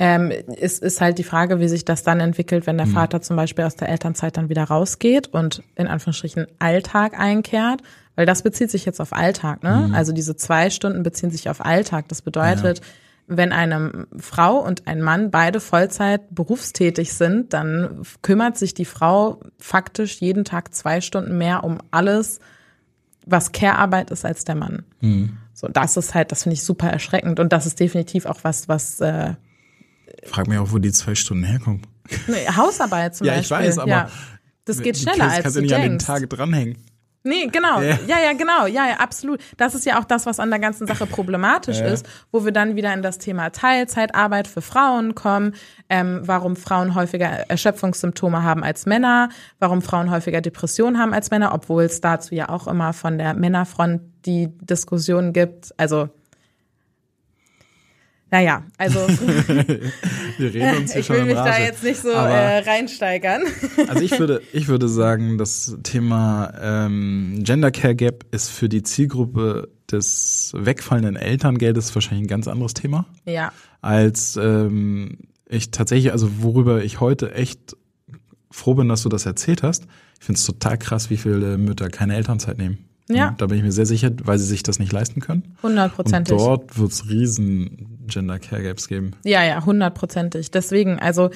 Ähm, 0.00 0.32
es 0.58 0.78
ist 0.78 1.02
halt 1.02 1.18
die 1.18 1.24
Frage, 1.24 1.60
wie 1.60 1.68
sich 1.68 1.84
das 1.84 2.02
dann 2.02 2.20
entwickelt, 2.20 2.66
wenn 2.66 2.78
der 2.78 2.86
mhm. 2.86 2.92
Vater 2.92 3.20
zum 3.20 3.36
Beispiel 3.36 3.66
aus 3.66 3.76
der 3.76 3.90
Elternzeit 3.90 4.34
dann 4.38 4.48
wieder 4.48 4.64
rausgeht 4.64 5.28
und 5.28 5.62
in 5.76 5.86
Anführungsstrichen 5.86 6.46
Alltag 6.58 7.20
einkehrt, 7.20 7.82
weil 8.16 8.24
das 8.24 8.42
bezieht 8.42 8.70
sich 8.70 8.86
jetzt 8.86 8.98
auf 8.98 9.12
Alltag, 9.12 9.62
ne? 9.62 9.88
Mhm. 9.88 9.94
Also 9.94 10.12
diese 10.12 10.36
zwei 10.36 10.70
Stunden 10.70 11.02
beziehen 11.02 11.30
sich 11.30 11.50
auf 11.50 11.62
Alltag. 11.62 12.08
Das 12.08 12.22
bedeutet, 12.22 12.78
ja. 12.78 12.84
wenn 13.26 13.52
eine 13.52 14.06
Frau 14.16 14.56
und 14.56 14.86
ein 14.86 15.02
Mann 15.02 15.30
beide 15.30 15.60
Vollzeit 15.60 16.34
berufstätig 16.34 17.12
sind, 17.12 17.52
dann 17.52 18.00
kümmert 18.22 18.56
sich 18.56 18.72
die 18.72 18.86
Frau 18.86 19.40
faktisch 19.58 20.22
jeden 20.22 20.46
Tag 20.46 20.74
zwei 20.74 21.02
Stunden 21.02 21.36
mehr 21.36 21.62
um 21.62 21.76
alles, 21.90 22.40
was 23.26 23.52
Care-Arbeit 23.52 24.10
ist 24.10 24.24
als 24.24 24.44
der 24.44 24.54
Mann. 24.54 24.84
Mhm. 25.02 25.36
So, 25.54 25.68
das 25.68 25.96
ist 25.96 26.14
halt, 26.14 26.32
das 26.32 26.44
finde 26.44 26.54
ich 26.54 26.62
super 26.62 26.88
erschreckend 26.88 27.40
und 27.40 27.52
das 27.52 27.66
ist 27.66 27.78
definitiv 27.80 28.26
auch 28.26 28.40
was, 28.42 28.68
was. 28.68 29.00
Äh, 29.00 29.34
Frag 30.24 30.48
mich 30.48 30.58
auch, 30.58 30.72
wo 30.72 30.78
die 30.78 30.92
zwei 30.92 31.14
Stunden 31.14 31.44
herkommen. 31.44 31.82
Nee, 32.26 32.46
Hausarbeit 32.56 33.14
zum 33.14 33.26
ja, 33.26 33.34
Beispiel. 33.34 33.56
Ja, 33.56 33.62
ich 33.62 33.68
weiß, 33.68 33.78
aber 33.78 33.90
ja. 33.90 34.10
das 34.64 34.82
geht 34.82 34.98
schneller 34.98 35.30
als 35.30 35.42
kannst 35.42 35.56
du 35.56 35.60
nicht 35.60 35.70
denkst. 35.72 35.84
an 35.84 35.90
den 35.90 35.98
Tag 35.98 36.30
dranhängen. 36.30 36.78
Nee, 37.22 37.48
genau. 37.48 37.82
Ja. 37.82 37.98
ja, 38.06 38.18
ja, 38.20 38.32
genau. 38.32 38.66
Ja, 38.66 38.88
ja, 38.88 38.94
absolut. 38.98 39.40
Das 39.58 39.74
ist 39.74 39.84
ja 39.84 40.00
auch 40.00 40.04
das, 40.04 40.24
was 40.24 40.40
an 40.40 40.48
der 40.50 40.58
ganzen 40.58 40.86
Sache 40.86 41.06
problematisch 41.06 41.80
ja. 41.80 41.86
ist, 41.86 42.06
wo 42.32 42.44
wir 42.44 42.52
dann 42.52 42.76
wieder 42.76 42.94
in 42.94 43.02
das 43.02 43.18
Thema 43.18 43.50
Teilzeitarbeit 43.50 44.48
für 44.48 44.62
Frauen 44.62 45.14
kommen, 45.14 45.54
ähm, 45.90 46.20
warum 46.24 46.56
Frauen 46.56 46.94
häufiger 46.94 47.26
Erschöpfungssymptome 47.26 48.42
haben 48.42 48.64
als 48.64 48.86
Männer, 48.86 49.28
warum 49.58 49.82
Frauen 49.82 50.10
häufiger 50.10 50.40
Depressionen 50.40 50.98
haben 50.98 51.12
als 51.12 51.30
Männer, 51.30 51.52
obwohl 51.52 51.84
es 51.84 52.00
dazu 52.00 52.34
ja 52.34 52.48
auch 52.48 52.66
immer 52.66 52.92
von 52.92 53.18
der 53.18 53.34
Männerfront 53.34 54.00
die 54.24 54.48
Diskussion 54.60 55.32
gibt. 55.32 55.74
Also 55.76 56.08
naja, 58.30 58.62
also 58.78 59.00
wir 59.08 60.54
reden 60.54 60.76
uns 60.76 60.92
hier 60.92 61.00
ich 61.00 61.06
schon 61.06 61.16
will 61.16 61.24
mich 61.24 61.36
Rage. 61.36 61.50
da 61.50 61.58
jetzt 61.58 61.82
nicht 61.82 62.00
so 62.00 62.10
äh, 62.10 62.58
reinsteigern. 62.58 63.42
also 63.88 64.02
ich 64.02 64.18
würde, 64.18 64.40
ich 64.52 64.68
würde 64.68 64.88
sagen, 64.88 65.36
das 65.36 65.76
Thema 65.82 66.52
ähm, 66.60 67.40
Gender 67.42 67.70
Care 67.70 67.96
Gap 67.96 68.24
ist 68.30 68.50
für 68.50 68.68
die 68.68 68.82
Zielgruppe 68.82 69.68
des 69.90 70.52
wegfallenden 70.56 71.16
Elterngeldes 71.16 71.94
wahrscheinlich 71.94 72.26
ein 72.26 72.28
ganz 72.28 72.46
anderes 72.46 72.74
Thema. 72.74 73.06
Ja. 73.24 73.52
Als 73.80 74.36
ähm, 74.36 75.18
ich 75.48 75.72
tatsächlich, 75.72 76.12
also 76.12 76.30
worüber 76.42 76.84
ich 76.84 77.00
heute 77.00 77.34
echt 77.34 77.76
froh 78.50 78.74
bin, 78.74 78.88
dass 78.88 79.02
du 79.02 79.08
das 79.08 79.26
erzählt 79.26 79.62
hast. 79.62 79.86
Ich 80.20 80.26
finde 80.26 80.38
es 80.38 80.44
total 80.44 80.78
krass, 80.78 81.10
wie 81.10 81.16
viele 81.16 81.58
Mütter 81.58 81.88
keine 81.88 82.14
Elternzeit 82.14 82.58
nehmen. 82.58 82.89
Ja. 83.16 83.34
da 83.36 83.46
bin 83.46 83.58
ich 83.58 83.64
mir 83.64 83.72
sehr 83.72 83.86
sicher, 83.86 84.10
weil 84.24 84.38
sie 84.38 84.46
sich 84.46 84.62
das 84.62 84.78
nicht 84.78 84.92
leisten 84.92 85.20
können. 85.20 85.56
Hundertprozentig. 85.62 86.32
Und 86.32 86.40
dort 86.40 86.78
wird 86.78 86.92
es 86.92 87.08
riesen 87.08 87.98
Gender 88.06 88.38
Care 88.38 88.62
Gaps 88.62 88.88
geben. 88.88 89.12
Ja, 89.24 89.44
ja, 89.44 89.64
hundertprozentig. 89.64 90.50
Deswegen, 90.50 90.98
also 90.98 91.30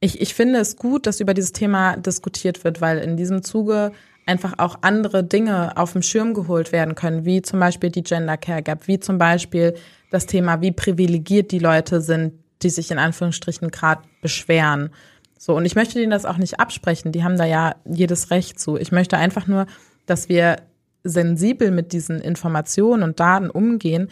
ich, 0.00 0.20
ich 0.20 0.34
finde 0.34 0.58
es 0.58 0.76
gut, 0.76 1.06
dass 1.06 1.20
über 1.20 1.34
dieses 1.34 1.52
Thema 1.52 1.96
diskutiert 1.96 2.64
wird, 2.64 2.80
weil 2.80 2.98
in 2.98 3.16
diesem 3.16 3.42
Zuge 3.42 3.92
einfach 4.26 4.54
auch 4.58 4.78
andere 4.82 5.24
Dinge 5.24 5.76
auf 5.76 5.92
dem 5.92 6.02
Schirm 6.02 6.34
geholt 6.34 6.72
werden 6.72 6.94
können, 6.94 7.24
wie 7.24 7.42
zum 7.42 7.60
Beispiel 7.60 7.90
die 7.90 8.02
Gender 8.02 8.36
Care 8.36 8.62
Gap, 8.62 8.86
wie 8.86 8.98
zum 8.98 9.18
Beispiel 9.18 9.74
das 10.10 10.26
Thema, 10.26 10.60
wie 10.60 10.72
privilegiert 10.72 11.52
die 11.52 11.58
Leute 11.58 12.00
sind, 12.00 12.34
die 12.62 12.70
sich 12.70 12.90
in 12.90 12.98
Anführungsstrichen 12.98 13.70
gerade 13.70 14.02
beschweren. 14.22 14.90
So, 15.38 15.54
und 15.56 15.66
ich 15.66 15.74
möchte 15.74 15.98
denen 15.98 16.10
das 16.10 16.24
auch 16.24 16.38
nicht 16.38 16.58
absprechen, 16.60 17.12
die 17.12 17.24
haben 17.24 17.36
da 17.36 17.44
ja 17.44 17.74
jedes 17.84 18.30
Recht 18.30 18.58
zu. 18.58 18.76
Ich 18.76 18.92
möchte 18.92 19.18
einfach 19.18 19.46
nur, 19.46 19.66
dass 20.06 20.28
wir 20.28 20.56
sensibel 21.04 21.70
mit 21.70 21.92
diesen 21.92 22.20
Informationen 22.20 23.02
und 23.02 23.20
Daten 23.20 23.50
umgehen, 23.50 24.08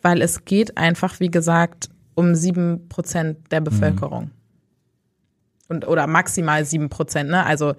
weil 0.00 0.22
es 0.22 0.44
geht 0.44 0.78
einfach, 0.78 1.20
wie 1.20 1.30
gesagt, 1.30 1.90
um 2.14 2.34
sieben 2.34 2.88
Prozent 2.88 3.52
der 3.52 3.60
Bevölkerung. 3.60 4.24
Mhm. 4.24 4.30
Und, 5.68 5.86
oder 5.86 6.06
maximal 6.06 6.64
sieben 6.64 6.88
Prozent, 6.88 7.28
ne? 7.28 7.44
Also 7.44 7.74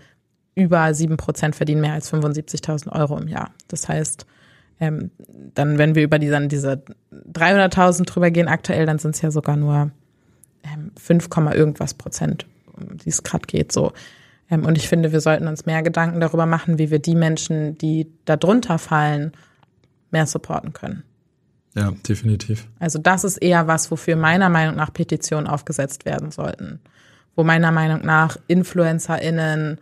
über 0.53 0.93
sieben 0.93 1.17
Prozent 1.17 1.55
verdienen 1.55 1.81
mehr 1.81 1.93
als 1.93 2.13
75.000 2.13 2.91
Euro 2.91 3.17
im 3.17 3.27
Jahr. 3.27 3.51
Das 3.69 3.87
heißt, 3.87 4.25
ähm, 4.79 5.11
dann, 5.55 5.77
wenn 5.77 5.95
wir 5.95 6.03
über 6.03 6.19
die, 6.19 6.29
dann 6.29 6.49
diese 6.49 6.83
300.000 7.33 8.05
drüber 8.05 8.29
gehen 8.29 8.47
aktuell, 8.47 8.85
dann 8.85 8.99
sind 8.99 9.15
es 9.15 9.21
ja 9.21 9.31
sogar 9.31 9.55
nur 9.55 9.91
ähm, 10.63 10.91
5, 10.97 11.29
irgendwas 11.53 11.93
Prozent, 11.93 12.45
um 12.73 12.97
die 12.97 13.09
es 13.09 13.23
gerade 13.23 13.45
geht. 13.47 13.71
So, 13.71 13.93
und 14.49 14.77
ich 14.77 14.87
finde, 14.87 15.11
wir 15.11 15.21
sollten 15.21 15.47
uns 15.47 15.65
mehr 15.65 15.83
Gedanken 15.83 16.19
darüber 16.19 16.45
machen, 16.45 16.79
wie 16.79 16.89
wir 16.89 16.99
die 16.99 17.15
Menschen, 17.15 17.77
die 17.77 18.11
da 18.25 18.35
drunter 18.35 18.79
fallen, 18.79 19.31
mehr 20.11 20.25
supporten 20.25 20.73
können. 20.73 21.03
Ja, 21.75 21.91
definitiv. 22.07 22.67
Also 22.79 22.97
das 22.97 23.23
ist 23.23 23.37
eher 23.37 23.67
was, 23.67 23.91
wofür 23.91 24.15
meiner 24.15 24.49
Meinung 24.49 24.75
nach 24.75 24.91
Petitionen 24.91 25.47
aufgesetzt 25.47 26.05
werden 26.05 26.31
sollten. 26.31 26.79
Wo 27.35 27.43
meiner 27.43 27.71
Meinung 27.71 28.03
nach 28.03 28.37
InfluencerInnen 28.47 29.77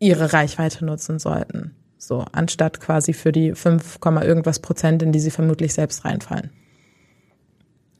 ihre 0.00 0.32
Reichweite 0.32 0.84
nutzen 0.84 1.20
sollten. 1.20 1.76
So, 1.98 2.24
anstatt 2.32 2.80
quasi 2.80 3.12
für 3.12 3.32
die 3.32 3.54
5, 3.54 3.98
irgendwas 4.22 4.58
Prozent, 4.58 5.02
in 5.02 5.12
die 5.12 5.20
sie 5.20 5.30
vermutlich 5.30 5.72
selbst 5.72 6.04
reinfallen. 6.04 6.50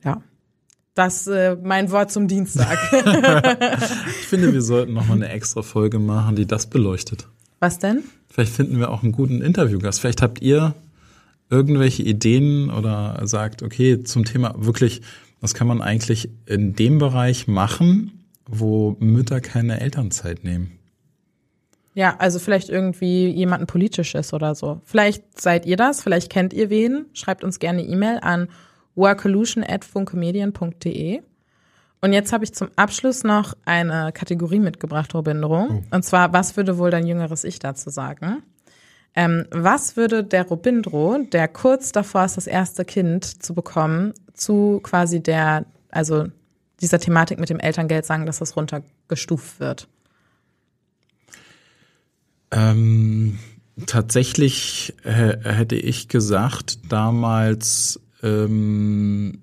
Ja. 0.03 0.21
Das 0.95 1.27
äh, 1.27 1.57
mein 1.61 1.91
Wort 1.91 2.09
zum 2.09 2.29
Dienstag. 2.29 2.77
ich 2.91 4.27
finde, 4.27 4.53
wir 4.53 4.61
sollten 4.61 4.93
noch 4.93 5.07
mal 5.07 5.15
eine 5.15 5.27
extra 5.27 5.61
Folge 5.61 5.99
machen, 5.99 6.37
die 6.37 6.47
das 6.47 6.67
beleuchtet. 6.67 7.27
Was 7.59 7.79
denn? 7.79 8.05
Vielleicht 8.29 8.53
finden 8.53 8.79
wir 8.79 8.89
auch 8.89 9.03
einen 9.03 9.11
guten 9.11 9.41
Interviewgast. 9.41 9.99
Vielleicht 9.99 10.21
habt 10.21 10.41
ihr 10.41 10.73
irgendwelche 11.49 12.01
Ideen 12.01 12.69
oder 12.69 13.21
sagt, 13.25 13.61
okay, 13.61 14.03
zum 14.03 14.23
Thema 14.23 14.55
wirklich, 14.57 15.01
was 15.41 15.53
kann 15.53 15.67
man 15.67 15.81
eigentlich 15.81 16.29
in 16.45 16.75
dem 16.75 16.97
Bereich 16.97 17.47
machen, 17.47 18.25
wo 18.45 18.95
Mütter 18.99 19.41
keine 19.41 19.81
Elternzeit 19.81 20.45
nehmen? 20.45 20.79
Ja, 21.93 22.15
also 22.19 22.39
vielleicht 22.39 22.69
irgendwie 22.69 23.27
jemanden 23.27 23.67
politisches 23.67 24.33
oder 24.33 24.55
so. 24.55 24.81
Vielleicht 24.85 25.41
seid 25.41 25.65
ihr 25.65 25.77
das, 25.77 26.01
vielleicht 26.01 26.29
kennt 26.29 26.53
ihr 26.53 26.69
wen. 26.69 27.05
Schreibt 27.13 27.43
uns 27.43 27.59
gerne 27.59 27.83
E-Mail 27.83 28.19
an 28.21 28.47
workolution@funkemedien.de. 28.95 31.21
Und 32.01 32.13
jetzt 32.13 32.33
habe 32.33 32.43
ich 32.43 32.53
zum 32.53 32.69
Abschluss 32.75 33.23
noch 33.23 33.55
eine 33.65 34.11
Kategorie 34.13 34.59
mitgebracht, 34.59 35.13
Robindro. 35.13 35.67
Oh. 35.69 35.83
Und 35.91 36.03
zwar, 36.03 36.33
was 36.33 36.57
würde 36.57 36.77
wohl 36.77 36.91
dein 36.91 37.07
jüngeres 37.07 37.43
Ich 37.43 37.59
dazu 37.59 37.89
sagen? 37.89 38.43
Ähm, 39.15 39.45
was 39.49 39.95
würde 39.95 40.23
der 40.23 40.47
Robindro, 40.47 41.17
der 41.31 41.47
kurz 41.47 41.91
davor 41.91 42.25
ist, 42.25 42.37
das 42.37 42.47
erste 42.47 42.85
Kind 42.85 43.43
zu 43.43 43.53
bekommen, 43.53 44.13
zu 44.33 44.81
quasi 44.83 45.23
der, 45.23 45.65
also 45.89 46.25
dieser 46.81 46.99
Thematik 46.99 47.39
mit 47.39 47.49
dem 47.49 47.59
Elterngeld 47.59 48.05
sagen, 48.05 48.25
dass 48.25 48.39
das 48.39 48.57
runtergestuft 48.57 49.59
wird? 49.59 49.87
Ähm, 52.51 53.39
tatsächlich 53.85 54.93
hätte 55.03 55.75
ich 55.75 56.09
gesagt, 56.09 56.91
damals, 56.91 58.01
ähm, 58.25 59.39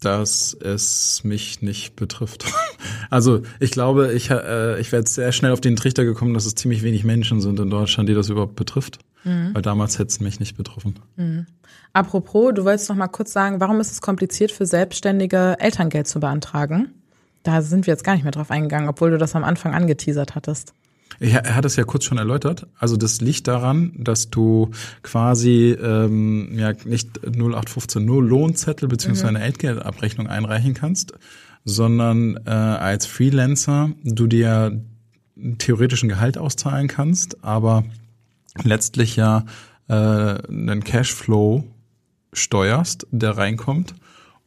dass 0.00 0.54
es 0.54 1.22
mich 1.22 1.62
nicht 1.62 1.96
betrifft. 1.96 2.44
also 3.10 3.42
ich 3.60 3.70
glaube, 3.70 4.12
ich, 4.12 4.30
äh, 4.30 4.80
ich 4.80 4.90
wäre 4.90 5.00
jetzt 5.00 5.14
sehr 5.14 5.32
schnell 5.32 5.52
auf 5.52 5.60
den 5.60 5.76
Trichter 5.76 6.04
gekommen, 6.04 6.34
dass 6.34 6.46
es 6.46 6.54
ziemlich 6.54 6.82
wenig 6.82 7.04
Menschen 7.04 7.40
sind 7.40 7.60
in 7.60 7.70
Deutschland, 7.70 8.08
die 8.08 8.14
das 8.14 8.28
überhaupt 8.28 8.56
betrifft. 8.56 8.98
Mhm. 9.24 9.50
Weil 9.54 9.62
damals 9.62 9.98
hätte 9.98 10.08
es 10.08 10.20
mich 10.20 10.40
nicht 10.40 10.56
betroffen. 10.56 10.98
Mhm. 11.16 11.46
Apropos, 11.92 12.52
du 12.54 12.64
wolltest 12.64 12.88
noch 12.88 12.96
mal 12.96 13.08
kurz 13.08 13.32
sagen, 13.32 13.60
warum 13.60 13.78
ist 13.80 13.92
es 13.92 14.00
kompliziert 14.00 14.50
für 14.50 14.66
Selbstständige 14.66 15.56
Elterngeld 15.58 16.08
zu 16.08 16.20
beantragen? 16.20 16.94
Da 17.42 17.60
sind 17.60 17.86
wir 17.86 17.92
jetzt 17.92 18.04
gar 18.04 18.14
nicht 18.14 18.22
mehr 18.22 18.32
drauf 18.32 18.50
eingegangen, 18.50 18.88
obwohl 18.88 19.10
du 19.10 19.18
das 19.18 19.34
am 19.34 19.44
Anfang 19.44 19.74
angeteasert 19.74 20.34
hattest. 20.34 20.74
Er 21.20 21.54
hat 21.54 21.64
es 21.64 21.76
ja 21.76 21.84
kurz 21.84 22.04
schon 22.04 22.18
erläutert. 22.18 22.66
Also 22.78 22.96
das 22.96 23.20
liegt 23.20 23.48
daran, 23.48 23.92
dass 23.96 24.30
du 24.30 24.70
quasi 25.02 25.76
ähm, 25.80 26.58
ja 26.58 26.72
nicht 26.84 27.24
0815 27.26 28.04
nur 28.04 28.22
Lohnzettel 28.22 28.88
beziehungsweise 28.88 29.30
mhm. 29.30 29.36
eine 29.36 29.44
Entgeltabrechnung 29.46 30.26
einreichen 30.26 30.74
kannst, 30.74 31.12
sondern 31.64 32.38
äh, 32.46 32.50
als 32.50 33.06
Freelancer 33.06 33.90
du 34.04 34.26
dir 34.26 34.80
theoretischen 35.58 36.08
Gehalt 36.08 36.38
auszahlen 36.38 36.88
kannst, 36.88 37.42
aber 37.42 37.84
letztlich 38.62 39.16
ja 39.16 39.44
äh, 39.88 39.94
einen 39.94 40.84
Cashflow 40.84 41.64
steuerst, 42.32 43.06
der 43.10 43.36
reinkommt 43.36 43.94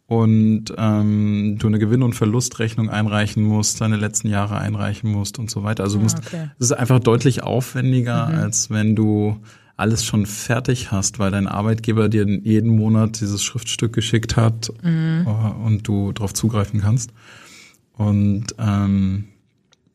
und 0.08 0.66
ähm, 0.78 1.56
du 1.58 1.68
eine 1.68 1.80
Gewinn- 1.80 2.04
und 2.04 2.14
Verlustrechnung 2.14 2.90
einreichen 2.90 3.44
musst, 3.44 3.82
deine 3.82 3.98
letzten 3.98 4.30
Jahre 4.30 4.58
einreichen 4.58 5.12
musst 5.12 5.40
und 5.40 5.50
so 5.50 5.64
weiter. 5.64 5.84
Also 5.84 5.98
ah, 5.98 6.02
musst, 6.02 6.20
okay. 6.20 6.50
es 6.60 6.68
ist 6.68 6.72
einfach 6.74 7.00
deutlich 7.00 7.42
aufwendiger, 7.42 8.28
mhm. 8.28 8.36
als 8.36 8.70
wenn 8.70 8.96
du 8.96 9.38
alles 9.78 10.06
schon 10.06 10.26
fertig 10.26 10.92
hast, 10.92 11.20
weil 11.20 11.32
dein 11.32 11.48
Arbeitgeber 11.48 12.08
dir 12.08 12.26
jeden 12.28 12.76
Monat 12.76 13.20
dieses 13.20 13.44
Schriftstück 13.44 13.94
geschickt 13.94 14.38
hat 14.38 14.72
mhm. 14.84 15.26
Äh, 15.28 15.66
und 15.66 15.88
du 15.88 16.12
darauf 16.12 16.34
zugreifen 16.34 16.82
kannst. 16.82 17.12
Und 17.94 18.56
ähm, 18.60 19.26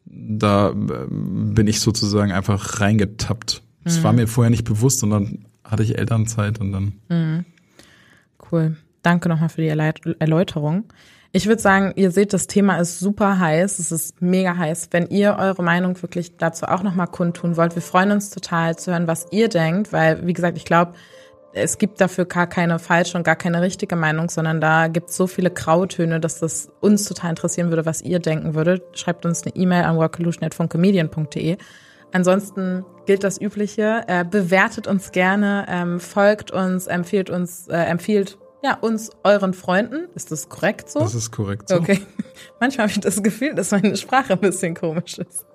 da 0.06 0.70
äh, 0.70 1.06
bin 1.08 1.66
ich 1.66 1.80
sozusagen 1.80 2.32
einfach 2.32 2.80
reingetappt. 2.80 3.62
Das 3.84 4.00
mhm. 4.00 4.02
war 4.02 4.12
mir 4.12 4.26
vorher 4.26 4.50
nicht 4.50 4.64
bewusst 4.64 5.02
und 5.04 5.10
dann 5.10 5.46
hatte 5.62 5.84
ich 5.84 5.96
Elternzeit 5.96 6.60
und 6.60 6.72
dann. 6.72 6.92
Mhm. 7.08 7.44
Cool. 8.50 8.76
Danke 9.02 9.28
nochmal 9.28 9.48
für 9.48 9.62
die 9.62 9.68
Erläuterung. 9.68 10.84
Ich 11.32 11.46
würde 11.46 11.62
sagen, 11.62 11.92
ihr 11.94 12.10
seht, 12.10 12.32
das 12.32 12.48
Thema 12.48 12.78
ist 12.78 12.98
super 12.98 13.38
heiß. 13.38 13.78
Es 13.78 13.92
ist 13.92 14.20
mega 14.20 14.56
heiß. 14.56 14.88
Wenn 14.90 15.06
ihr 15.08 15.36
eure 15.38 15.62
Meinung 15.62 16.00
wirklich 16.02 16.36
dazu 16.36 16.66
auch 16.66 16.82
nochmal 16.82 17.06
kundtun 17.06 17.56
wollt, 17.56 17.76
wir 17.76 17.82
freuen 17.82 18.10
uns 18.10 18.30
total 18.30 18.76
zu 18.76 18.90
hören, 18.90 19.06
was 19.06 19.26
ihr 19.30 19.48
denkt, 19.48 19.92
weil, 19.92 20.26
wie 20.26 20.32
gesagt, 20.32 20.56
ich 20.56 20.64
glaube, 20.64 20.94
es 21.52 21.78
gibt 21.78 22.00
dafür 22.00 22.24
gar 22.24 22.46
keine 22.46 22.78
falsche 22.78 23.16
und 23.16 23.24
gar 23.24 23.36
keine 23.36 23.62
richtige 23.62 23.96
Meinung, 23.96 24.28
sondern 24.28 24.60
da 24.60 24.88
gibt 24.88 25.10
es 25.10 25.16
so 25.16 25.26
viele 25.26 25.50
Grautöne, 25.50 26.20
dass 26.20 26.40
das 26.40 26.70
uns 26.80 27.04
total 27.04 27.30
interessieren 27.30 27.70
würde, 27.70 27.86
was 27.86 28.02
ihr 28.02 28.18
denken 28.18 28.54
würdet. 28.54 28.98
Schreibt 28.98 29.24
uns 29.24 29.42
eine 29.44 29.54
E-Mail 29.54 29.84
an 29.84 29.96
workolution.funkemedien.de. 29.96 31.58
Ansonsten 32.12 32.84
gilt 33.06 33.22
das 33.22 33.40
Übliche. 33.40 34.02
Äh, 34.08 34.24
bewertet 34.24 34.88
uns 34.88 35.12
gerne, 35.12 35.66
ähm, 35.68 36.00
folgt 36.00 36.50
uns, 36.50 36.88
empfiehlt 36.88 37.30
uns, 37.30 37.68
äh, 37.68 37.76
empfiehlt 37.76 38.38
ja, 38.62 38.74
uns, 38.74 39.10
euren 39.24 39.54
Freunden. 39.54 40.08
Ist 40.14 40.30
das 40.30 40.48
korrekt 40.48 40.90
so? 40.90 41.00
Das 41.00 41.14
ist 41.14 41.30
korrekt 41.30 41.68
so. 41.68 41.76
Okay. 41.76 42.00
Manchmal 42.60 42.84
habe 42.84 42.92
ich 42.92 43.00
das 43.00 43.22
Gefühl, 43.22 43.54
dass 43.54 43.70
meine 43.70 43.96
Sprache 43.96 44.34
ein 44.34 44.40
bisschen 44.40 44.74
komisch 44.74 45.18
ist. 45.18 45.46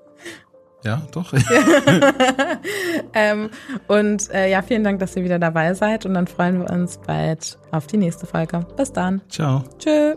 Ja, 0.83 1.01
doch. 1.11 1.33
ähm, 3.13 3.49
und 3.87 4.29
äh, 4.31 4.49
ja, 4.51 4.61
vielen 4.61 4.83
Dank, 4.83 4.99
dass 4.99 5.15
ihr 5.15 5.23
wieder 5.23 5.39
dabei 5.39 5.73
seid. 5.73 6.05
Und 6.05 6.13
dann 6.13 6.27
freuen 6.27 6.59
wir 6.59 6.69
uns 6.69 6.99
bald 6.99 7.57
auf 7.71 7.87
die 7.87 7.97
nächste 7.97 8.27
Folge. 8.27 8.65
Bis 8.77 8.93
dann. 8.93 9.21
Ciao. 9.29 9.63
Tschö. 9.79 10.15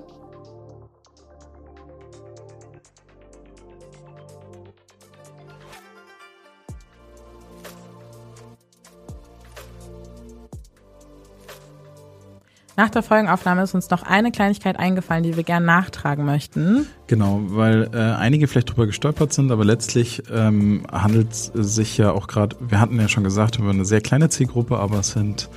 Nach 12.79 12.91
der 12.91 13.03
Folgenaufnahme 13.03 13.65
ist 13.65 13.75
uns 13.75 13.91
noch 13.91 14.05
eine 14.05 14.31
Kleinigkeit 14.31 14.79
eingefallen, 14.79 15.25
die 15.25 15.37
wir 15.37 15.43
gern 15.43 15.65
nachtragen 15.65 16.25
möchten. 16.25 16.87
Genau, 17.09 17.41
weil 17.47 17.91
äh, 17.93 17.97
einige 17.97 18.47
vielleicht 18.47 18.71
drüber 18.71 18.87
gestolpert 18.87 19.33
sind, 19.33 19.51
aber 19.51 19.65
letztlich 19.65 20.23
ähm, 20.33 20.87
handelt 20.89 21.33
es 21.33 21.51
sich 21.75 21.99
ja 21.99 22.13
auch 22.13 22.29
gerade, 22.29 22.55
wir 22.61 22.79
hatten 22.79 22.97
ja 23.01 23.09
schon 23.09 23.25
gesagt, 23.25 23.59
über 23.59 23.71
eine 23.71 23.85
sehr 23.85 24.01
kleine 24.01 24.29
Zielgruppe, 24.29 24.79
aber 24.79 25.01
es 25.01 25.11
sind 25.11 25.49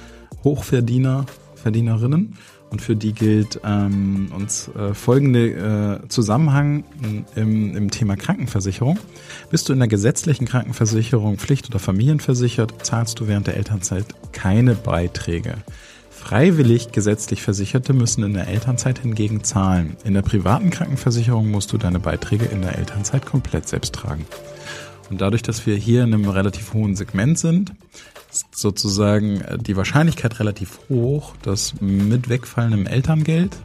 Hochverdiener, 0.44 1.28
Verdienerinnen. 1.54 2.38
Und 2.72 2.82
für 2.82 2.96
die 2.96 3.14
gilt 3.14 3.60
ähm, 3.64 4.32
uns 4.36 4.70
äh, 4.70 4.96
folgende 4.96 6.00
äh, 6.04 6.08
Zusammenhang 6.08 6.86
im, 7.36 7.76
im 7.76 7.92
Thema 7.92 8.16
Krankenversicherung. 8.16 8.98
Bist 9.52 9.70
du 9.70 9.74
in 9.74 9.80
der 9.80 9.90
gesetzlichen 9.90 10.48
Krankenversicherung 10.48 11.38
Pflicht- 11.38 11.70
oder 11.70 11.78
familienversichert, 11.78 12.84
zahlst 12.84 13.20
du 13.20 13.28
während 13.28 13.46
der 13.46 13.58
Elternzeit 13.58 14.06
keine 14.32 14.74
Beiträge. 14.74 15.58
Freiwillig 16.22 16.92
gesetzlich 16.92 17.42
Versicherte 17.42 17.94
müssen 17.94 18.24
in 18.24 18.34
der 18.34 18.48
Elternzeit 18.48 19.00
hingegen 19.00 19.44
zahlen. 19.44 19.98
In 20.06 20.14
der 20.14 20.22
privaten 20.22 20.70
Krankenversicherung 20.70 21.50
musst 21.50 21.74
du 21.74 21.78
deine 21.78 22.00
Beiträge 22.00 22.46
in 22.46 22.62
der 22.62 22.78
Elternzeit 22.78 23.26
komplett 23.26 23.68
selbst 23.68 23.96
tragen. 23.96 24.26
Und 25.10 25.20
dadurch, 25.20 25.42
dass 25.42 25.66
wir 25.66 25.76
hier 25.76 26.04
in 26.04 26.14
einem 26.14 26.30
relativ 26.30 26.74
hohen 26.74 26.96
Segment 26.96 27.40
sind, 27.40 27.74
ist 28.32 28.46
sozusagen 28.56 29.44
die 29.60 29.76
Wahrscheinlichkeit 29.76 30.40
relativ 30.40 30.80
hoch, 30.88 31.34
dass 31.42 31.82
mit 31.82 32.30
wegfallendem 32.30 32.86
Elterngeld 32.86 33.58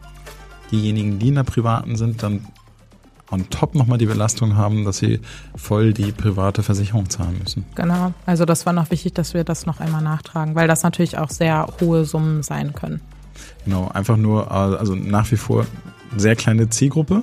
diejenigen, 0.73 1.19
die 1.19 1.29
in 1.29 1.37
der 1.37 1.45
privaten 1.45 1.97
sind, 1.97 2.23
dann 2.23 2.47
on 3.31 3.49
top 3.51 3.75
nochmal 3.75 3.99
die 3.99 4.07
Belastung 4.07 4.57
haben, 4.57 4.85
dass 4.85 4.99
sie 4.99 5.21
voll 5.55 5.93
die 5.93 6.13
private 6.13 6.63
Versicherung 6.63 7.11
zahlen 7.11 7.39
müssen. 7.43 7.65
Genau, 7.75 8.13
also 8.25 8.45
das 8.45 8.67
war 8.67 8.73
noch 8.73 8.91
wichtig, 8.91 9.15
dass 9.15 9.35
wir 9.35 9.45
das 9.45 9.67
noch 9.67 9.81
einmal 9.81 10.03
nachtragen, 10.03 10.55
weil 10.55 10.69
das 10.69 10.83
natürlich 10.83 11.19
auch 11.19 11.31
sehr 11.31 11.67
hohe 11.81 12.05
Summen 12.05 12.43
sein 12.43 12.73
können. 12.73 13.01
Genau, 13.65 13.89
einfach 13.89 14.17
nur, 14.17 14.51
also 14.51 14.95
nach 14.95 15.31
wie 15.31 15.37
vor 15.37 15.67
sehr 16.17 16.37
kleine 16.37 16.71
Zielgruppe. 16.71 17.23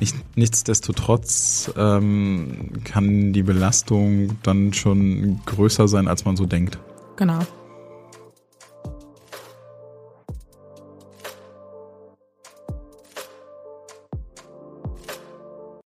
Nicht, 0.00 0.16
nichtsdestotrotz 0.34 1.72
ähm, 1.76 2.70
kann 2.84 3.32
die 3.32 3.42
Belastung 3.42 4.38
dann 4.42 4.72
schon 4.72 5.40
größer 5.46 5.86
sein, 5.86 6.08
als 6.08 6.24
man 6.24 6.36
so 6.36 6.46
denkt. 6.46 6.78
Genau. 7.16 7.38